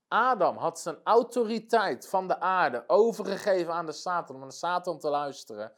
Adam 0.08 0.56
had 0.56 0.80
zijn 0.80 0.98
autoriteit 1.04 2.08
van 2.08 2.28
de 2.28 2.40
aarde 2.40 2.84
overgegeven 2.86 3.72
aan 3.72 3.86
de 3.86 3.92
Satan, 3.92 4.34
om 4.34 4.40
naar 4.40 4.50
de 4.50 4.54
Satan 4.54 4.98
te 4.98 5.08
luisteren. 5.08 5.72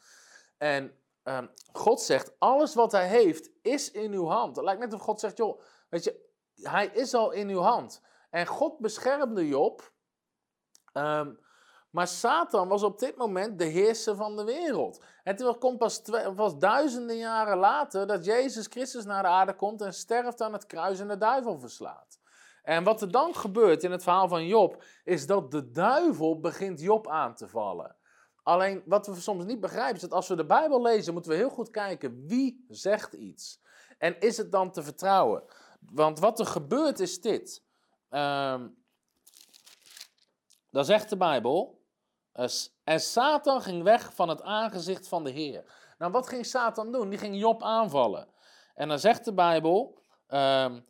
En 0.59 0.99
um, 1.23 1.51
God 1.73 2.01
zegt, 2.01 2.33
alles 2.39 2.75
wat 2.75 2.93
hij 2.93 3.09
heeft 3.09 3.51
is 3.61 3.91
in 3.91 4.13
uw 4.13 4.27
hand. 4.27 4.57
Het 4.57 4.65
lijkt 4.65 4.81
net 4.81 4.93
of 4.93 5.01
God 5.01 5.21
zegt, 5.21 5.37
joh, 5.37 5.61
weet 5.89 6.05
je, 6.05 6.29
hij 6.55 6.87
is 6.87 7.15
al 7.15 7.31
in 7.31 7.49
uw 7.49 7.61
hand. 7.61 8.01
En 8.31 8.47
God 8.47 8.79
beschermde 8.79 9.49
Job. 9.49 9.93
Um, 10.93 11.39
maar 11.93 12.09
Satan 12.09 12.69
was 12.69 12.83
op 12.83 12.99
dit 12.99 13.17
moment 13.17 13.59
de 13.59 13.65
heerser 13.65 14.17
van 14.17 14.37
de 14.37 14.45
wereld. 14.45 15.05
Terwijl 15.25 15.59
komt 15.59 15.79
pas, 15.79 16.03
pas 16.37 16.59
duizenden 16.59 17.17
jaren 17.17 17.59
later 17.59 18.07
dat 18.07 18.25
Jezus 18.25 18.67
Christus 18.67 19.05
naar 19.05 19.23
de 19.23 19.29
aarde 19.29 19.55
komt 19.55 19.83
en 19.83 19.95
sterft 19.95 20.41
aan 20.41 20.53
het 20.53 20.67
kruis 20.67 21.01
en 21.01 21.09
de 21.09 21.17
duivel 21.17 21.59
verslaat. 21.59 22.21
En 22.63 22.85
wat 22.85 23.01
er 23.01 23.11
dan 23.11 23.35
gebeurt 23.35 23.85
in 23.85 23.91
het 23.91 24.03
verhaal 24.03 24.29
van 24.29 24.47
Job, 24.47 24.85
is 25.05 25.27
dat 25.27 25.51
de 25.51 25.71
duivel 25.71 26.41
begint 26.41 26.81
Job 26.81 27.09
aan 27.09 27.35
te 27.35 27.49
vallen. 27.49 27.97
Alleen 28.43 28.83
wat 28.87 29.07
we 29.07 29.15
soms 29.15 29.45
niet 29.45 29.61
begrijpen 29.61 29.95
is 29.95 30.01
dat 30.01 30.13
als 30.13 30.29
we 30.29 30.37
de 30.37 30.47
Bijbel 30.47 30.83
lezen, 30.83 31.13
moeten 31.13 31.31
we 31.31 31.37
heel 31.37 31.51
goed 31.51 31.71
kijken 31.71 32.27
wie 32.27 32.65
zegt 32.69 33.13
iets. 33.13 33.61
En 33.99 34.21
is 34.21 34.37
het 34.37 34.53
dan 34.53 34.71
te 34.71 34.83
vertrouwen? 34.83 35.43
Want 35.93 36.19
wat 36.19 36.39
er 36.39 36.47
gebeurt 36.47 37.01
is 37.01 37.21
dit. 37.21 37.65
Um, 38.11 38.81
dan 40.71 40.85
zegt 40.85 41.09
de 41.09 41.17
Bijbel. 41.17 41.82
En 42.85 43.01
Satan 43.01 43.63
ging 43.63 43.83
weg 43.83 44.15
van 44.15 44.29
het 44.29 44.43
aangezicht 44.43 45.09
van 45.09 45.25
de 45.25 45.31
Heer. 45.31 45.65
Nou, 45.99 46.13
wat 46.13 46.29
ging 46.29 46.47
Satan 46.47 46.93
doen? 46.93 47.09
Die 47.09 47.19
ging 47.19 47.39
Job 47.39 47.63
aanvallen. 47.63 48.29
En 48.75 48.89
dan 48.89 48.99
zegt 48.99 49.25
de 49.25 49.33
Bijbel. 49.33 49.99
Um, 50.29 50.85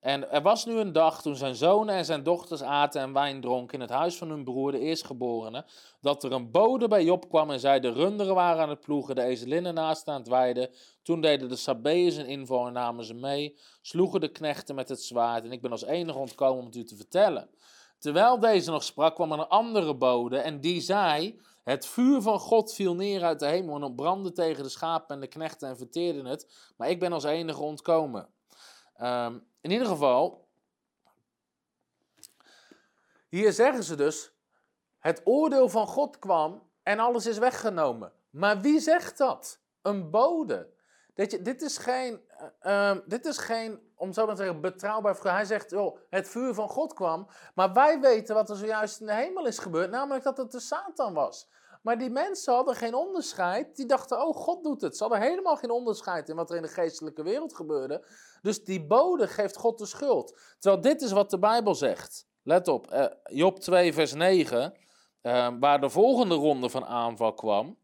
en 0.00 0.30
er 0.30 0.42
was 0.42 0.64
nu 0.64 0.78
een 0.78 0.92
dag 0.92 1.22
toen 1.22 1.36
zijn 1.36 1.54
zonen 1.54 1.94
en 1.94 2.04
zijn 2.04 2.22
dochters 2.22 2.62
aten 2.62 3.00
en 3.00 3.12
wijn 3.12 3.40
dronken 3.40 3.74
in 3.74 3.80
het 3.80 3.90
huis 3.90 4.16
van 4.16 4.30
hun 4.30 4.44
broer, 4.44 4.72
de 4.72 4.78
eerstgeborene, 4.78 5.64
dat 6.00 6.24
er 6.24 6.32
een 6.32 6.50
bode 6.50 6.88
bij 6.88 7.04
Job 7.04 7.28
kwam 7.28 7.50
en 7.50 7.60
zei: 7.60 7.80
De 7.80 7.92
runderen 7.92 8.34
waren 8.34 8.62
aan 8.62 8.68
het 8.68 8.80
ploegen, 8.80 9.14
de 9.14 9.22
ezelinnen 9.22 9.74
naast 9.74 10.08
aan 10.08 10.18
het 10.18 10.28
weiden. 10.28 10.70
Toen 11.02 11.20
deden 11.20 11.48
de 11.48 11.56
Sabeërs 11.56 12.16
een 12.16 12.26
inval 12.26 12.66
en 12.66 12.72
namen 12.72 13.04
ze 13.04 13.14
mee, 13.14 13.58
sloegen 13.82 14.20
de 14.20 14.28
knechten 14.28 14.74
met 14.74 14.88
het 14.88 15.02
zwaard. 15.02 15.44
En 15.44 15.52
ik 15.52 15.60
ben 15.60 15.70
als 15.70 15.84
enige 15.84 16.18
ontkomen 16.18 16.58
om 16.58 16.66
het 16.66 16.76
u 16.76 16.84
te 16.84 16.96
vertellen. 16.96 17.50
Terwijl 17.98 18.38
deze 18.38 18.70
nog 18.70 18.84
sprak, 18.84 19.14
kwam 19.14 19.32
er 19.32 19.38
een 19.38 19.48
andere 19.48 19.94
bode 19.94 20.38
en 20.38 20.60
die 20.60 20.80
zei: 20.80 21.40
Het 21.64 21.86
vuur 21.86 22.22
van 22.22 22.38
God 22.38 22.74
viel 22.74 22.94
neer 22.94 23.22
uit 23.22 23.40
de 23.40 23.46
hemel 23.46 23.82
en 23.82 23.94
brandde 23.94 24.32
tegen 24.32 24.62
de 24.62 24.68
schapen 24.68 25.14
en 25.14 25.20
de 25.20 25.26
knechten 25.26 25.68
en 25.68 25.76
verteerde 25.76 26.28
het, 26.28 26.72
maar 26.76 26.90
ik 26.90 27.00
ben 27.00 27.12
als 27.12 27.24
enige 27.24 27.60
ontkomen. 27.60 28.28
Um, 29.00 29.46
in 29.60 29.70
ieder 29.70 29.86
geval, 29.86 30.48
hier 33.28 33.52
zeggen 33.52 33.84
ze 33.84 33.94
dus: 33.94 34.32
Het 34.98 35.20
oordeel 35.24 35.68
van 35.68 35.86
God 35.86 36.18
kwam 36.18 36.62
en 36.82 36.98
alles 36.98 37.26
is 37.26 37.38
weggenomen. 37.38 38.12
Maar 38.30 38.60
wie 38.60 38.80
zegt 38.80 39.18
dat? 39.18 39.60
Een 39.82 40.10
bode. 40.10 40.76
Weet 41.18 41.30
je, 41.30 41.42
dit 41.42 41.62
is 41.62 41.78
geen, 41.78 42.20
uh, 42.62 42.96
dit 43.06 43.26
is 43.26 43.38
geen, 43.38 43.80
om 43.96 44.12
zo 44.12 44.26
maar 44.26 44.34
te 44.34 44.42
zeggen, 44.42 44.60
betrouwbaar 44.60 45.16
verhaal. 45.16 45.36
Hij 45.36 45.44
zegt, 45.44 45.70
joh, 45.70 45.98
het 46.10 46.28
vuur 46.28 46.54
van 46.54 46.68
God 46.68 46.94
kwam. 46.94 47.28
Maar 47.54 47.72
wij 47.72 48.00
weten 48.00 48.34
wat 48.34 48.50
er 48.50 48.56
zojuist 48.56 49.00
in 49.00 49.06
de 49.06 49.14
hemel 49.14 49.46
is 49.46 49.58
gebeurd, 49.58 49.90
namelijk 49.90 50.24
dat 50.24 50.36
het 50.36 50.50
de 50.50 50.60
Satan 50.60 51.14
was. 51.14 51.48
Maar 51.82 51.98
die 51.98 52.10
mensen 52.10 52.54
hadden 52.54 52.74
geen 52.74 52.94
onderscheid. 52.94 53.76
Die 53.76 53.86
dachten, 53.86 54.26
oh, 54.26 54.36
God 54.36 54.62
doet 54.64 54.80
het. 54.80 54.96
Ze 54.96 55.02
hadden 55.02 55.22
helemaal 55.22 55.56
geen 55.56 55.70
onderscheid 55.70 56.28
in 56.28 56.36
wat 56.36 56.50
er 56.50 56.56
in 56.56 56.62
de 56.62 56.68
geestelijke 56.68 57.22
wereld 57.22 57.54
gebeurde. 57.54 58.06
Dus 58.42 58.64
die 58.64 58.86
bode 58.86 59.28
geeft 59.28 59.56
God 59.56 59.78
de 59.78 59.86
schuld. 59.86 60.40
Terwijl 60.58 60.82
dit 60.82 61.02
is 61.02 61.12
wat 61.12 61.30
de 61.30 61.38
Bijbel 61.38 61.74
zegt. 61.74 62.26
Let 62.42 62.68
op, 62.68 62.92
uh, 62.92 63.06
Job 63.24 63.58
2, 63.60 63.92
vers 63.92 64.14
9, 64.14 64.74
uh, 65.22 65.48
waar 65.60 65.80
de 65.80 65.90
volgende 65.90 66.34
ronde 66.34 66.70
van 66.70 66.84
aanval 66.84 67.34
kwam. 67.34 67.78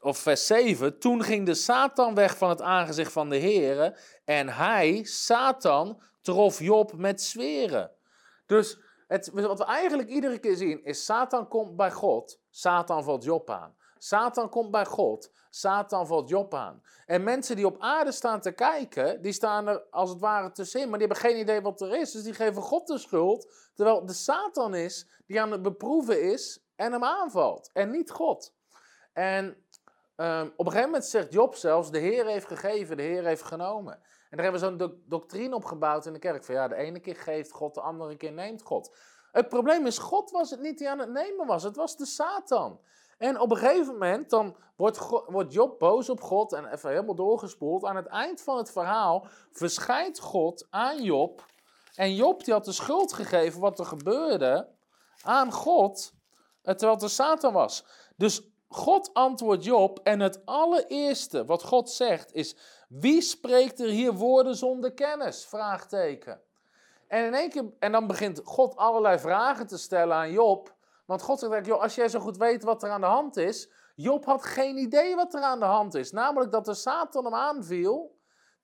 Of 0.00 0.18
vers 0.18 0.46
7, 0.46 0.98
toen 0.98 1.22
ging 1.22 1.46
de 1.46 1.54
Satan 1.54 2.14
weg 2.14 2.36
van 2.36 2.48
het 2.48 2.62
aangezicht 2.62 3.12
van 3.12 3.28
de 3.28 3.36
Heer. 3.36 4.00
En 4.24 4.48
hij, 4.48 5.04
Satan, 5.04 6.02
trof 6.20 6.58
Job 6.58 6.92
met 6.96 7.22
zweren. 7.22 7.90
Dus 8.46 8.78
het, 9.08 9.30
wat 9.32 9.58
we 9.58 9.64
eigenlijk 9.64 10.08
iedere 10.08 10.38
keer 10.38 10.56
zien 10.56 10.84
is, 10.84 11.04
Satan 11.04 11.48
komt 11.48 11.76
bij 11.76 11.90
God, 11.92 12.40
Satan 12.50 13.04
valt 13.04 13.24
Job 13.24 13.50
aan. 13.50 13.76
Satan 13.98 14.48
komt 14.48 14.70
bij 14.70 14.84
God, 14.84 15.30
Satan 15.50 16.06
valt 16.06 16.28
Job 16.28 16.54
aan. 16.54 16.82
En 17.06 17.22
mensen 17.22 17.56
die 17.56 17.66
op 17.66 17.76
aarde 17.78 18.12
staan 18.12 18.40
te 18.40 18.52
kijken, 18.52 19.22
die 19.22 19.32
staan 19.32 19.68
er 19.68 19.82
als 19.90 20.10
het 20.10 20.20
ware 20.20 20.52
tussenin, 20.52 20.88
maar 20.88 20.98
die 20.98 21.08
hebben 21.08 21.30
geen 21.30 21.40
idee 21.40 21.60
wat 21.60 21.80
er 21.80 21.96
is. 22.00 22.10
Dus 22.10 22.22
die 22.22 22.34
geven 22.34 22.62
God 22.62 22.86
de 22.86 22.98
schuld, 22.98 23.52
terwijl 23.74 24.06
de 24.06 24.12
Satan 24.12 24.74
is 24.74 25.06
die 25.26 25.40
aan 25.40 25.50
het 25.50 25.62
beproeven 25.62 26.22
is 26.22 26.64
en 26.76 26.92
hem 26.92 27.04
aanvalt. 27.04 27.70
En 27.72 27.90
niet 27.90 28.10
God. 28.10 28.54
En 29.12 29.63
um, 30.16 30.52
op 30.56 30.66
een 30.66 30.72
gegeven 30.72 30.90
moment 30.90 31.04
zegt 31.04 31.32
Job 31.32 31.54
zelfs, 31.54 31.90
de 31.90 31.98
Heer 31.98 32.26
heeft 32.26 32.46
gegeven, 32.46 32.96
de 32.96 33.02
Heer 33.02 33.24
heeft 33.24 33.42
genomen. 33.42 33.92
En 33.94 34.40
daar 34.40 34.42
hebben 34.42 34.60
we 34.60 34.66
zo'n 34.66 34.76
do 34.76 34.98
doctrine 35.06 35.54
op 35.54 35.64
gebouwd 35.64 36.06
in 36.06 36.12
de 36.12 36.18
kerk. 36.18 36.44
Van 36.44 36.54
ja, 36.54 36.68
de 36.68 36.74
ene 36.74 37.00
keer 37.00 37.16
geeft 37.16 37.50
God, 37.50 37.74
de 37.74 37.80
andere 37.80 38.16
keer 38.16 38.32
neemt 38.32 38.62
God. 38.62 38.96
Het 39.32 39.48
probleem 39.48 39.86
is, 39.86 39.98
God 39.98 40.30
was 40.30 40.50
het 40.50 40.60
niet 40.60 40.78
die 40.78 40.90
aan 40.90 40.98
het 40.98 41.10
nemen 41.10 41.46
was. 41.46 41.62
Het 41.62 41.76
was 41.76 41.96
de 41.96 42.06
Satan. 42.06 42.80
En 43.18 43.40
op 43.40 43.50
een 43.50 43.56
gegeven 43.56 43.92
moment 43.92 44.30
dan 44.30 44.56
wordt, 44.76 44.98
wordt 45.26 45.52
Job 45.52 45.78
boos 45.78 46.08
op 46.08 46.20
God 46.20 46.52
en 46.52 46.72
even 46.72 46.90
helemaal 46.90 47.14
doorgespoeld. 47.14 47.84
Aan 47.84 47.96
het 47.96 48.06
eind 48.06 48.42
van 48.42 48.56
het 48.56 48.70
verhaal 48.70 49.26
verschijnt 49.50 50.18
God 50.18 50.66
aan 50.70 51.02
Job. 51.02 51.44
En 51.94 52.14
Job 52.14 52.44
die 52.44 52.54
had 52.54 52.64
de 52.64 52.72
schuld 52.72 53.12
gegeven 53.12 53.60
wat 53.60 53.78
er 53.78 53.86
gebeurde 53.86 54.68
aan 55.22 55.52
God, 55.52 56.12
terwijl 56.62 56.90
het 56.90 57.00
de 57.00 57.08
Satan 57.08 57.52
was. 57.52 57.84
Dus 58.16 58.53
God 58.74 59.10
antwoordt 59.12 59.64
Job 59.64 60.00
en 60.02 60.20
het 60.20 60.46
allereerste 60.46 61.44
wat 61.44 61.62
God 61.62 61.90
zegt 61.90 62.32
is, 62.32 62.56
wie 62.88 63.20
spreekt 63.20 63.80
er 63.80 63.88
hier 63.88 64.12
woorden 64.12 64.56
zonder 64.56 64.92
kennis? 64.92 65.44
Vraagteken. 65.44 66.40
En, 67.06 67.24
in 67.24 67.34
één 67.34 67.50
keer, 67.50 67.64
en 67.78 67.92
dan 67.92 68.06
begint 68.06 68.40
God 68.44 68.76
allerlei 68.76 69.18
vragen 69.18 69.66
te 69.66 69.78
stellen 69.78 70.16
aan 70.16 70.32
Job. 70.32 70.74
Want 71.04 71.22
God 71.22 71.38
zegt, 71.38 71.66
joh, 71.66 71.80
als 71.80 71.94
jij 71.94 72.08
zo 72.08 72.20
goed 72.20 72.36
weet 72.36 72.62
wat 72.62 72.82
er 72.82 72.90
aan 72.90 73.00
de 73.00 73.06
hand 73.06 73.36
is. 73.36 73.70
Job 73.94 74.24
had 74.24 74.44
geen 74.44 74.76
idee 74.76 75.14
wat 75.14 75.34
er 75.34 75.42
aan 75.42 75.58
de 75.58 75.64
hand 75.64 75.94
is. 75.94 76.12
Namelijk 76.12 76.52
dat 76.52 76.64
de 76.64 76.74
Satan 76.74 77.24
hem 77.24 77.34
aanviel. 77.34 78.13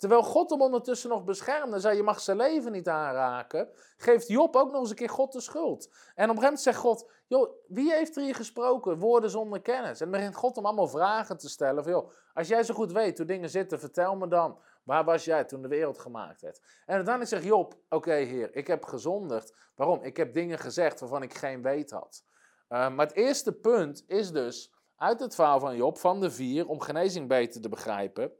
Terwijl 0.00 0.22
God 0.22 0.50
hem 0.50 0.60
ondertussen 0.60 1.10
nog 1.10 1.24
beschermde, 1.24 1.80
zei 1.80 1.96
je 1.96 2.02
mag 2.02 2.20
zijn 2.20 2.36
leven 2.36 2.72
niet 2.72 2.88
aanraken, 2.88 3.68
geeft 3.96 4.28
Job 4.28 4.56
ook 4.56 4.70
nog 4.70 4.80
eens 4.80 4.90
een 4.90 4.96
keer 4.96 5.08
God 5.08 5.32
de 5.32 5.40
schuld. 5.40 5.90
En 6.14 6.30
op 6.30 6.42
een 6.42 6.58
zegt 6.58 6.78
God, 6.78 7.10
joh, 7.26 7.50
wie 7.68 7.92
heeft 7.92 8.16
er 8.16 8.22
hier 8.22 8.34
gesproken? 8.34 8.98
Woorden 8.98 9.30
zonder 9.30 9.60
kennis. 9.60 10.00
En 10.00 10.10
dan 10.10 10.18
begint 10.18 10.36
God 10.36 10.56
hem 10.56 10.66
allemaal 10.66 10.88
vragen 10.88 11.36
te 11.36 11.48
stellen. 11.48 11.82
Van, 11.82 11.92
joh, 11.92 12.10
als 12.34 12.48
jij 12.48 12.62
zo 12.62 12.74
goed 12.74 12.92
weet 12.92 13.16
hoe 13.16 13.26
dingen 13.26 13.50
zitten, 13.50 13.80
vertel 13.80 14.16
me 14.16 14.28
dan, 14.28 14.58
waar 14.82 15.04
was 15.04 15.24
jij 15.24 15.44
toen 15.44 15.62
de 15.62 15.68
wereld 15.68 15.98
gemaakt 15.98 16.40
werd? 16.40 16.60
En 16.86 16.94
uiteindelijk 16.94 17.28
zegt 17.34 17.44
Job, 17.44 17.74
oké 17.88 18.12
heer, 18.12 18.56
ik 18.56 18.66
heb 18.66 18.84
gezondigd. 18.84 19.54
Waarom? 19.74 20.02
Ik 20.02 20.16
heb 20.16 20.32
dingen 20.32 20.58
gezegd 20.58 21.00
waarvan 21.00 21.22
ik 21.22 21.34
geen 21.34 21.62
weet 21.62 21.90
had. 21.90 22.24
Uh, 22.68 22.94
maar 22.94 23.06
het 23.06 23.16
eerste 23.16 23.52
punt 23.52 24.04
is 24.06 24.32
dus, 24.32 24.74
uit 24.96 25.20
het 25.20 25.34
verhaal 25.34 25.60
van 25.60 25.76
Job, 25.76 25.98
van 25.98 26.20
de 26.20 26.30
vier, 26.30 26.68
om 26.68 26.80
genezing 26.80 27.28
beter 27.28 27.60
te 27.60 27.68
begrijpen. 27.68 28.32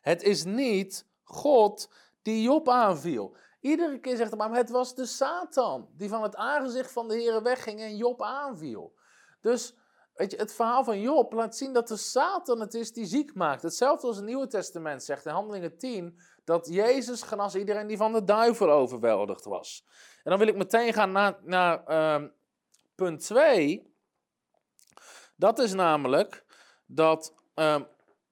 Het 0.00 0.22
is 0.22 0.44
niet 0.44 1.06
God 1.24 1.90
die 2.22 2.42
Job 2.42 2.68
aanviel. 2.68 3.36
Iedere 3.60 4.00
keer 4.00 4.16
zegt 4.16 4.30
hij, 4.30 4.48
maar 4.48 4.58
het 4.58 4.70
was 4.70 4.94
de 4.94 5.06
Satan 5.06 5.88
die 5.92 6.08
van 6.08 6.22
het 6.22 6.36
aangezicht 6.36 6.92
van 6.92 7.08
de 7.08 7.14
Heer 7.14 7.42
wegging 7.42 7.80
en 7.80 7.96
Job 7.96 8.22
aanviel. 8.22 8.94
Dus 9.40 9.74
weet 10.14 10.30
je, 10.30 10.36
het 10.36 10.54
verhaal 10.54 10.84
van 10.84 11.00
Job 11.00 11.32
laat 11.32 11.56
zien 11.56 11.72
dat 11.72 11.88
de 11.88 11.96
Satan 11.96 12.60
het 12.60 12.74
is 12.74 12.92
die 12.92 13.06
ziek 13.06 13.34
maakt. 13.34 13.62
Hetzelfde 13.62 14.06
als 14.06 14.16
het 14.16 14.24
Nieuwe 14.24 14.46
Testament 14.46 15.02
zegt 15.02 15.26
in 15.26 15.32
Handelingen 15.32 15.78
10, 15.78 16.20
dat 16.44 16.66
Jezus 16.66 17.22
genas 17.22 17.54
iedereen 17.54 17.86
die 17.86 17.96
van 17.96 18.12
de 18.12 18.24
duivel 18.24 18.70
overweldigd 18.70 19.44
was. 19.44 19.84
En 20.22 20.30
dan 20.30 20.38
wil 20.38 20.48
ik 20.48 20.56
meteen 20.56 20.92
gaan 20.92 21.12
naar, 21.12 21.38
naar 21.42 21.84
ehm, 21.84 22.28
punt 22.94 23.20
2. 23.20 23.94
Dat 25.36 25.58
is 25.58 25.74
namelijk 25.74 26.44
dat, 26.86 27.34
ehm, 27.54 27.82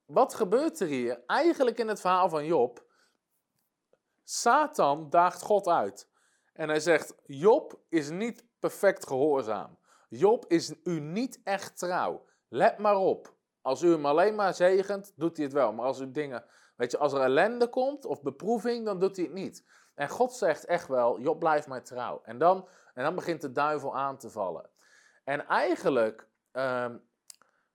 wat 0.05 0.33
gebeurt 0.33 0.79
er 0.79 0.87
hier? 0.87 1.23
Eigenlijk 1.25 1.79
in 1.79 1.87
het 1.87 2.01
verhaal 2.01 2.29
van 2.29 2.45
Job, 2.45 2.83
Satan 4.23 5.09
daagt 5.09 5.41
God 5.41 5.67
uit. 5.67 6.09
En 6.53 6.69
hij 6.69 6.79
zegt, 6.79 7.15
Job 7.25 7.79
is 7.89 8.09
niet 8.09 8.45
perfect 8.59 9.07
gehoorzaam. 9.07 9.77
Job 10.09 10.45
is 10.47 10.73
u 10.83 10.99
niet 10.99 11.39
echt 11.43 11.77
trouw. 11.77 12.25
Let 12.47 12.77
maar 12.77 12.97
op. 12.97 13.33
Als 13.61 13.81
u 13.81 13.91
hem 13.91 14.05
alleen 14.05 14.35
maar 14.35 14.53
zegent, 14.53 15.13
doet 15.15 15.35
hij 15.35 15.45
het 15.45 15.53
wel. 15.53 15.73
Maar 15.73 15.85
als 15.85 15.99
u 15.99 16.11
dingen, 16.11 16.45
weet 16.75 16.91
je, 16.91 16.97
als 16.97 17.13
er 17.13 17.21
ellende 17.21 17.67
komt 17.67 18.05
of 18.05 18.21
beproeving, 18.21 18.85
dan 18.85 18.99
doet 18.99 19.15
hij 19.15 19.25
het 19.25 19.33
niet. 19.33 19.65
En 19.95 20.09
God 20.09 20.33
zegt 20.33 20.65
echt 20.65 20.87
wel, 20.87 21.19
Job 21.19 21.39
blijft 21.39 21.67
mij 21.67 21.81
trouw. 21.81 22.21
En 22.23 22.37
dan, 22.37 22.67
en 22.93 23.03
dan 23.03 23.15
begint 23.15 23.41
de 23.41 23.51
duivel 23.51 23.95
aan 23.95 24.17
te 24.17 24.29
vallen. 24.29 24.69
En 25.23 25.47
eigenlijk, 25.47 26.27
um, 26.51 27.03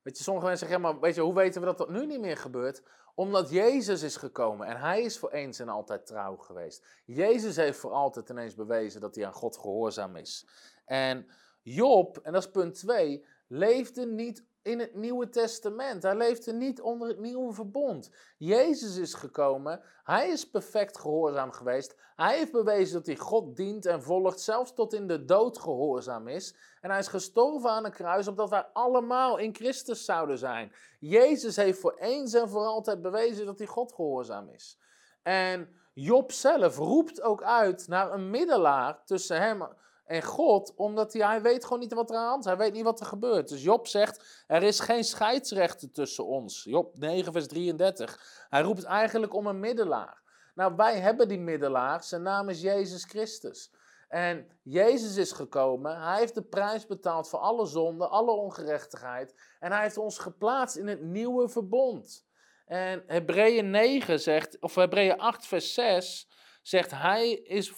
weet 0.03 0.19
je, 0.19 0.23
sommige 0.23 0.47
mensen 0.47 0.67
zeggen, 0.69 0.85
maar 0.85 1.01
weet 1.01 1.15
je, 1.15 1.21
hoe 1.21 1.35
weten 1.35 1.61
we 1.61 1.67
dat 1.67 1.79
dat 1.79 1.89
nu 1.89 2.07
niet 2.07 2.21
meer 2.21 2.37
gebeurt? 2.37 2.83
Omdat 3.15 3.51
Jezus 3.51 4.03
is 4.03 4.17
gekomen 4.17 4.67
en 4.67 4.77
hij 4.77 5.03
is 5.03 5.19
voor 5.19 5.31
eens 5.31 5.59
en 5.59 5.69
altijd 5.69 6.07
trouw 6.07 6.37
geweest. 6.37 6.87
Jezus 7.05 7.57
heeft 7.57 7.79
voor 7.79 7.93
altijd 7.93 8.29
ineens 8.29 8.55
bewezen 8.55 9.01
dat 9.01 9.15
hij 9.15 9.27
aan 9.27 9.33
God 9.33 9.57
gehoorzaam 9.57 10.17
is. 10.17 10.47
En 10.85 11.27
Job, 11.63 12.19
en 12.19 12.33
dat 12.33 12.43
is 12.45 12.51
punt 12.51 12.75
2, 12.75 13.27
leefde 13.47 14.07
niet 14.07 14.45
in 14.63 14.79
het 14.79 14.95
Nieuwe 14.95 15.29
Testament. 15.29 16.03
Hij 16.03 16.17
leefde 16.17 16.53
niet 16.53 16.81
onder 16.81 17.09
het 17.09 17.19
nieuwe 17.19 17.53
verbond. 17.53 18.11
Jezus 18.37 18.97
is 18.97 19.15
gekomen. 19.15 19.81
Hij 20.05 20.29
is 20.29 20.51
perfect 20.51 20.99
gehoorzaam 20.99 21.53
geweest. 21.53 21.97
Hij 22.17 22.37
heeft 22.37 22.53
bewezen 22.53 22.95
dat 22.95 23.07
hij 23.07 23.17
God 23.17 23.57
dient 23.57 23.87
en 23.87 24.03
volgt, 24.03 24.41
zelfs 24.41 24.75
tot 24.75 24.93
in 24.93 25.07
de 25.07 25.25
dood 25.25 25.59
gehoorzaam 25.59 26.29
is. 26.29 26.55
En 26.81 26.91
hij 26.91 26.99
is 26.99 27.09
gestorven 27.09 27.71
aan 27.71 27.85
een 27.85 27.93
kruis, 27.93 28.29
opdat 28.29 28.51
wij 28.51 28.67
allemaal 28.73 29.39
in 29.39 29.55
Christus 29.55 30.05
zouden 30.05 30.39
zijn. 30.39 30.73
Jezus 30.99 31.57
heeft 31.57 31.81
voor 31.81 31.97
eens 31.99 32.35
en 32.35 32.49
voor 32.49 32.65
altijd 32.65 33.03
bewezen 33.03 33.47
dat 33.47 33.59
hij 33.59 33.67
God 33.67 33.93
gehoorzaam 33.93 34.49
is. 34.49 34.79
En 35.23 35.69
Job 35.95 36.33
zelf 36.33 36.77
roept 36.77 37.23
ook 37.23 37.43
uit 37.43 37.89
naar 37.89 38.13
een 38.13 38.31
middelaar 38.31 39.05
tussen 39.05 39.41
hem 39.41 39.69
en 40.11 40.23
God, 40.23 40.75
omdat 40.77 41.13
hij, 41.13 41.27
hij 41.27 41.43
weet 41.43 41.65
gewoon 41.65 41.79
niet 41.79 41.93
wat 41.93 42.11
er 42.11 42.17
aan 42.17 42.23
de 42.23 42.29
hand 42.29 42.45
is. 42.45 42.51
Hij 42.51 42.57
weet 42.57 42.73
niet 42.73 42.85
wat 42.85 43.01
er 43.01 43.07
gebeurt. 43.07 43.49
Dus 43.49 43.63
Job 43.63 43.87
zegt, 43.87 44.45
er 44.47 44.63
is 44.63 44.81
geen 44.81 45.05
scheidsrechter 45.05 45.91
tussen 45.93 46.27
ons. 46.27 46.65
Job 46.65 46.99
9 46.99 47.33
vers 47.33 47.47
33. 47.47 48.47
Hij 48.49 48.63
roept 48.63 48.85
eigenlijk 48.85 49.35
om 49.35 49.47
een 49.47 49.61
middelaar. 49.61 50.23
Nou, 50.55 50.77
wij 50.77 50.99
hebben 50.99 51.29
die 51.29 51.39
middelaar. 51.39 52.05
Zijn 52.05 52.23
naam 52.23 52.49
is 52.49 52.61
Jezus 52.61 53.05
Christus. 53.05 53.73
En 54.09 54.47
Jezus 54.63 55.17
is 55.17 55.33
gekomen. 55.33 56.03
Hij 56.03 56.19
heeft 56.19 56.35
de 56.35 56.43
prijs 56.43 56.87
betaald 56.87 57.29
voor 57.29 57.39
alle 57.39 57.67
zonde, 57.67 58.07
alle 58.09 58.33
ongerechtigheid. 58.33 59.35
En 59.61 59.73
hij 59.73 59.83
heeft 59.83 59.99
ons 59.99 60.19
geplaatst 60.19 60.77
in 60.77 60.87
het 60.87 61.03
nieuwe 61.03 61.49
verbond. 61.49 62.27
En 62.67 63.03
Hebreeën 63.07 63.71
9 63.71 64.21
zegt, 64.21 64.61
of 64.61 64.75
Hebreeën 64.75 65.19
8 65.19 65.47
vers 65.47 65.75
6 65.75 66.29
zegt, 66.63 66.91
hij 66.91 67.31
is 67.33 67.73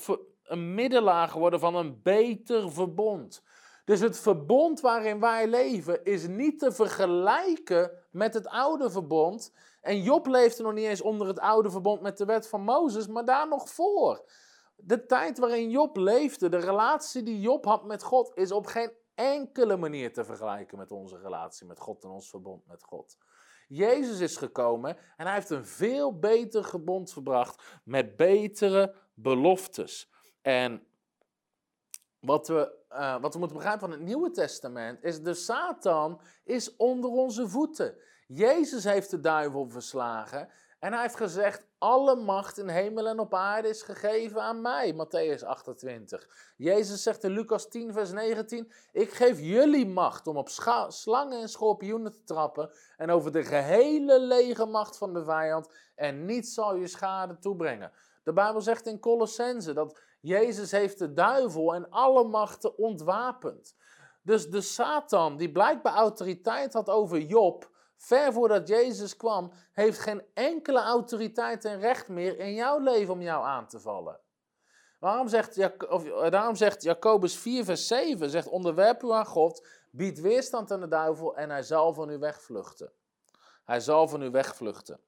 een 0.53 0.75
middelaar 0.75 1.29
geworden 1.29 1.61
van 1.61 1.75
een 1.75 2.01
beter 2.03 2.73
verbond. 2.73 3.43
Dus 3.85 4.01
het 4.01 4.19
verbond 4.19 4.81
waarin 4.81 5.21
wij 5.21 5.47
leven 5.49 6.05
is 6.05 6.27
niet 6.27 6.59
te 6.59 6.73
vergelijken 6.73 7.91
met 8.11 8.35
het 8.35 8.47
oude 8.47 8.91
verbond. 8.91 9.53
En 9.81 10.03
Job 10.03 10.27
leefde 10.27 10.63
nog 10.63 10.73
niet 10.73 10.85
eens 10.85 11.01
onder 11.01 11.27
het 11.27 11.39
oude 11.39 11.71
verbond 11.71 12.01
met 12.01 12.19
de 12.19 12.25
wet 12.25 12.49
van 12.49 12.61
Mozes, 12.61 13.07
maar 13.07 13.25
daar 13.25 13.49
nog 13.49 13.69
voor. 13.69 14.25
De 14.77 15.07
tijd 15.07 15.39
waarin 15.39 15.71
Job 15.71 15.97
leefde, 15.97 16.49
de 16.49 16.57
relatie 16.57 17.23
die 17.23 17.41
Job 17.41 17.65
had 17.65 17.85
met 17.85 18.03
God, 18.03 18.31
is 18.35 18.53
op 18.53 18.67
geen 18.67 18.93
enkele 19.15 19.77
manier 19.77 20.13
te 20.13 20.25
vergelijken 20.25 20.79
met 20.79 20.93
onze 20.93 21.19
relatie 21.19 21.67
met 21.67 21.81
God 21.81 22.05
en 22.05 22.11
ons 22.11 22.29
verbond 22.29 22.67
met 22.67 22.83
God. 22.83 23.17
Jezus 23.69 24.21
is 24.21 24.37
gekomen 24.37 24.97
en 25.17 25.27
hij 25.27 25.35
heeft 25.35 25.51
een 25.51 25.67
veel 25.67 26.19
beter 26.19 26.65
gebond 26.65 27.13
verbracht 27.13 27.81
met 27.85 28.17
betere 28.17 28.95
beloftes. 29.15 30.12
En 30.43 30.87
wat 32.21 32.49
we, 32.49 32.75
uh, 32.91 33.21
wat 33.21 33.33
we 33.33 33.39
moeten 33.39 33.57
begrijpen 33.57 33.89
van 33.89 33.99
het 33.99 34.07
Nieuwe 34.07 34.31
Testament 34.31 35.03
is 35.03 35.23
de 35.23 35.35
Satan 35.35 36.21
is 36.45 36.77
onder 36.77 37.11
onze 37.11 37.49
voeten. 37.49 37.97
Jezus 38.27 38.85
heeft 38.85 39.11
de 39.11 39.21
duivel 39.21 39.71
verslagen 39.71 40.49
en 40.83 40.93
hij 40.93 41.03
heeft 41.03 41.17
gezegd, 41.17 41.67
alle 41.79 42.17
macht 42.17 42.59
in 42.59 42.69
hemel 42.69 43.09
en 43.09 43.19
op 43.19 43.35
aarde 43.35 43.69
is 43.69 43.83
gegeven 43.83 44.43
aan 44.43 44.61
mij, 44.61 44.95
Matthäus 44.95 45.45
28. 45.45 46.29
Jezus 46.57 47.03
zegt 47.03 47.25
in 47.25 47.31
Lucas 47.31 47.69
10, 47.69 47.93
vers 47.93 48.13
19, 48.13 48.73
ik 48.93 49.13
geef 49.13 49.41
jullie 49.41 49.87
macht 49.87 50.27
om 50.27 50.37
op 50.37 50.49
slangen 50.89 51.41
en 51.41 51.49
schorpioenen 51.49 52.13
te 52.13 52.25
trappen 52.25 52.71
en 52.97 53.11
over 53.11 53.33
de 53.33 53.45
gehele 53.45 54.21
lege 54.21 54.67
macht 54.67 54.99
van 54.99 55.13
de 55.13 55.25
vijand 55.25 55.69
en 55.95 56.25
niets 56.25 56.55
zal 56.55 56.75
je 56.75 56.87
schade 56.87 57.39
toebrengen. 57.39 57.93
De 58.23 58.33
Bijbel 58.33 58.61
zegt 58.61 58.87
in 58.87 59.01
Colossense 59.01 59.73
dat 59.73 60.01
Jezus 60.21 60.71
heeft 60.71 60.99
de 60.99 61.13
duivel 61.13 61.75
en 61.75 61.91
alle 61.91 62.25
machten 62.25 62.79
ontwapend. 62.79 63.77
Dus 64.23 64.51
de 64.51 64.61
Satan, 64.61 65.37
die 65.37 65.53
blijkbaar 65.53 65.95
autoriteit 65.95 66.73
had 66.73 66.89
over 66.89 67.21
Job, 67.21 67.71
ver 67.97 68.33
voordat 68.33 68.69
Jezus 68.69 69.17
kwam, 69.17 69.53
heeft 69.73 69.99
geen 69.99 70.23
enkele 70.35 70.81
autoriteit 70.81 71.65
en 71.65 71.81
recht 71.81 72.09
meer 72.09 72.39
in 72.39 72.55
jouw 72.55 72.79
leven 72.79 73.15
om 73.15 73.23
jou 73.23 73.45
aan 73.45 73.67
te 73.67 73.81
vallen. 73.81 74.21
Waarom 74.99 75.29
zegt, 75.29 75.87
of, 75.89 76.05
eh, 76.05 76.31
daarom 76.31 76.55
zegt 76.55 76.83
Jacobus 76.83 77.37
4, 77.37 77.65
vers 77.65 77.87
7, 77.87 78.31
zegt, 78.31 78.49
onderwerp 78.49 79.03
u 79.03 79.11
aan 79.11 79.27
God, 79.27 79.67
bied 79.91 80.21
weerstand 80.21 80.71
aan 80.71 80.81
de 80.81 80.89
duivel 80.89 81.37
en 81.37 81.51
hij 81.51 81.63
zal 81.63 81.93
van 81.93 82.11
u 82.11 82.19
wegvluchten. 82.19 82.93
Hij 83.65 83.81
zal 83.81 84.09
van 84.09 84.23
u 84.23 84.31
wegvluchten. 84.31 85.01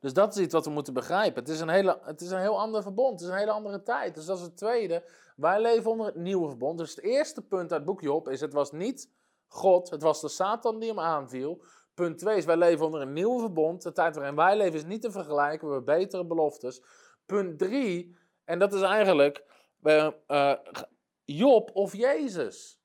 Dus 0.00 0.12
dat 0.12 0.36
is 0.36 0.42
iets 0.42 0.52
wat 0.52 0.64
we 0.64 0.70
moeten 0.70 0.94
begrijpen. 0.94 1.42
Het 1.42 1.52
is 1.52 1.60
een, 1.60 1.68
hele, 1.68 1.98
het 2.02 2.20
is 2.20 2.30
een 2.30 2.40
heel 2.40 2.60
ander 2.60 2.82
verbond. 2.82 3.12
Het 3.12 3.20
is 3.20 3.34
een 3.34 3.40
hele 3.40 3.50
andere 3.50 3.82
tijd. 3.82 4.14
Dus 4.14 4.24
dat 4.24 4.36
is 4.36 4.42
het 4.42 4.56
tweede. 4.56 5.04
Wij 5.36 5.60
leven 5.60 5.90
onder 5.90 6.06
het 6.06 6.14
nieuwe 6.14 6.48
verbond. 6.48 6.78
Dus 6.78 6.90
het 6.90 7.04
eerste 7.04 7.42
punt 7.42 7.72
uit 7.72 7.80
het 7.80 7.84
boek 7.84 8.00
Job 8.00 8.28
is: 8.28 8.40
het 8.40 8.52
was 8.52 8.72
niet 8.72 9.10
God, 9.46 9.90
het 9.90 10.02
was 10.02 10.20
de 10.20 10.28
Satan 10.28 10.78
die 10.78 10.88
hem 10.88 11.00
aanviel. 11.00 11.62
Punt 11.94 12.18
2 12.18 12.36
is: 12.36 12.44
wij 12.44 12.56
leven 12.56 12.86
onder 12.86 13.00
een 13.00 13.12
nieuw 13.12 13.38
verbond. 13.38 13.82
De 13.82 13.92
tijd 13.92 14.14
waarin 14.14 14.34
wij 14.34 14.56
leven 14.56 14.78
is 14.78 14.84
niet 14.84 15.02
te 15.02 15.10
vergelijken. 15.10 15.68
We 15.68 15.74
hebben 15.74 15.98
betere 15.98 16.26
beloftes. 16.26 16.82
Punt 17.26 17.58
3, 17.58 18.16
en 18.44 18.58
dat 18.58 18.72
is 18.72 18.80
eigenlijk 18.80 19.44
uh, 19.82 20.52
Job 21.24 21.70
of 21.72 21.94
Jezus. 21.94 22.80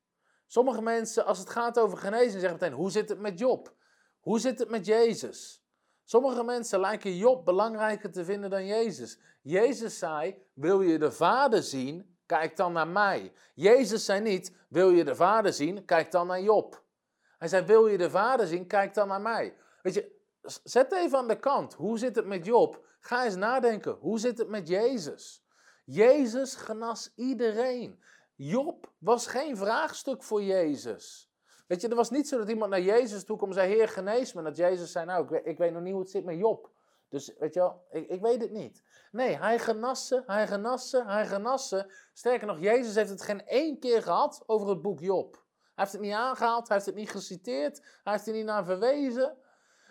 Sommige 0.48 0.82
mensen, 0.82 1.26
als 1.26 1.40
het 1.40 1.50
gaat 1.50 1.80
over 1.80 1.98
genezing, 1.98 2.42
zeggen 2.42 2.60
meteen: 2.60 2.78
hoe 2.78 2.92
zit 2.92 3.10
het 3.10 3.20
met 3.20 3.40
Job? 3.40 3.74
Hoe 4.20 4.40
zit 4.40 4.60
het 4.60 4.70
met 4.70 4.86
Jezus? 4.86 5.63
Sommige 6.04 6.44
mensen 6.44 6.80
lijken 6.80 7.16
Job 7.16 7.46
belangrijker 7.46 8.12
te 8.12 8.26
vinden 8.26 8.50
dan 8.50 8.66
Jezus. 8.66 9.20
Jezus 9.42 9.98
zei: 9.98 10.48
Wil 10.54 10.82
je 10.82 11.00
de 11.00 11.12
Vader 11.12 11.64
zien? 11.64 12.18
Kijk 12.26 12.56
dan 12.56 12.74
naar 12.74 12.88
mij. 12.88 13.34
Jezus 13.54 14.06
zei 14.06 14.22
niet: 14.22 14.56
Wil 14.70 14.90
je 14.90 15.04
de 15.04 15.16
Vader 15.16 15.54
zien? 15.54 15.86
Kijk 15.86 16.12
dan 16.12 16.28
naar 16.28 16.42
Job. 16.42 16.84
Hij 17.38 17.48
zei: 17.48 17.66
Wil 17.66 17.88
je 17.88 17.98
de 17.98 18.10
Vader 18.10 18.48
zien? 18.48 18.68
Kijk 18.68 18.94
dan 18.94 19.08
naar 19.08 19.22
mij. 19.22 19.56
Weet 19.82 19.94
je, 19.94 20.22
zet 20.64 20.92
even 20.92 21.18
aan 21.18 21.28
de 21.28 21.40
kant. 21.40 21.74
Hoe 21.74 21.98
zit 21.98 22.16
het 22.16 22.26
met 22.26 22.46
Job? 22.46 22.86
Ga 23.00 23.26
eens 23.26 23.36
nadenken. 23.36 23.98
Hoe 24.00 24.20
zit 24.20 24.38
het 24.38 24.48
met 24.48 24.68
Jezus? 24.68 25.46
Jezus 25.86 26.56
genas 26.56 27.12
iedereen. 27.16 28.04
Job 28.36 28.92
was 28.98 29.28
geen 29.28 29.58
vraagstuk 29.58 30.24
voor 30.24 30.44
Jezus. 30.44 31.33
Weet 31.68 31.82
je, 31.82 31.88
er 31.88 31.96
was 31.96 32.10
niet 32.10 32.28
zo 32.28 32.38
dat 32.38 32.50
iemand 32.50 32.72
naar 32.72 32.82
Jezus 32.82 33.24
toe 33.24 33.38
kwam 33.38 33.50
en 33.50 33.56
zei, 33.56 33.74
Heer, 33.74 33.88
genees 33.88 34.34
me. 34.34 34.42
Dat 34.42 34.58
Jezus 34.58 34.92
zei, 34.92 35.06
nou, 35.06 35.24
ik 35.24 35.30
weet, 35.30 35.46
ik 35.46 35.58
weet 35.58 35.74
nog 35.74 35.82
niet 35.82 35.92
hoe 35.92 36.02
het 36.02 36.12
zit 36.12 36.26
met 36.26 36.38
Job. 36.38 36.72
Dus, 37.10 37.34
weet 37.40 37.54
je 37.54 37.60
wel, 37.60 37.86
ik, 37.92 38.10
ik 38.10 38.22
weet 38.22 38.42
het 38.42 38.52
niet. 38.52 38.84
Nee, 39.12 39.38
hij 39.38 39.60
genassen, 39.60 40.24
hij 40.26 40.48
genassen, 40.48 41.08
hij 41.08 41.28
genassen. 41.28 41.92
Sterker 42.14 42.48
nog, 42.48 42.60
Jezus 42.60 42.96
heeft 42.96 43.10
het 43.10 43.22
geen 43.22 43.46
één 43.46 43.80
keer 43.80 44.04
gehad 44.04 44.44
over 44.46 44.70
het 44.70 44.82
boek 44.82 45.00
Job. 45.00 45.34
Hij 45.36 45.72
heeft 45.74 45.92
het 45.92 46.02
niet 46.02 46.14
aangehaald, 46.14 46.68
hij 46.68 46.76
heeft 46.76 46.88
het 46.88 46.96
niet 46.96 47.10
geciteerd, 47.10 47.82
hij 48.04 48.14
heeft 48.14 48.28
er 48.28 48.34
niet 48.34 48.46
naar 48.46 48.66
verwezen. 48.66 49.38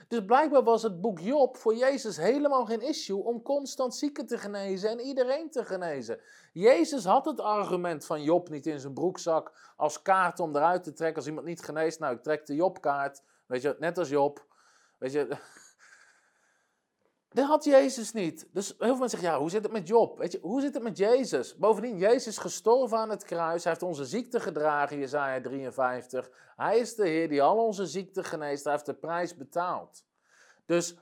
Dus 0.08 0.24
blijkbaar 0.24 0.62
was 0.62 0.82
het 0.82 1.00
boek 1.00 1.18
Job 1.18 1.56
voor 1.56 1.74
Jezus 1.74 2.16
helemaal 2.16 2.64
geen 2.64 2.80
issue 2.80 3.24
om 3.24 3.42
constant 3.42 3.94
zieken 3.94 4.26
te 4.26 4.38
genezen 4.38 4.90
en 4.90 5.00
iedereen 5.00 5.50
te 5.50 5.64
genezen. 5.64 6.20
Jezus 6.52 7.04
had 7.04 7.24
het 7.24 7.40
argument 7.40 8.06
van 8.06 8.22
Job 8.22 8.48
niet 8.48 8.66
in 8.66 8.80
zijn 8.80 8.92
broekzak 8.92 9.72
als 9.76 10.02
kaart 10.02 10.40
om 10.40 10.56
eruit 10.56 10.84
te 10.84 10.92
trekken 10.92 11.16
als 11.16 11.26
iemand 11.26 11.46
niet 11.46 11.62
geneest. 11.62 11.98
Nou, 11.98 12.14
ik 12.14 12.22
trek 12.22 12.46
de 12.46 12.54
Jobkaart, 12.54 13.22
weet 13.46 13.62
je, 13.62 13.76
net 13.78 13.98
als 13.98 14.08
Job. 14.08 14.46
Weet 14.98 15.12
je, 15.12 15.36
dat 17.32 17.46
had 17.46 17.64
Jezus 17.64 18.12
niet. 18.12 18.48
Dus 18.52 18.68
heel 18.68 18.76
veel 18.78 18.88
mensen 18.88 19.08
zeggen, 19.18 19.28
ja, 19.28 19.38
hoe 19.38 19.50
zit 19.50 19.62
het 19.62 19.72
met 19.72 19.88
Job? 19.88 20.18
Weet 20.18 20.32
je, 20.32 20.38
hoe 20.42 20.60
zit 20.60 20.74
het 20.74 20.82
met 20.82 20.98
Jezus? 20.98 21.56
Bovendien, 21.56 21.98
Jezus 21.98 22.26
is 22.26 22.38
gestorven 22.38 22.98
aan 22.98 23.10
het 23.10 23.24
kruis. 23.24 23.62
Hij 23.64 23.72
heeft 23.72 23.84
onze 23.84 24.04
ziekte 24.04 24.40
gedragen, 24.40 24.98
Jezaja 24.98 25.40
53. 25.40 26.30
Hij 26.56 26.78
is 26.78 26.94
de 26.94 27.08
Heer 27.08 27.28
die 27.28 27.42
al 27.42 27.64
onze 27.64 27.86
ziekte 27.86 28.24
geneest. 28.24 28.64
Hij 28.64 28.72
heeft 28.72 28.86
de 28.86 28.94
prijs 28.94 29.36
betaald. 29.36 30.04
Dus 30.66 30.96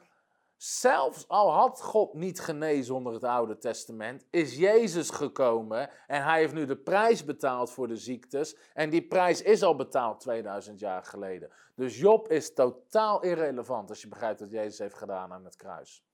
zelfs 0.56 1.28
al 1.28 1.52
had 1.52 1.82
God 1.82 2.14
niet 2.14 2.40
genezen 2.40 2.94
onder 2.94 3.12
het 3.12 3.24
Oude 3.24 3.58
Testament, 3.58 4.26
is 4.30 4.56
Jezus 4.56 5.10
gekomen 5.10 5.90
en 6.06 6.24
hij 6.24 6.38
heeft 6.38 6.54
nu 6.54 6.66
de 6.66 6.76
prijs 6.76 7.24
betaald 7.24 7.70
voor 7.70 7.88
de 7.88 7.96
ziektes. 7.96 8.56
En 8.74 8.90
die 8.90 9.06
prijs 9.06 9.42
is 9.42 9.62
al 9.62 9.76
betaald 9.76 10.20
2000 10.20 10.80
jaar 10.80 11.04
geleden. 11.04 11.50
Dus 11.74 11.98
Job 11.98 12.28
is 12.28 12.54
totaal 12.54 13.22
irrelevant 13.22 13.88
als 13.88 14.02
je 14.02 14.08
begrijpt 14.08 14.40
wat 14.40 14.50
Jezus 14.50 14.78
heeft 14.78 14.94
gedaan 14.94 15.32
aan 15.32 15.44
het 15.44 15.56
kruis. 15.56 16.04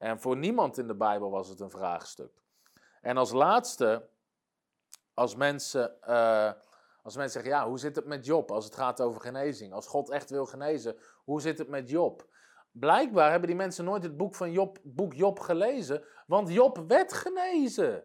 En 0.00 0.20
voor 0.20 0.36
niemand 0.36 0.78
in 0.78 0.86
de 0.86 0.94
Bijbel 0.94 1.30
was 1.30 1.48
het 1.48 1.60
een 1.60 1.70
vraagstuk. 1.70 2.42
En 3.00 3.16
als 3.16 3.32
laatste, 3.32 4.08
als 5.14 5.34
mensen, 5.34 5.96
uh, 6.08 6.52
als 7.02 7.16
mensen 7.16 7.42
zeggen, 7.42 7.60
ja, 7.60 7.68
hoe 7.68 7.78
zit 7.78 7.96
het 7.96 8.06
met 8.06 8.26
Job 8.26 8.50
als 8.50 8.64
het 8.64 8.74
gaat 8.74 9.00
over 9.00 9.20
genezing? 9.20 9.72
Als 9.72 9.86
God 9.86 10.10
echt 10.10 10.30
wil 10.30 10.46
genezen, 10.46 10.96
hoe 11.24 11.40
zit 11.40 11.58
het 11.58 11.68
met 11.68 11.90
Job? 11.90 12.28
Blijkbaar 12.70 13.30
hebben 13.30 13.48
die 13.48 13.56
mensen 13.56 13.84
nooit 13.84 14.02
het 14.02 14.16
boek 14.16 14.34
van 14.34 14.52
Job, 14.52 14.78
boek 14.82 15.14
Job 15.14 15.38
gelezen, 15.38 16.04
want 16.26 16.48
Job 16.48 16.84
werd 16.88 17.12
genezen. 17.12 18.04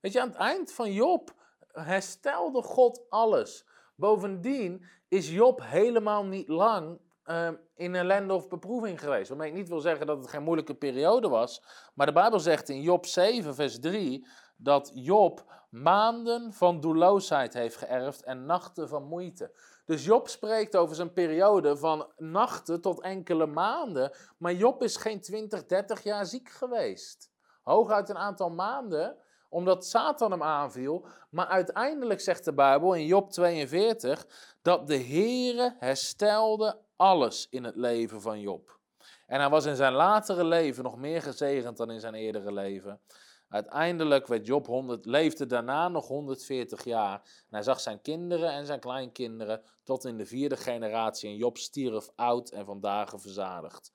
Weet 0.00 0.12
je, 0.12 0.20
aan 0.20 0.28
het 0.28 0.36
eind 0.36 0.72
van 0.72 0.92
Job 0.92 1.34
herstelde 1.72 2.62
God 2.62 3.00
alles. 3.08 3.66
Bovendien 3.94 4.84
is 5.08 5.30
Job 5.30 5.60
helemaal 5.62 6.24
niet 6.24 6.48
lang 6.48 7.00
uh, 7.26 7.48
in 7.74 7.94
ellende 7.94 8.34
of 8.34 8.48
beproeving 8.48 9.00
geweest. 9.00 9.28
Waarmee 9.28 9.48
ik 9.48 9.54
niet 9.54 9.68
wil 9.68 9.80
zeggen 9.80 10.06
dat 10.06 10.18
het 10.18 10.28
geen 10.28 10.42
moeilijke 10.42 10.74
periode 10.74 11.28
was. 11.28 11.62
Maar 11.94 12.06
de 12.06 12.12
Bijbel 12.12 12.40
zegt 12.40 12.68
in 12.68 12.80
Job 12.80 13.06
7, 13.06 13.54
vers 13.54 13.80
3 13.80 14.26
dat 14.56 14.90
Job 14.94 15.44
maanden 15.70 16.52
van 16.52 16.80
doelloosheid 16.80 17.54
heeft 17.54 17.76
geërfd 17.76 18.22
en 18.22 18.46
nachten 18.46 18.88
van 18.88 19.04
moeite. 19.04 19.54
Dus 19.84 20.04
Job 20.04 20.28
spreekt 20.28 20.76
over 20.76 20.96
zijn 20.96 21.12
periode 21.12 21.76
van 21.76 22.12
nachten 22.16 22.80
tot 22.80 23.00
enkele 23.00 23.46
maanden. 23.46 24.12
Maar 24.38 24.52
Job 24.52 24.82
is 24.82 24.96
geen 24.96 25.20
20, 25.20 25.66
30 25.66 26.02
jaar 26.02 26.26
ziek 26.26 26.48
geweest. 26.48 27.30
Hooguit 27.62 28.08
een 28.08 28.18
aantal 28.18 28.50
maanden, 28.50 29.16
omdat 29.48 29.86
Satan 29.86 30.30
hem 30.30 30.42
aanviel. 30.42 31.06
Maar 31.30 31.46
uiteindelijk 31.46 32.20
zegt 32.20 32.44
de 32.44 32.54
Bijbel 32.54 32.94
in 32.94 33.06
Job 33.06 33.30
42 33.30 34.26
dat 34.62 34.86
de 34.86 34.98
Heere 34.98 35.76
herstelde 35.78 36.78
alles 37.02 37.46
in 37.50 37.64
het 37.64 37.76
leven 37.76 38.20
van 38.20 38.40
Job. 38.40 38.80
En 39.26 39.40
hij 39.40 39.48
was 39.48 39.64
in 39.64 39.76
zijn 39.76 39.92
latere 39.92 40.44
leven 40.44 40.84
nog 40.84 40.96
meer 40.96 41.22
gezegend 41.22 41.76
dan 41.76 41.90
in 41.90 42.00
zijn 42.00 42.14
eerdere 42.14 42.52
leven. 42.52 43.00
Uiteindelijk 43.48 44.26
werd 44.26 44.46
Job 44.46 44.66
100, 44.66 45.06
leefde 45.06 45.46
daarna 45.46 45.88
nog 45.88 46.08
140 46.08 46.84
jaar. 46.84 47.14
En 47.22 47.48
hij 47.50 47.62
zag 47.62 47.80
zijn 47.80 48.00
kinderen 48.00 48.50
en 48.50 48.66
zijn 48.66 48.80
kleinkinderen 48.80 49.62
tot 49.82 50.04
in 50.04 50.16
de 50.16 50.26
vierde 50.26 50.56
generatie. 50.56 51.30
En 51.30 51.36
Job 51.36 51.58
stierf 51.58 52.10
oud 52.14 52.50
en 52.50 52.64
vandaag 52.64 53.12
verzadigd. 53.16 53.92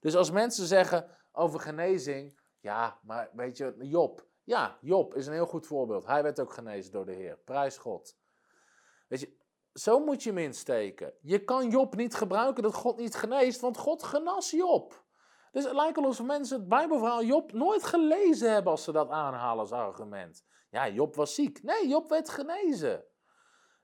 Dus 0.00 0.16
als 0.16 0.30
mensen 0.30 0.66
zeggen 0.66 1.06
over 1.32 1.60
genezing, 1.60 2.38
ja, 2.60 2.98
maar 3.02 3.30
weet 3.32 3.56
je, 3.56 3.74
Job. 3.78 4.26
Ja, 4.44 4.78
Job 4.80 5.14
is 5.14 5.26
een 5.26 5.32
heel 5.32 5.46
goed 5.46 5.66
voorbeeld. 5.66 6.06
Hij 6.06 6.22
werd 6.22 6.40
ook 6.40 6.52
genezen 6.52 6.92
door 6.92 7.06
de 7.06 7.12
Heer. 7.12 7.38
Prijs 7.44 7.78
God. 7.78 8.16
Weet 9.08 9.20
je, 9.20 9.36
zo 9.74 10.00
moet 10.00 10.22
je 10.22 10.28
hem 10.28 10.38
insteken. 10.38 11.12
Je 11.20 11.44
kan 11.44 11.70
Job 11.70 11.96
niet 11.96 12.14
gebruiken 12.14 12.62
dat 12.62 12.74
God 12.74 12.96
niet 12.96 13.14
geneest, 13.14 13.60
want 13.60 13.76
God 13.78 14.02
genas 14.02 14.50
Job. 14.50 15.04
Dus 15.52 15.64
het 15.64 15.72
lijkt 15.72 15.98
alsof 15.98 16.26
mensen 16.26 16.58
het 16.58 16.68
Bijbelverhaal 16.68 17.24
Job 17.24 17.52
nooit 17.52 17.84
gelezen 17.84 18.52
hebben 18.52 18.72
als 18.72 18.84
ze 18.84 18.92
dat 18.92 19.10
aanhalen 19.10 19.58
als 19.58 19.72
argument. 19.72 20.44
Ja, 20.70 20.88
Job 20.88 21.14
was 21.14 21.34
ziek. 21.34 21.62
Nee, 21.62 21.88
Job 21.88 22.08
werd 22.08 22.28
genezen. 22.28 23.04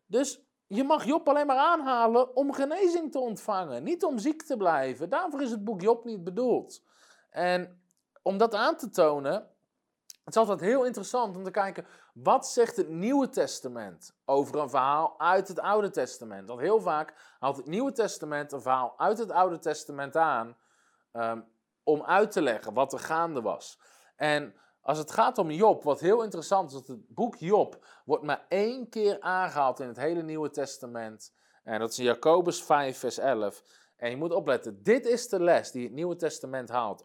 Dus 0.06 0.44
je 0.66 0.84
mag 0.84 1.04
Job 1.04 1.28
alleen 1.28 1.46
maar 1.46 1.56
aanhalen 1.56 2.36
om 2.36 2.52
genezing 2.52 3.12
te 3.12 3.18
ontvangen, 3.18 3.82
niet 3.82 4.04
om 4.04 4.18
ziek 4.18 4.42
te 4.42 4.56
blijven. 4.56 5.08
Daarvoor 5.08 5.42
is 5.42 5.50
het 5.50 5.64
boek 5.64 5.80
Job 5.80 6.04
niet 6.04 6.24
bedoeld. 6.24 6.82
En 7.30 7.82
om 8.22 8.38
dat 8.38 8.54
aan 8.54 8.76
te 8.76 8.90
tonen, 8.90 9.49
het 10.34 10.42
is 10.42 10.48
altijd 10.48 10.70
heel 10.70 10.84
interessant 10.84 11.36
om 11.36 11.44
te 11.44 11.50
kijken, 11.50 11.86
wat 12.14 12.48
zegt 12.48 12.76
het 12.76 12.88
Nieuwe 12.88 13.28
Testament 13.28 14.14
over 14.24 14.58
een 14.58 14.70
verhaal 14.70 15.14
uit 15.18 15.48
het 15.48 15.60
Oude 15.60 15.90
Testament? 15.90 16.48
Want 16.48 16.60
heel 16.60 16.80
vaak 16.80 17.14
haalt 17.38 17.56
het 17.56 17.66
Nieuwe 17.66 17.92
Testament 17.92 18.52
een 18.52 18.62
verhaal 18.62 18.94
uit 18.96 19.18
het 19.18 19.30
Oude 19.30 19.58
Testament 19.58 20.16
aan 20.16 20.56
um, 21.12 21.44
om 21.82 22.02
uit 22.02 22.30
te 22.30 22.42
leggen 22.42 22.74
wat 22.74 22.92
er 22.92 22.98
gaande 22.98 23.40
was. 23.42 23.80
En 24.16 24.54
als 24.80 24.98
het 24.98 25.10
gaat 25.10 25.38
om 25.38 25.50
Job, 25.50 25.82
wat 25.82 26.00
heel 26.00 26.22
interessant 26.22 26.68
is, 26.68 26.76
dat 26.76 26.86
het 26.86 27.08
boek 27.08 27.36
Job 27.36 27.86
wordt 28.04 28.24
maar 28.24 28.44
één 28.48 28.88
keer 28.88 29.20
aangehaald 29.20 29.80
in 29.80 29.88
het 29.88 29.96
hele 29.96 30.22
Nieuwe 30.22 30.50
Testament. 30.50 31.34
En 31.62 31.80
dat 31.80 31.90
is 31.90 31.98
in 31.98 32.04
Jacobus 32.04 32.62
5, 32.62 32.98
vers 32.98 33.18
11. 33.18 33.62
En 33.96 34.10
je 34.10 34.16
moet 34.16 34.32
opletten, 34.32 34.82
dit 34.82 35.06
is 35.06 35.28
de 35.28 35.40
les 35.40 35.70
die 35.70 35.84
het 35.84 35.92
Nieuwe 35.92 36.16
Testament 36.16 36.68
haalt 36.68 37.04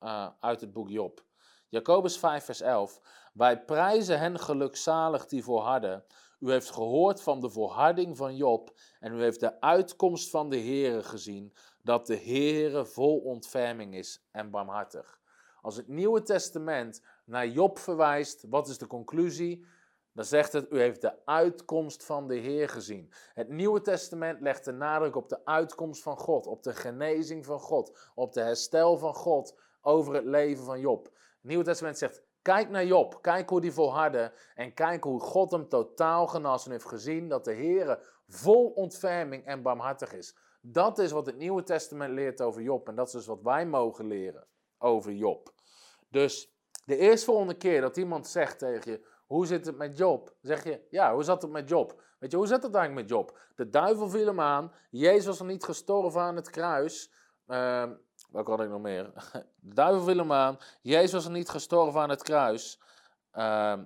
uh, 0.00 0.28
uit 0.40 0.60
het 0.60 0.72
boek 0.72 0.88
Job. 0.88 1.24
Jacobus 1.68 2.18
5, 2.18 2.44
vers 2.44 2.60
11. 2.60 3.00
Wij 3.32 3.64
prijzen 3.64 4.18
hen 4.18 4.38
gelukzalig 4.38 5.26
die 5.26 5.44
volharden. 5.44 6.04
U 6.40 6.50
heeft 6.50 6.70
gehoord 6.70 7.22
van 7.22 7.40
de 7.40 7.50
volharding 7.50 8.16
van 8.16 8.36
Job 8.36 8.78
en 9.00 9.12
u 9.12 9.22
heeft 9.22 9.40
de 9.40 9.60
uitkomst 9.60 10.30
van 10.30 10.50
de 10.50 10.58
Heere 10.58 11.02
gezien, 11.02 11.54
dat 11.82 12.06
de 12.06 12.16
Heere 12.16 12.84
vol 12.84 13.18
ontferming 13.18 13.94
is 13.94 14.26
en 14.30 14.50
barmhartig. 14.50 15.20
Als 15.60 15.76
het 15.76 15.88
Nieuwe 15.88 16.22
Testament 16.22 17.02
naar 17.24 17.46
Job 17.48 17.78
verwijst, 17.78 18.44
wat 18.48 18.68
is 18.68 18.78
de 18.78 18.86
conclusie? 18.86 19.66
Dan 20.12 20.24
zegt 20.24 20.52
het, 20.52 20.72
u 20.72 20.78
heeft 20.78 21.00
de 21.00 21.24
uitkomst 21.24 22.04
van 22.04 22.28
de 22.28 22.36
Heer 22.36 22.68
gezien. 22.68 23.12
Het 23.34 23.48
Nieuwe 23.48 23.80
Testament 23.80 24.40
legt 24.40 24.64
de 24.64 24.72
nadruk 24.72 25.16
op 25.16 25.28
de 25.28 25.44
uitkomst 25.44 26.02
van 26.02 26.16
God, 26.16 26.46
op 26.46 26.62
de 26.62 26.72
genezing 26.72 27.46
van 27.46 27.58
God, 27.58 28.10
op 28.14 28.32
de 28.32 28.40
herstel 28.40 28.98
van 28.98 29.14
God 29.14 29.60
over 29.82 30.14
het 30.14 30.24
leven 30.24 30.64
van 30.64 30.80
Job. 30.80 31.14
Nieuwe 31.46 31.64
Testament 31.64 31.98
zegt, 31.98 32.22
kijk 32.42 32.70
naar 32.70 32.86
Job, 32.86 33.18
kijk 33.22 33.48
hoe 33.48 33.60
die 33.60 33.72
volhardde 33.72 34.32
en 34.54 34.74
kijk 34.74 35.04
hoe 35.04 35.20
God 35.20 35.50
hem 35.50 35.68
totaal 35.68 36.26
genas 36.26 36.64
en 36.64 36.70
heeft 36.70 36.88
gezien 36.88 37.28
dat 37.28 37.44
de 37.44 37.52
Heer 37.52 37.98
vol 38.28 38.70
ontferming 38.70 39.44
en 39.46 39.62
barmhartig 39.62 40.12
is. 40.12 40.36
Dat 40.60 40.98
is 40.98 41.10
wat 41.10 41.26
het 41.26 41.36
Nieuwe 41.36 41.62
Testament 41.62 42.12
leert 42.12 42.40
over 42.40 42.62
Job 42.62 42.88
en 42.88 42.94
dat 42.94 43.06
is 43.06 43.12
dus 43.12 43.26
wat 43.26 43.42
wij 43.42 43.66
mogen 43.66 44.06
leren 44.06 44.46
over 44.78 45.12
Job. 45.12 45.54
Dus 46.08 46.54
de 46.84 46.96
eerstvolgende 46.96 47.56
keer 47.56 47.80
dat 47.80 47.96
iemand 47.96 48.26
zegt 48.26 48.58
tegen 48.58 48.90
je, 48.90 49.06
hoe 49.26 49.46
zit 49.46 49.66
het 49.66 49.76
met 49.76 49.98
Job? 49.98 50.36
Zeg 50.40 50.64
je, 50.64 50.86
ja, 50.90 51.14
hoe 51.14 51.22
zat 51.22 51.42
het 51.42 51.50
met 51.50 51.68
Job? 51.68 52.02
Weet 52.18 52.30
je, 52.30 52.36
hoe 52.36 52.46
zit 52.46 52.62
het 52.62 52.74
eigenlijk 52.74 53.08
met 53.08 53.18
Job? 53.18 53.38
De 53.54 53.68
duivel 53.68 54.08
viel 54.08 54.26
hem 54.26 54.40
aan, 54.40 54.72
Jezus 54.90 55.26
was 55.26 55.38
nog 55.38 55.48
niet 55.48 55.64
gestorven 55.64 56.20
aan 56.20 56.36
het 56.36 56.50
kruis. 56.50 57.12
Uh, 57.46 57.90
Welke 58.28 58.50
had 58.50 58.60
ik 58.60 58.68
nog 58.68 58.80
meer? 58.80 59.12
De 59.60 59.74
duivel 59.74 60.04
viel 60.04 60.16
hem 60.16 60.32
aan. 60.32 60.58
Jezus 60.82 61.12
was 61.12 61.28
niet 61.28 61.48
gestorven 61.48 62.00
aan 62.00 62.10
het 62.10 62.22
kruis. 62.22 62.80
Uh, 63.32 63.78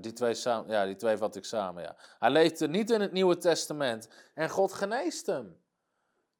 die, 0.00 0.12
twee 0.12 0.34
samen, 0.34 0.70
ja, 0.70 0.84
die 0.84 0.96
twee 0.96 1.16
vat 1.16 1.36
ik 1.36 1.44
samen, 1.44 1.82
ja. 1.82 1.96
Hij 2.18 2.30
leefde 2.30 2.68
niet 2.68 2.90
in 2.90 3.00
het 3.00 3.12
Nieuwe 3.12 3.36
Testament. 3.36 4.08
En 4.34 4.50
God 4.50 4.72
geneest 4.72 5.26
hem. 5.26 5.62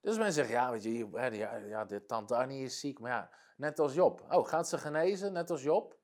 Dus 0.00 0.16
mensen 0.16 0.34
zeggen, 0.34 0.54
ja, 0.54 0.70
weet 0.70 0.82
je, 0.82 1.08
ja, 1.36 1.56
ja, 1.56 1.84
de 1.84 2.06
tante 2.06 2.36
Annie 2.36 2.64
is 2.64 2.80
ziek. 2.80 2.98
Maar 2.98 3.10
ja, 3.10 3.30
net 3.56 3.78
als 3.78 3.94
Job. 3.94 4.24
Oh, 4.30 4.48
gaat 4.48 4.68
ze 4.68 4.78
genezen, 4.78 5.32
net 5.32 5.50
als 5.50 5.62
Job? 5.62 5.96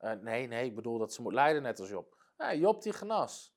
Uh, 0.00 0.12
nee, 0.12 0.46
nee, 0.46 0.64
ik 0.64 0.74
bedoel 0.74 0.98
dat 0.98 1.12
ze 1.12 1.22
moet 1.22 1.32
lijden, 1.32 1.62
net 1.62 1.80
als 1.80 1.88
Job. 1.88 2.16
Ja, 2.36 2.54
Job 2.54 2.82
die 2.82 2.92
genas. 2.92 3.54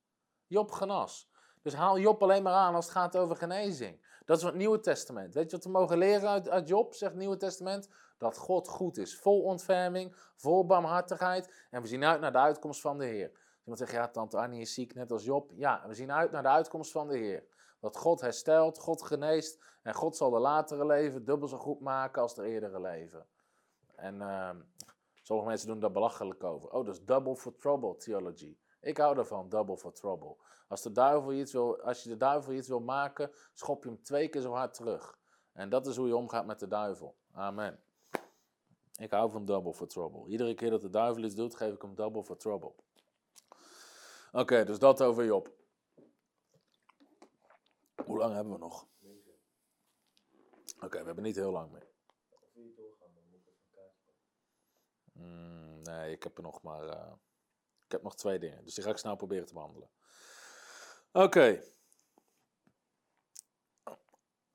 Job 0.47 0.71
genas. 0.71 1.31
Dus 1.61 1.73
haal 1.73 1.99
Job 1.99 2.23
alleen 2.23 2.43
maar 2.43 2.53
aan 2.53 2.75
als 2.75 2.85
het 2.85 2.93
gaat 2.93 3.17
over 3.17 3.35
genezing. 3.35 4.02
Dat 4.25 4.37
is 4.37 4.43
het 4.43 4.55
Nieuwe 4.55 4.79
Testament. 4.79 5.33
Weet 5.33 5.49
je 5.49 5.55
wat 5.55 5.65
we 5.65 5.71
mogen 5.71 5.97
leren 5.97 6.29
uit, 6.29 6.49
uit 6.49 6.67
Job, 6.67 6.93
zegt 6.93 7.11
het 7.11 7.19
Nieuwe 7.19 7.37
Testament? 7.37 7.89
Dat 8.17 8.37
God 8.37 8.67
goed 8.67 8.97
is. 8.97 9.19
Vol 9.19 9.41
ontferming, 9.41 10.15
vol 10.35 10.65
barmhartigheid. 10.65 11.67
En 11.69 11.81
we 11.81 11.87
zien 11.87 12.03
uit 12.03 12.21
naar 12.21 12.31
de 12.31 12.37
uitkomst 12.37 12.81
van 12.81 12.97
de 12.97 13.05
Heer. 13.05 13.31
Iemand 13.59 13.77
zegt, 13.77 13.91
ja, 13.91 14.07
tante 14.07 14.37
Annie 14.37 14.61
is 14.61 14.73
ziek, 14.73 14.93
net 14.93 15.11
als 15.11 15.23
Job. 15.23 15.51
Ja, 15.55 15.83
we 15.87 15.93
zien 15.93 16.11
uit 16.11 16.31
naar 16.31 16.41
de 16.41 16.49
uitkomst 16.49 16.91
van 16.91 17.07
de 17.07 17.17
Heer. 17.17 17.43
Dat 17.79 17.97
God 17.97 18.21
herstelt, 18.21 18.79
God 18.79 19.01
geneest. 19.01 19.63
En 19.81 19.93
God 19.93 20.17
zal 20.17 20.29
de 20.29 20.39
latere 20.39 20.85
leven 20.85 21.25
dubbel 21.25 21.47
zo 21.47 21.57
goed 21.57 21.79
maken 21.79 22.21
als 22.21 22.35
de 22.35 22.43
eerdere 22.43 22.81
leven. 22.81 23.25
En 23.95 24.15
uh, 24.15 24.49
sommige 25.21 25.47
mensen 25.47 25.67
doen 25.67 25.79
daar 25.79 25.91
belachelijk 25.91 26.43
over. 26.43 26.69
Oh, 26.69 26.85
dat 26.85 26.93
is 26.93 27.05
double 27.05 27.35
for 27.35 27.57
trouble 27.57 27.95
theology. 27.95 28.57
Ik 28.83 28.97
hou 28.97 29.15
daarvan, 29.15 29.49
double 29.49 29.77
for 29.77 29.93
trouble. 29.93 30.35
Als, 30.67 30.81
de 30.81 30.91
duivel 30.91 31.33
iets 31.33 31.51
wil, 31.51 31.81
als 31.81 32.03
je 32.03 32.09
de 32.09 32.17
duivel 32.17 32.53
iets 32.53 32.67
wil 32.67 32.79
maken, 32.79 33.31
schop 33.53 33.83
je 33.83 33.89
hem 33.89 34.03
twee 34.03 34.29
keer 34.29 34.41
zo 34.41 34.51
hard 34.51 34.73
terug. 34.73 35.17
En 35.53 35.69
dat 35.69 35.87
is 35.87 35.95
hoe 35.95 36.07
je 36.07 36.15
omgaat 36.15 36.45
met 36.45 36.59
de 36.59 36.67
duivel. 36.67 37.15
Amen. 37.31 37.83
Ik 38.99 39.11
hou 39.11 39.31
van 39.31 39.45
double 39.45 39.73
for 39.73 39.87
trouble. 39.87 40.27
Iedere 40.27 40.53
keer 40.53 40.69
dat 40.69 40.81
de 40.81 40.89
duivel 40.89 41.23
iets 41.23 41.35
doet, 41.35 41.55
geef 41.55 41.73
ik 41.73 41.81
hem 41.81 41.95
double 41.95 42.23
for 42.23 42.37
trouble. 42.37 42.73
Oké, 44.31 44.65
dus 44.65 44.79
dat 44.79 45.01
over 45.01 45.25
Job. 45.25 45.51
Hoe 48.05 48.17
lang 48.17 48.33
hebben 48.33 48.53
we 48.53 48.59
nog? 48.59 48.87
Oké, 50.81 50.99
we 50.99 51.05
hebben 51.05 51.23
niet 51.23 51.35
heel 51.35 51.51
lang 51.51 51.71
meer. 51.71 51.87
Mm, 55.13 55.81
nee, 55.81 56.11
ik 56.11 56.23
heb 56.23 56.37
er 56.37 56.43
nog 56.43 56.61
maar. 56.61 56.83
Uh, 56.83 57.11
ik 57.11 57.32
heb 57.93 58.03
nog 58.03 58.15
twee 58.15 58.39
dingen, 58.39 58.63
dus 58.63 58.73
die 58.73 58.83
ga 58.83 58.89
ik 58.89 58.97
snel 58.97 59.15
proberen 59.15 59.45
te 59.45 59.53
behandelen. 59.53 59.89
Oké. 61.11 61.61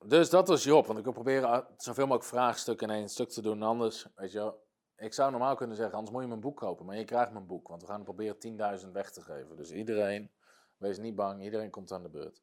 Dus 0.05 0.29
dat 0.29 0.47
was 0.47 0.63
Job, 0.63 0.85
want 0.85 0.97
ik 0.97 1.03
wil 1.03 1.13
proberen 1.13 1.67
zoveel 1.77 2.05
mogelijk 2.05 2.29
vraagstukken 2.29 2.89
in 2.89 2.95
één 2.95 3.09
stuk 3.09 3.29
te 3.29 3.41
doen. 3.41 3.63
Anders, 3.63 4.07
weet 4.15 4.31
je 4.31 4.37
wel, 4.37 4.67
ik 4.99 5.13
zou 5.13 5.31
normaal 5.31 5.55
kunnen 5.55 5.75
zeggen, 5.75 5.95
anders 5.95 6.13
moet 6.13 6.21
je 6.21 6.29
mijn 6.29 6.41
boek 6.41 6.57
kopen. 6.57 6.85
Maar 6.85 6.97
je 6.97 7.05
krijgt 7.05 7.31
mijn 7.31 7.45
boek, 7.45 7.67
want 7.67 7.81
we 7.81 7.87
gaan 7.87 8.03
proberen 8.03 8.79
10.000 8.85 8.91
weg 8.91 9.11
te 9.11 9.21
geven. 9.21 9.55
Dus 9.55 9.71
iedereen, 9.71 10.31
wees 10.77 10.97
niet 10.97 11.15
bang, 11.15 11.43
iedereen 11.43 11.69
komt 11.69 11.91
aan 11.91 12.03
de 12.03 12.09
beurt. 12.09 12.41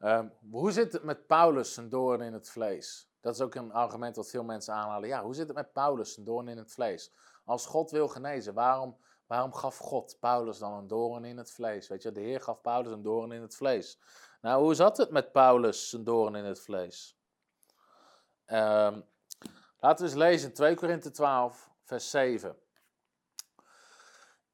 Um, 0.00 0.32
hoe 0.50 0.72
zit 0.72 0.92
het 0.92 1.02
met 1.02 1.26
Paulus 1.26 1.74
zijn 1.74 1.88
doorn 1.88 2.20
in 2.20 2.32
het 2.32 2.50
vlees? 2.50 3.10
Dat 3.20 3.34
is 3.34 3.40
ook 3.40 3.54
een 3.54 3.72
argument 3.72 4.14
dat 4.14 4.30
veel 4.30 4.44
mensen 4.44 4.74
aanhalen. 4.74 5.08
Ja, 5.08 5.22
hoe 5.22 5.34
zit 5.34 5.46
het 5.46 5.56
met 5.56 5.72
Paulus 5.72 6.12
zijn 6.12 6.26
doorn 6.26 6.48
in 6.48 6.58
het 6.58 6.72
vlees? 6.72 7.12
Als 7.44 7.66
God 7.66 7.90
wil 7.90 8.08
genezen, 8.08 8.54
waarom, 8.54 8.96
waarom 9.26 9.54
gaf 9.54 9.78
God 9.78 10.16
Paulus 10.20 10.58
dan 10.58 10.72
een 10.72 10.86
doorn 10.86 11.24
in 11.24 11.36
het 11.36 11.50
vlees? 11.50 11.88
Weet 11.88 12.02
je, 12.02 12.12
de 12.12 12.20
Heer 12.20 12.40
gaf 12.40 12.60
Paulus 12.60 12.92
een 12.92 13.02
doorn 13.02 13.32
in 13.32 13.42
het 13.42 13.56
vlees. 13.56 13.98
Nou, 14.40 14.62
hoe 14.62 14.74
zat 14.74 14.96
het 14.96 15.10
met 15.10 15.32
Paulus 15.32 15.88
zijn 15.88 16.04
doorn 16.04 16.34
in 16.34 16.44
het 16.44 16.60
vlees? 16.60 17.16
Um, 18.46 19.04
laten 19.78 20.04
we 20.04 20.10
eens 20.10 20.14
lezen 20.14 20.48
in 20.48 20.54
2 20.54 20.74
Korinthe 20.74 21.10
12, 21.10 21.70
vers 21.82 22.10
7. 22.10 22.56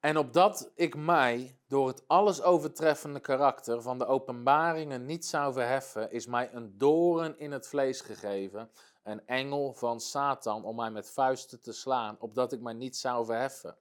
En 0.01 0.17
opdat 0.17 0.71
ik 0.75 0.97
mij 0.97 1.59
door 1.69 1.89
het 1.89 2.03
alles 2.07 2.43
overtreffende 2.43 3.21
karakter 3.21 3.83
van 3.83 3.99
de 3.99 4.07
openbaringen 4.07 5.07
niet 5.07 5.27
zou 5.27 5.53
verheffen, 5.53 6.11
is 6.11 6.27
mij 6.27 6.53
een 6.53 6.79
doren 6.79 7.39
in 7.39 7.53
het 7.53 7.69
vlees 7.69 8.01
gegeven, 8.01 8.71
een 9.03 9.27
engel 9.27 9.73
van 9.73 10.01
Satan 10.01 10.65
om 10.65 10.77
mij 10.77 10.91
met 10.91 11.11
vuisten 11.11 11.61
te 11.61 11.73
slaan, 11.73 12.17
opdat 12.19 12.53
ik 12.53 12.61
mij 12.61 12.73
niet 12.73 12.97
zou 12.97 13.25
verheffen. 13.25 13.77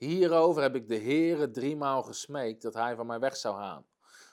Hierover 0.00 0.62
heb 0.62 0.74
ik 0.74 0.88
de 0.88 0.98
Heere 0.98 1.50
driemaal 1.50 2.02
gesmeekt 2.02 2.62
dat 2.62 2.74
hij 2.74 2.96
van 2.96 3.06
mij 3.06 3.18
weg 3.18 3.36
zou 3.36 3.56
gaan. 3.56 3.86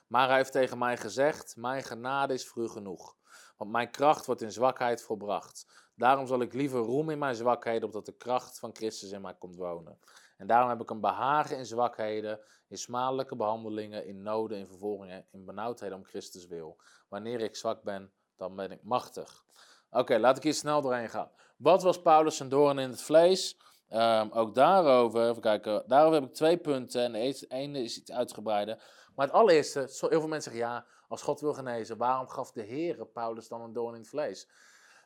Maar 0.07 0.27
hij 0.27 0.37
heeft 0.37 0.51
tegen 0.51 0.77
mij 0.77 0.97
gezegd: 0.97 1.55
Mijn 1.55 1.83
genade 1.83 2.33
is 2.33 2.51
u 2.55 2.67
genoeg, 2.67 3.15
want 3.57 3.71
mijn 3.71 3.91
kracht 3.91 4.25
wordt 4.25 4.41
in 4.41 4.51
zwakheid 4.51 5.01
volbracht. 5.01 5.67
Daarom 5.95 6.27
zal 6.27 6.41
ik 6.41 6.53
liever 6.53 6.79
roemen 6.79 7.13
in 7.13 7.19
mijn 7.19 7.35
zwakheden, 7.35 7.83
opdat 7.83 8.05
de 8.05 8.17
kracht 8.17 8.59
van 8.59 8.75
Christus 8.75 9.11
in 9.11 9.21
mij 9.21 9.35
komt 9.39 9.55
wonen. 9.55 9.99
En 10.37 10.47
daarom 10.47 10.69
heb 10.69 10.81
ik 10.81 10.89
een 10.89 11.01
behagen 11.01 11.57
in 11.57 11.65
zwakheden, 11.65 12.39
in 12.67 12.77
smadelijke 12.77 13.35
behandelingen, 13.35 14.05
in 14.05 14.21
noden, 14.21 14.57
in 14.57 14.67
vervolgingen, 14.67 15.25
in 15.31 15.45
benauwdheden 15.45 15.97
om 15.97 16.05
Christus 16.05 16.47
wil. 16.47 16.77
Wanneer 17.07 17.41
ik 17.41 17.55
zwak 17.55 17.83
ben, 17.83 18.11
dan 18.35 18.55
ben 18.55 18.71
ik 18.71 18.83
machtig. 18.83 19.45
Oké, 19.89 20.17
laat 20.17 20.37
ik 20.37 20.43
hier 20.43 20.53
snel 20.53 20.81
doorheen 20.81 21.09
gaan. 21.09 21.31
Wat 21.57 21.83
was 21.83 22.01
Paulus 22.01 22.37
zijn 22.37 22.49
doorn 22.49 22.79
in 22.79 22.89
het 22.89 23.01
vlees? 23.01 23.57
Um, 23.89 24.31
ook 24.31 24.55
daarover, 24.55 25.29
even 25.29 25.41
kijken, 25.41 25.83
daarover 25.87 26.19
heb 26.19 26.29
ik 26.29 26.35
twee 26.35 26.57
punten. 26.57 27.03
En 27.03 27.11
de 27.11 27.45
ene 27.47 27.83
is 27.83 27.97
iets 27.97 28.11
uitgebreider. 28.11 28.83
Maar 29.15 29.25
het 29.25 29.35
allereerste, 29.35 29.79
heel 29.79 30.09
veel 30.09 30.27
mensen 30.27 30.51
zeggen 30.51 30.71
ja, 30.71 30.85
als 31.07 31.21
God 31.21 31.39
wil 31.39 31.53
genezen, 31.53 31.97
waarom 31.97 32.27
gaf 32.27 32.51
de 32.51 32.61
Heer 32.61 33.05
Paulus 33.05 33.47
dan 33.47 33.61
een 33.61 33.73
doorn 33.73 33.93
in 33.93 33.99
het 33.99 34.09
vlees? 34.09 34.49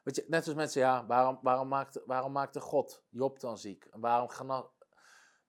Weet 0.03 0.15
je, 0.15 0.25
net 0.27 0.45
als 0.45 0.55
mensen, 0.55 0.81
ja, 0.81 1.05
waarom, 1.05 1.39
waarom, 1.41 1.67
maakte, 1.67 2.03
waarom 2.05 2.31
maakte 2.31 2.59
God 2.59 3.03
Job 3.09 3.39
dan 3.39 3.57
ziek? 3.57 3.87
Waarom 3.91 4.29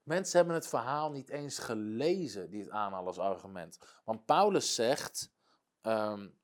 Mensen 0.03 0.37
hebben 0.37 0.55
het 0.55 0.69
verhaal 0.69 1.11
niet 1.11 1.29
eens 1.29 1.59
gelezen 1.59 2.51
die 2.51 2.61
het 2.61 2.71
aanhalen 2.71 3.07
als 3.07 3.19
argument. 3.19 3.79
Want 4.05 4.25
Paulus 4.25 4.75
zegt, 4.75 5.33
um, 5.83 6.39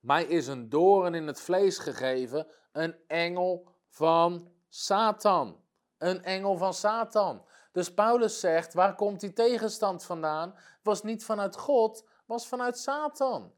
mij 0.00 0.24
is 0.24 0.46
een 0.46 0.68
doorn 0.68 1.14
in 1.14 1.26
het 1.26 1.40
vlees 1.40 1.78
gegeven, 1.78 2.46
een 2.72 2.96
engel 3.06 3.74
van 3.88 4.52
Satan. 4.68 5.62
Een 5.98 6.24
engel 6.24 6.56
van 6.56 6.74
Satan. 6.74 7.44
Dus 7.72 7.94
Paulus 7.94 8.40
zegt, 8.40 8.74
waar 8.74 8.94
komt 8.94 9.20
die 9.20 9.32
tegenstand 9.32 10.04
vandaan? 10.04 10.54
Was 10.82 11.02
niet 11.02 11.24
vanuit 11.24 11.56
God, 11.56 12.04
was 12.26 12.46
vanuit 12.46 12.78
Satan. 12.78 13.52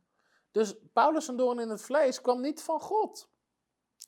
Dus 0.51 0.75
Paulus 0.93 1.27
doorn 1.27 1.59
in 1.59 1.69
het 1.69 1.83
vlees 1.83 2.21
kwam 2.21 2.41
niet 2.41 2.63
van 2.63 2.81
God. 2.81 3.29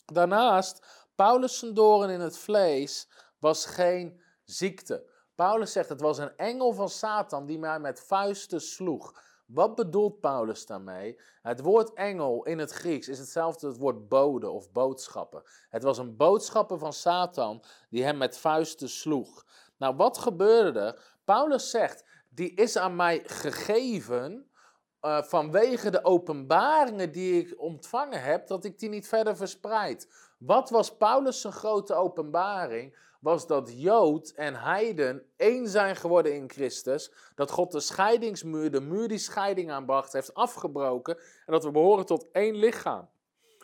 Daarnaast, 0.05 0.87
Paulus 1.14 1.59
doorn 1.59 2.11
in 2.11 2.20
het 2.20 2.39
vlees 2.39 3.09
was 3.39 3.66
geen 3.66 4.22
ziekte. 4.45 5.11
Paulus 5.35 5.72
zegt, 5.72 5.89
het 5.89 6.01
was 6.01 6.18
een 6.18 6.37
engel 6.37 6.72
van 6.72 6.89
Satan 6.89 7.47
die 7.47 7.59
mij 7.59 7.80
met 7.80 8.01
vuisten 8.01 8.61
sloeg. 8.61 9.20
Wat 9.53 9.74
bedoelt 9.74 10.20
Paulus 10.20 10.66
daarmee? 10.66 11.18
Het 11.42 11.61
woord 11.61 11.92
engel 11.92 12.44
in 12.44 12.59
het 12.59 12.70
Grieks 12.70 13.09
is 13.09 13.18
hetzelfde 13.18 13.66
als 13.66 13.74
het 13.74 13.82
woord 13.82 14.09
bode 14.09 14.50
of 14.50 14.72
boodschappen. 14.72 15.42
Het 15.68 15.82
was 15.82 15.98
een 15.98 16.16
boodschapper 16.16 16.78
van 16.78 16.92
Satan 16.92 17.62
die 17.90 18.05
hem 18.05 18.16
met 18.16 18.38
vuisten 18.38 18.88
sloeg. 18.88 19.44
Nou, 19.76 19.96
wat 19.96 20.18
gebeurde 20.18 20.80
er? 20.80 21.16
Paulus 21.24 21.70
zegt, 21.70 22.05
die 22.28 22.55
is 22.55 22.76
aan 22.76 22.96
mij 22.96 23.22
gegeven 23.24 24.50
uh, 25.03 25.22
vanwege 25.22 25.90
de 25.90 26.05
openbaringen 26.05 27.12
die 27.12 27.44
ik 27.44 27.61
ontvangen 27.61 28.22
heb, 28.22 28.46
dat 28.46 28.64
ik 28.64 28.78
die 28.78 28.88
niet 28.88 29.09
verder 29.09 29.36
verspreid. 29.36 30.09
Wat 30.38 30.70
was 30.70 30.96
Paulus' 30.96 31.46
grote 31.48 31.94
openbaring? 31.94 32.96
Was 33.23 33.47
dat 33.47 33.73
Jood 33.75 34.31
en 34.31 34.55
Heiden 34.55 35.27
één 35.37 35.68
zijn 35.68 35.97
geworden 35.97 36.35
in 36.35 36.51
Christus. 36.51 37.12
Dat 37.35 37.51
God 37.51 37.73
de 37.73 37.81
scheidingsmuur, 37.81 38.70
de 38.70 38.81
muur 38.81 39.09
die 39.09 39.18
scheiding 39.18 39.70
aanbracht, 39.70 40.12
heeft 40.12 40.35
afgebroken. 40.35 41.16
En 41.16 41.53
dat 41.53 41.64
we 41.64 41.70
behoren 41.70 42.07
tot 42.07 42.31
één 42.33 42.55
lichaam. 42.55 43.09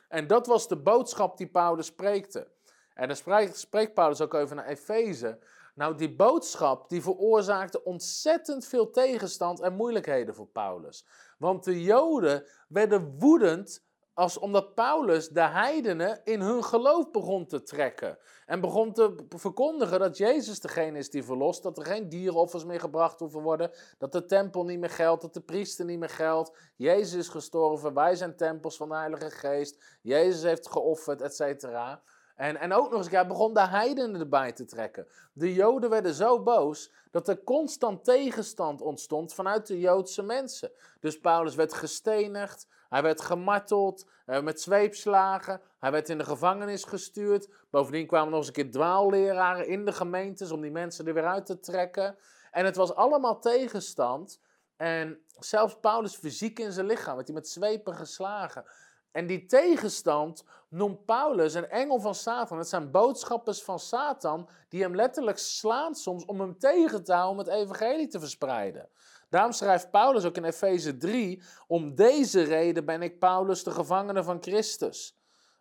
En 0.08 0.26
dat 0.26 0.46
was 0.46 0.68
de 0.68 0.76
boodschap 0.76 1.36
die 1.36 1.46
Paulus 1.46 1.86
spreekte. 1.86 2.48
En 2.94 3.08
dan 3.08 3.16
spreekt, 3.52 3.94
Paulus 3.94 4.20
ook 4.20 4.34
over 4.34 4.56
naar 4.56 4.66
Efeze. 4.66 5.38
Nou, 5.74 5.94
die 5.96 6.16
boodschap 6.16 6.88
die 6.88 7.02
veroorzaakte 7.02 7.84
ontzettend 7.84 8.66
veel 8.66 8.90
tegenstand 8.90 9.60
en 9.60 9.74
moeilijkheden 9.74 10.34
voor 10.34 10.48
Paulus. 10.48 11.06
Want 11.38 11.64
de 11.64 11.82
Joden 11.82 12.46
werden 12.68 13.18
woedend 13.18 13.87
als 14.18 14.38
omdat 14.38 14.74
Paulus 14.74 15.28
de 15.28 15.40
heidenen 15.40 16.20
in 16.24 16.40
hun 16.40 16.64
geloof 16.64 17.10
begon 17.10 17.46
te 17.46 17.62
trekken. 17.62 18.18
En 18.46 18.60
begon 18.60 18.92
te 18.92 19.14
verkondigen 19.28 19.98
dat 19.98 20.16
Jezus 20.16 20.60
degene 20.60 20.98
is 20.98 21.10
die 21.10 21.24
verlost. 21.24 21.62
Dat 21.62 21.78
er 21.78 21.84
geen 21.84 22.08
dieroffers 22.08 22.64
meer 22.64 22.80
gebracht 22.80 23.18
hoeven 23.18 23.42
worden. 23.42 23.70
Dat 23.98 24.12
de 24.12 24.24
tempel 24.24 24.64
niet 24.64 24.78
meer 24.78 24.90
geldt. 24.90 25.22
Dat 25.22 25.34
de 25.34 25.40
priester 25.40 25.84
niet 25.84 25.98
meer 25.98 26.08
geldt. 26.08 26.52
Jezus 26.76 27.14
is 27.14 27.28
gestorven. 27.28 27.94
Wij 27.94 28.16
zijn 28.16 28.36
tempels 28.36 28.76
van 28.76 28.88
de 28.88 28.94
Heilige 28.94 29.30
Geest. 29.30 29.98
Jezus 30.02 30.42
heeft 30.42 30.68
geofferd, 30.68 31.20
et 31.20 31.34
cetera. 31.34 32.02
En, 32.36 32.56
en 32.56 32.72
ook 32.72 32.90
nog 32.90 32.98
eens, 32.98 33.10
hij 33.10 33.26
begon 33.26 33.54
de 33.54 33.66
heidenen 33.66 34.20
erbij 34.20 34.52
te 34.52 34.64
trekken. 34.64 35.06
De 35.32 35.54
Joden 35.54 35.90
werden 35.90 36.14
zo 36.14 36.42
boos 36.42 36.92
dat 37.10 37.28
er 37.28 37.42
constant 37.42 38.04
tegenstand 38.04 38.80
ontstond 38.80 39.34
vanuit 39.34 39.66
de 39.66 39.78
Joodse 39.78 40.22
mensen. 40.22 40.70
Dus 41.00 41.20
Paulus 41.20 41.54
werd 41.54 41.74
gestenigd, 41.74 42.66
hij 42.88 43.02
werd 43.02 43.20
gemarteld, 43.20 44.06
uh, 44.26 44.40
met 44.40 44.60
zweepslagen, 44.60 45.60
hij 45.78 45.90
werd 45.90 46.08
in 46.08 46.18
de 46.18 46.24
gevangenis 46.24 46.84
gestuurd. 46.84 47.48
Bovendien 47.70 48.06
kwamen 48.06 48.28
nog 48.30 48.38
eens 48.38 48.46
een 48.46 48.52
keer 48.52 48.70
dwaalleraren 48.70 49.66
in 49.66 49.84
de 49.84 49.92
gemeentes 49.92 50.50
om 50.50 50.60
die 50.60 50.70
mensen 50.70 51.06
er 51.06 51.14
weer 51.14 51.26
uit 51.26 51.46
te 51.46 51.60
trekken. 51.60 52.16
En 52.50 52.64
het 52.64 52.76
was 52.76 52.94
allemaal 52.94 53.40
tegenstand. 53.40 54.40
En 54.76 55.20
zelfs 55.38 55.78
Paulus 55.80 56.16
fysiek 56.16 56.58
in 56.58 56.72
zijn 56.72 56.86
lichaam 56.86 57.14
werd 57.14 57.26
hij 57.26 57.36
met 57.36 57.48
zwepen 57.48 57.94
geslagen. 57.94 58.64
En 59.12 59.26
die 59.26 59.46
tegenstand 59.46 60.44
noemt 60.68 61.04
Paulus 61.04 61.54
een 61.54 61.68
engel 61.68 62.00
van 62.00 62.14
Satan. 62.14 62.58
Het 62.58 62.68
zijn 62.68 62.90
boodschappers 62.90 63.62
van 63.62 63.78
Satan 63.78 64.48
die 64.68 64.82
hem 64.82 64.94
letterlijk 64.94 65.38
slaan 65.38 65.94
soms 65.94 66.24
om 66.24 66.40
hem 66.40 66.58
tegen 66.58 67.04
te 67.04 67.12
houden 67.12 67.32
om 67.32 67.52
het 67.52 67.62
evangelie 67.62 68.08
te 68.08 68.20
verspreiden. 68.20 68.88
Daarom 69.28 69.52
schrijft 69.52 69.90
Paulus 69.90 70.24
ook 70.24 70.36
in 70.36 70.44
Efeze 70.44 70.96
3, 70.96 71.42
om 71.66 71.94
deze 71.94 72.42
reden 72.42 72.84
ben 72.84 73.02
ik 73.02 73.18
Paulus 73.18 73.62
de 73.62 73.70
gevangene 73.70 74.22
van 74.24 74.42
Christus. 74.42 75.16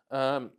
Um, 0.08 0.56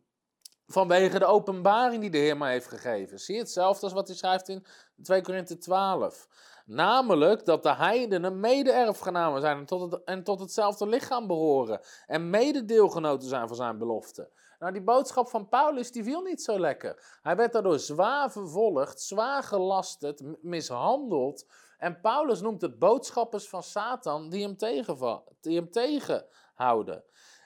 vanwege 0.69 1.19
de 1.19 1.25
openbaring 1.25 2.01
die 2.01 2.09
de 2.09 2.17
Heer 2.17 2.37
mij 2.37 2.51
heeft 2.51 2.67
gegeven. 2.67 3.19
Zie 3.19 3.35
je 3.35 3.41
hetzelfde 3.41 3.83
als 3.83 3.93
wat 3.93 4.07
hij 4.07 4.17
schrijft 4.17 4.49
in 4.49 4.65
2 5.03 5.21
Korinthe 5.21 5.57
12. 5.57 6.27
Namelijk 6.65 7.45
dat 7.45 7.63
de 7.63 7.75
heidenen 7.75 8.39
mede-erfgenamen 8.39 9.41
zijn 9.41 9.57
en 9.57 9.65
tot, 9.65 9.91
het, 9.91 10.03
en 10.03 10.23
tot 10.23 10.39
hetzelfde 10.39 10.87
lichaam 10.87 11.27
behoren. 11.27 11.79
En 12.05 12.29
mede-deelgenoten 12.29 13.27
zijn 13.27 13.47
van 13.47 13.57
zijn 13.57 13.77
belofte. 13.77 14.29
Nou, 14.59 14.71
die 14.71 14.81
boodschap 14.81 15.29
van 15.29 15.47
Paulus, 15.47 15.91
die 15.91 16.03
viel 16.03 16.21
niet 16.21 16.41
zo 16.41 16.59
lekker. 16.59 17.19
Hij 17.21 17.35
werd 17.35 17.53
daardoor 17.53 17.79
zwaar 17.79 18.31
vervolgd, 18.31 19.01
zwaar 19.01 19.43
gelasterd, 19.43 20.21
mishandeld. 20.41 21.45
En 21.79 21.99
Paulus 22.01 22.41
noemt 22.41 22.61
het 22.61 22.79
boodschappers 22.79 23.49
van 23.49 23.63
Satan 23.63 24.29
die 24.29 24.43
hem, 24.43 24.55
die 25.41 25.55
hem 25.55 25.71
tegenhouden. 25.71 27.03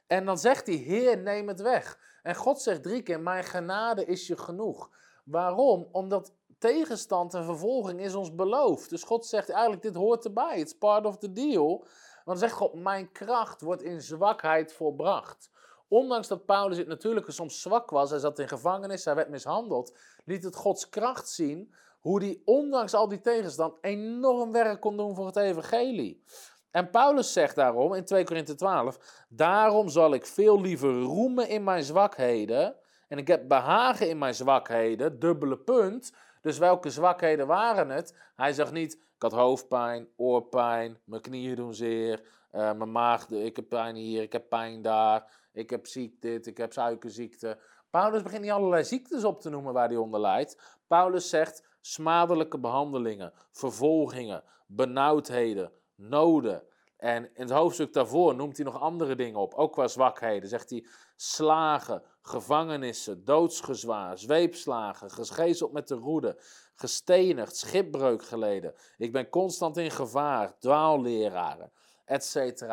En 0.08 0.26
dan 0.26 0.38
zegt 0.38 0.68
hij, 0.68 0.76
Heer, 0.76 1.18
neem 1.18 1.48
het 1.48 1.62
weg. 1.62 2.00
En 2.24 2.36
God 2.36 2.62
zegt 2.62 2.84
drie 2.84 3.02
keer, 3.02 3.20
mijn 3.20 3.44
genade 3.44 4.06
is 4.06 4.28
je 4.28 4.38
genoeg. 4.38 4.90
Waarom? 5.26 5.88
Omdat 5.92 6.34
tegenstand 6.58 7.34
en 7.34 7.44
vervolging 7.44 8.00
is 8.00 8.16
ons 8.16 8.36
beloofd. 8.36 8.90
Dus 8.90 9.04
God 9.04 9.26
zegt 9.26 9.50
eigenlijk, 9.50 9.82
dit 9.82 9.96
hoort 9.96 10.26
erbij. 10.26 10.60
It's 10.60 10.78
part 10.78 11.06
of 11.06 11.18
the 11.18 11.32
deal. 11.32 11.78
Want 11.78 11.88
dan 12.26 12.38
zegt 12.38 12.54
God, 12.54 12.74
mijn 12.74 13.12
kracht 13.12 13.62
wordt 13.62 13.82
in 13.82 14.02
zwakheid 14.02 14.74
volbracht. 14.74 15.50
Ondanks 15.88 16.28
dat 16.28 16.46
Paulus 16.46 16.78
het 16.78 16.88
natuurlijke 16.88 17.32
soms 17.32 17.62
zwak 17.62 17.90
was, 17.90 18.10
hij 18.10 18.20
zat 18.20 18.40
in 18.40 18.48
gevangenis, 18.48 19.06
hij 19.06 19.16
werd 19.16 19.30
mishandeld, 19.30 19.98
liet 20.26 20.44
het 20.44 20.56
Gods 20.56 20.90
kracht 20.90 21.30
zien 21.30 21.74
hoe 22.04 22.24
hij 22.24 22.42
ondanks 22.46 22.94
al 22.94 23.08
die 23.08 23.22
tegenstand 23.22 23.78
enorm 23.82 24.52
werk 24.52 24.82
kon 24.82 24.98
doen 24.98 25.16
voor 25.16 25.26
het 25.26 25.36
evangelie. 25.36 26.24
En 26.72 26.90
Paulus 26.90 27.34
zegt 27.34 27.56
daarom 27.56 27.94
in 27.94 28.06
2 28.06 28.24
Korinthe 28.24 28.56
12, 28.56 29.26
daarom 29.30 29.90
zal 29.90 30.14
ik 30.14 30.26
veel 30.26 30.62
liever 30.62 31.02
roemen 31.02 31.48
in 31.50 31.64
mijn 31.64 31.84
zwakheden 31.84 32.76
en 33.08 33.18
ik 33.18 33.28
heb 33.28 33.48
behagen 33.48 34.10
in 34.10 34.18
mijn 34.18 34.36
zwakheden, 34.36 35.20
dubbele 35.20 35.58
punt. 35.58 36.14
Dus 36.42 36.58
welke 36.58 36.90
zwakheden 36.90 37.48
waren 37.48 37.90
het? 37.90 38.18
Hij 38.36 38.54
zegt 38.54 38.72
niet, 38.72 38.94
ik 38.94 39.22
had 39.22 39.32
hoofdpijn, 39.32 40.08
oorpijn, 40.16 40.98
mijn 41.06 41.22
knieën 41.22 41.56
doen 41.56 41.74
zeer, 41.74 42.22
uh, 42.52 42.74
mijn 42.74 42.92
maag, 42.92 43.30
ik 43.30 43.56
heb 43.56 43.70
pijn 43.70 43.96
hier, 43.96 44.22
ik 44.22 44.32
heb 44.32 44.50
pijn 44.50 44.82
daar, 44.82 45.32
ik 45.52 45.70
heb 45.70 45.88
ziek 45.88 46.22
dit, 46.22 46.48
ik 46.48 46.58
heb 46.58 46.74
suikerziekte. 46.74 47.58
Paulus 47.90 48.24
begint 48.24 48.42
niet 48.42 48.52
allerlei 48.52 48.84
ziektes 48.84 49.24
op 49.24 49.42
te 49.42 49.50
noemen 49.50 49.74
waar 49.74 49.88
hij 49.88 49.98
onder 49.98 50.20
lijdt. 50.20 50.78
Paulus 50.88 51.30
zegt 51.30 51.73
smadelijke 51.86 52.60
behandelingen, 52.60 53.34
vervolgingen, 53.52 54.44
benauwdheden, 54.66 55.72
noden. 55.96 56.64
En 56.98 57.24
in 57.24 57.42
het 57.42 57.52
hoofdstuk 57.52 57.94
daarvoor 57.94 58.36
noemt 58.36 58.58
hij 58.58 58.66
nog 58.66 58.80
andere 58.80 59.16
dingen 59.16 59.40
op, 59.40 59.54
ook 59.54 59.72
qua 59.72 59.88
zwakheden. 59.88 60.50
Zegt 60.50 60.70
hij 60.70 60.86
slagen, 61.16 62.04
gevangenissen, 62.22 63.26
doodsgezwaar, 63.26 64.18
zweepslagen, 64.18 65.12
gegezeld 65.12 65.72
met 65.72 65.88
de 65.88 65.96
roede, 65.96 66.38
gestenigd, 66.76 67.58
schipbreuk 67.58 68.24
geleden. 68.24 68.74
Ik 68.98 69.12
ben 69.12 69.30
constant 69.30 69.78
in 69.78 69.92
gevaar, 69.92 70.58
dwaalleraren, 70.60 71.72
etc. 72.06 72.64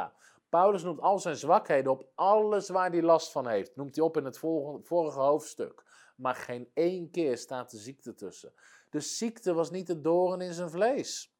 Paulus 0.49 0.83
noemt 0.83 1.01
al 1.01 1.19
zijn 1.19 1.37
zwakheden 1.37 1.93
op, 1.93 2.07
alles 2.15 2.69
waar 2.69 2.91
hij 2.91 3.03
last 3.03 3.33
van 3.33 3.47
heeft. 3.47 3.77
Noemt 3.77 3.97
hij 3.97 4.05
op 4.05 4.17
in 4.17 4.25
het 4.25 4.39
vorige 4.83 5.21
hoofdstuk. 5.21 5.85
Maar 6.21 6.35
geen 6.35 6.71
één 6.75 7.11
keer 7.11 7.39
staat 7.39 7.71
de 7.71 7.79
ziekte 7.79 8.15
tussen. 8.15 8.53
De 8.91 9.01
ziekte 9.01 9.53
was 9.53 9.71
niet 9.71 9.87
de 9.87 10.01
doorn 10.01 10.41
in 10.41 10.53
zijn 10.53 10.71
vlees. 10.71 11.35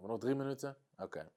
Nog 0.00 0.18
drie 0.18 0.34
minuten? 0.34 0.76
Oké. 0.96 1.30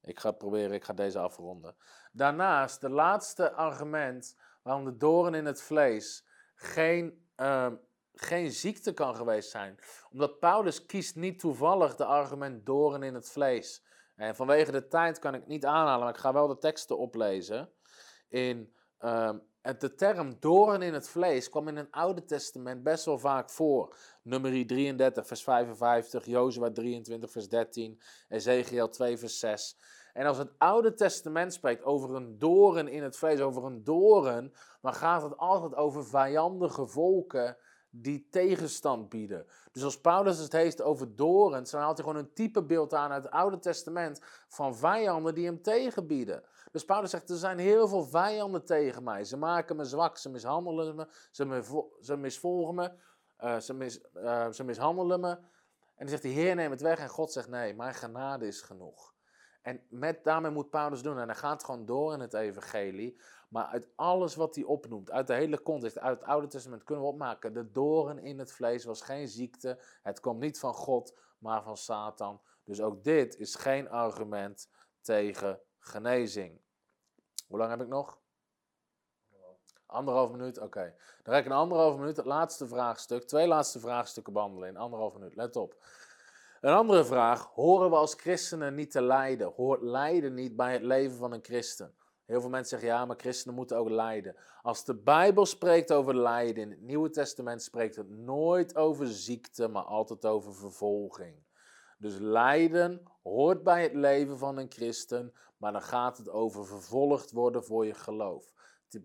Ik 0.00 0.20
ga 0.20 0.32
proberen, 0.32 0.72
ik 0.72 0.84
ga 0.84 0.92
deze 0.92 1.18
afronden. 1.18 1.76
Daarnaast, 2.12 2.80
de 2.80 2.90
laatste 2.90 3.52
argument 3.52 4.36
waarom 4.62 4.84
de 4.84 4.96
doorn 4.96 5.34
in 5.34 5.44
het 5.44 5.62
vlees 5.62 6.26
geen, 6.54 7.28
ehm, 7.34 7.76
geen 8.12 8.50
ziekte 8.50 8.92
kan 8.92 9.16
geweest 9.16 9.50
zijn. 9.50 9.78
Omdat 10.10 10.38
Paulus 10.38 10.86
kiest 10.86 11.16
niet 11.16 11.38
toevallig 11.38 11.96
de 11.96 12.04
argument 12.04 12.66
doorn 12.66 13.02
in 13.02 13.14
het 13.14 13.30
vlees. 13.30 13.84
En 14.14 14.36
vanwege 14.36 14.72
de 14.72 14.88
tijd 14.88 15.18
kan 15.18 15.34
ik 15.34 15.46
niet 15.46 15.64
aanhalen, 15.64 16.00
maar 16.00 16.14
ik 16.14 16.20
ga 16.20 16.32
wel 16.32 16.46
de 16.46 16.58
teksten 16.58 16.98
oplezen. 16.98 17.72
In, 18.28 18.74
um, 18.98 19.42
de 19.72 19.94
term 19.94 20.36
doorn 20.40 20.82
in 20.82 20.94
het 20.94 21.08
vlees 21.08 21.48
kwam 21.48 21.68
in 21.68 21.76
het 21.76 21.88
Oude 21.90 22.24
Testament 22.24 22.82
best 22.82 23.04
wel 23.04 23.18
vaak 23.18 23.50
voor. 23.50 23.96
Nummer 24.22 24.66
33, 24.66 25.26
vers 25.26 25.42
55, 25.42 26.26
Jozua 26.26 26.70
23, 26.70 27.30
vers 27.30 27.48
13, 27.48 28.00
Ezekiel 28.28 28.88
2, 28.88 29.18
vers 29.18 29.38
6. 29.38 29.76
En 30.12 30.26
als 30.26 30.38
het 30.38 30.50
Oude 30.58 30.94
Testament 30.94 31.52
spreekt 31.52 31.84
over 31.84 32.14
een 32.14 32.38
doorn 32.38 32.88
in 32.88 33.02
het 33.02 33.16
vlees, 33.16 33.40
over 33.40 33.64
een 33.64 33.84
doorn, 33.84 34.54
dan 34.80 34.94
gaat 34.94 35.22
het 35.22 35.36
altijd 35.36 35.74
over 35.74 36.06
vijandige 36.06 36.86
volken 36.86 37.56
die 37.90 38.28
tegenstand 38.30 39.08
bieden. 39.08 39.46
Dus 39.72 39.84
als 39.84 40.00
Paulus 40.00 40.38
het 40.38 40.52
heeft 40.52 40.82
over 40.82 41.16
dorens, 41.16 41.70
dan 41.70 41.80
haalt 41.80 41.96
hij 41.96 42.06
gewoon 42.06 42.22
een 42.22 42.32
typebeeld 42.32 42.94
aan 42.94 43.10
uit 43.10 43.22
het 43.22 43.32
Oude 43.32 43.58
Testament 43.58 44.20
van 44.48 44.76
vijanden 44.76 45.34
die 45.34 45.46
hem 45.46 45.62
tegenbieden. 45.62 46.42
Dus 46.74 46.84
Paulus 46.84 47.10
zegt, 47.10 47.30
er 47.30 47.36
zijn 47.36 47.58
heel 47.58 47.88
veel 47.88 48.04
vijanden 48.04 48.64
tegen 48.64 49.02
mij. 49.02 49.24
Ze 49.24 49.36
maken 49.36 49.76
me 49.76 49.84
zwak, 49.84 50.16
ze 50.16 50.30
mishandelen 50.30 50.94
me, 50.94 51.08
ze, 51.30 51.44
me, 51.44 51.86
ze 52.00 52.16
misvolgen 52.16 52.74
me, 52.74 52.92
uh, 53.40 53.58
ze, 53.58 54.00
uh, 54.14 54.50
ze 54.50 54.64
mishandelen 54.64 55.20
me. 55.20 55.28
En 55.28 55.40
dan 55.96 56.08
zegt 56.08 56.22
hij, 56.22 56.32
Heer 56.32 56.54
neem 56.54 56.70
het 56.70 56.80
weg. 56.80 56.98
En 56.98 57.08
God 57.08 57.32
zegt, 57.32 57.48
nee, 57.48 57.74
mijn 57.74 57.94
genade 57.94 58.46
is 58.46 58.60
genoeg. 58.60 59.14
En 59.62 59.82
met, 59.88 60.24
daarmee 60.24 60.50
moet 60.50 60.70
Paulus 60.70 61.02
doen. 61.02 61.18
En 61.18 61.26
hij 61.26 61.36
gaat 61.36 61.64
gewoon 61.64 61.86
door 61.86 62.12
in 62.12 62.20
het 62.20 62.34
evangelie. 62.34 63.20
Maar 63.48 63.66
uit 63.66 63.88
alles 63.96 64.34
wat 64.34 64.54
hij 64.54 64.64
opnoemt, 64.64 65.10
uit 65.10 65.26
de 65.26 65.34
hele 65.34 65.62
context, 65.62 65.98
uit 65.98 66.20
het 66.20 66.28
Oude 66.28 66.46
Testament, 66.46 66.84
kunnen 66.84 67.04
we 67.04 67.10
opmaken. 67.10 67.52
De 67.52 67.70
doorn 67.70 68.18
in 68.18 68.38
het 68.38 68.52
vlees 68.52 68.84
was 68.84 69.02
geen 69.02 69.28
ziekte. 69.28 69.78
Het 70.02 70.20
kwam 70.20 70.38
niet 70.38 70.58
van 70.58 70.74
God, 70.74 71.18
maar 71.38 71.62
van 71.62 71.76
Satan. 71.76 72.40
Dus 72.64 72.80
ook 72.80 73.04
dit 73.04 73.38
is 73.38 73.54
geen 73.54 73.88
argument 73.88 74.68
tegen 75.00 75.60
genezing. 75.78 76.62
Hoe 77.54 77.62
lang 77.62 77.74
heb 77.74 77.82
ik 77.82 77.92
nog? 77.92 78.18
Anderhalf 79.86 80.30
minuut? 80.30 80.58
Oké. 80.58 80.94
Dan 81.22 81.34
ga 81.34 81.40
ik 81.40 81.46
een 81.46 81.52
anderhalf 81.52 81.96
minuut 81.96 82.16
het 82.16 82.26
laatste 82.26 82.68
vraagstuk, 82.68 83.22
twee 83.22 83.46
laatste 83.46 83.80
vraagstukken 83.80 84.32
behandelen 84.32 84.68
in 84.68 84.76
anderhalf 84.76 85.14
minuut. 85.14 85.34
Let 85.36 85.56
op. 85.56 85.84
Een 86.60 86.72
andere 86.72 87.04
vraag, 87.04 87.44
horen 87.44 87.90
we 87.90 87.96
als 87.96 88.14
christenen 88.14 88.74
niet 88.74 88.90
te 88.90 89.02
lijden? 89.02 89.52
Hoort 89.56 89.82
lijden 89.82 90.34
niet 90.34 90.56
bij 90.56 90.72
het 90.72 90.82
leven 90.82 91.16
van 91.16 91.32
een 91.32 91.44
christen? 91.44 91.94
Heel 92.24 92.40
veel 92.40 92.50
mensen 92.50 92.78
zeggen 92.78 92.98
ja, 92.98 93.04
maar 93.04 93.16
christenen 93.16 93.56
moeten 93.56 93.76
ook 93.76 93.90
lijden. 93.90 94.36
Als 94.62 94.84
de 94.84 94.94
Bijbel 94.94 95.46
spreekt 95.46 95.92
over 95.92 96.16
lijden, 96.16 96.62
in 96.62 96.70
het 96.70 96.82
Nieuwe 96.82 97.10
Testament 97.10 97.62
spreekt 97.62 97.96
het 97.96 98.10
nooit 98.10 98.76
over 98.76 99.06
ziekte, 99.06 99.68
maar 99.68 99.84
altijd 99.84 100.26
over 100.26 100.54
vervolging. 100.54 101.44
Dus 102.04 102.18
lijden 102.18 103.02
hoort 103.22 103.62
bij 103.62 103.82
het 103.82 103.94
leven 103.94 104.38
van 104.38 104.56
een 104.58 104.70
christen, 104.72 105.32
maar 105.56 105.72
dan 105.72 105.82
gaat 105.82 106.18
het 106.18 106.30
over 106.30 106.66
vervolgd 106.66 107.30
worden 107.30 107.64
voor 107.64 107.86
je 107.86 107.94
geloof. 107.94 108.52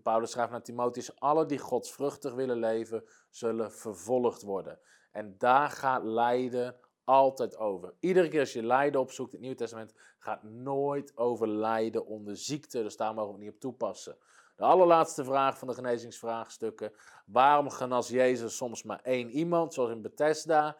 Paulus 0.02 0.30
schrijft 0.30 0.50
naar 0.50 0.62
Timotheus, 0.62 1.20
alle 1.20 1.46
die 1.46 1.58
godsvruchtig 1.58 2.34
willen 2.34 2.58
leven, 2.58 3.04
zullen 3.30 3.72
vervolgd 3.72 4.42
worden. 4.42 4.78
En 5.10 5.34
daar 5.38 5.70
gaat 5.70 6.04
lijden 6.04 6.76
altijd 7.04 7.56
over. 7.56 7.94
Iedere 8.00 8.28
keer 8.28 8.40
als 8.40 8.52
je 8.52 8.62
lijden 8.62 9.00
opzoekt 9.00 9.32
het 9.32 9.40
Nieuwe 9.40 9.56
Testament, 9.56 9.94
gaat 10.18 10.42
nooit 10.42 11.16
over 11.16 11.48
lijden 11.48 12.06
onder 12.06 12.36
ziekte. 12.36 12.82
Dus 12.82 12.96
daar 12.96 13.14
mogen 13.14 13.32
we 13.32 13.40
niet 13.40 13.52
op 13.54 13.60
toepassen. 13.60 14.16
De 14.56 14.64
allerlaatste 14.64 15.24
vraag 15.24 15.58
van 15.58 15.68
de 15.68 15.74
genezingsvraagstukken. 15.74 16.92
Waarom 17.26 17.70
genas 17.70 18.08
Jezus 18.08 18.56
soms 18.56 18.82
maar 18.82 19.00
één 19.02 19.30
iemand, 19.30 19.74
zoals 19.74 19.90
in 19.90 20.02
Bethesda? 20.02 20.78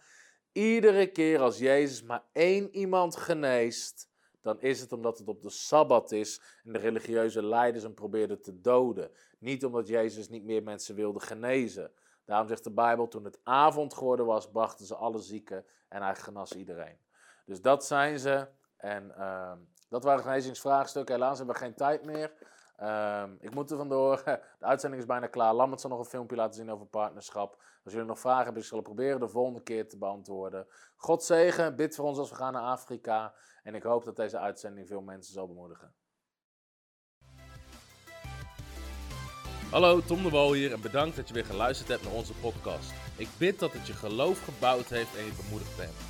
Iedere 0.53 1.07
keer 1.07 1.41
als 1.41 1.59
Jezus 1.59 2.03
maar 2.03 2.25
één 2.33 2.75
iemand 2.75 3.17
geneest, 3.17 4.09
dan 4.41 4.61
is 4.61 4.81
het 4.81 4.93
omdat 4.93 5.19
het 5.19 5.29
op 5.29 5.43
de 5.43 5.51
Sabbat 5.51 6.13
is 6.13 6.41
en 6.65 6.73
de 6.73 6.79
religieuze 6.79 7.43
leiders 7.43 7.85
hem 7.85 7.95
probeerden 7.95 8.43
te 8.43 8.61
doden. 8.61 9.11
Niet 9.39 9.65
omdat 9.65 9.89
Jezus 9.89 10.29
niet 10.29 10.45
meer 10.45 10.63
mensen 10.63 10.95
wilde 10.95 11.21
genezen. 11.21 11.93
Daarom 12.25 12.49
zegt 12.49 12.65
de 12.65 12.71
Bijbel, 12.71 13.09
toen 13.09 13.25
het 13.25 13.41
avond 13.43 13.95
geworden 13.95 14.27
was, 14.27 14.51
brachten 14.51 14.87
ze 14.87 14.95
alle 14.95 15.19
zieken 15.19 15.65
en 15.89 16.03
hij 16.03 16.15
genas 16.15 16.53
iedereen. 16.53 16.99
Dus 17.45 17.61
dat 17.61 17.85
zijn 17.85 18.19
ze. 18.19 18.49
En 18.77 19.15
uh, 19.19 19.53
dat 19.89 20.05
waren 20.05 20.23
genezingsvraagstukken. 20.23 21.15
Helaas 21.15 21.39
hebben 21.39 21.55
we 21.55 21.61
geen 21.61 21.75
tijd 21.75 22.05
meer. 22.05 22.33
Uh, 22.83 23.23
ik 23.41 23.55
moet 23.55 23.71
er 23.71 23.77
vandoor. 23.77 24.23
De 24.59 24.67
uitzending 24.67 25.03
is 25.03 25.09
bijna 25.09 25.27
klaar. 25.27 25.55
Lambert 25.55 25.81
zal 25.81 25.91
nog 25.91 25.99
een 25.99 26.05
filmpje 26.05 26.37
laten 26.37 26.55
zien 26.55 26.71
over 26.71 26.87
partnerschap. 26.87 27.63
Als 27.85 27.93
jullie 27.93 28.09
nog 28.09 28.19
vragen 28.19 28.45
hebben, 28.45 28.63
ik 28.63 28.69
zal 28.69 28.81
proberen 28.81 29.21
de 29.21 29.29
volgende 29.29 29.63
keer 29.63 29.89
te 29.89 29.99
beantwoorden. 29.99 30.67
God 30.97 31.23
zegen. 31.23 31.77
Bid 31.77 31.95
voor 31.95 32.05
ons 32.05 32.19
als 32.19 32.31
we 32.31 32.37
gaan 32.37 32.53
naar 32.53 32.63
Afrika. 32.63 33.35
En 33.63 33.75
ik 33.75 33.83
hoop 33.83 34.05
dat 34.05 34.17
deze 34.17 34.39
uitzending 34.39 34.87
veel 34.87 35.03
mensen 35.03 35.33
zal 35.33 35.47
bemoedigen. 35.47 35.95
Hallo, 39.71 40.01
Tom 40.01 40.23
de 40.23 40.31
Wol 40.31 40.53
hier 40.53 40.73
en 40.73 40.81
bedankt 40.81 41.17
dat 41.17 41.29
je 41.29 41.35
weer 41.35 41.45
geluisterd 41.45 41.89
hebt 41.89 42.05
naar 42.05 42.13
onze 42.13 42.35
podcast. 42.35 42.93
Ik 43.17 43.29
bid 43.39 43.59
dat 43.59 43.73
het 43.73 43.87
je 43.87 43.93
geloof 43.93 44.45
gebouwd 44.45 44.87
heeft 44.87 45.17
en 45.17 45.25
je 45.25 45.33
bemoedigd 45.43 45.77
bent. 45.77 46.10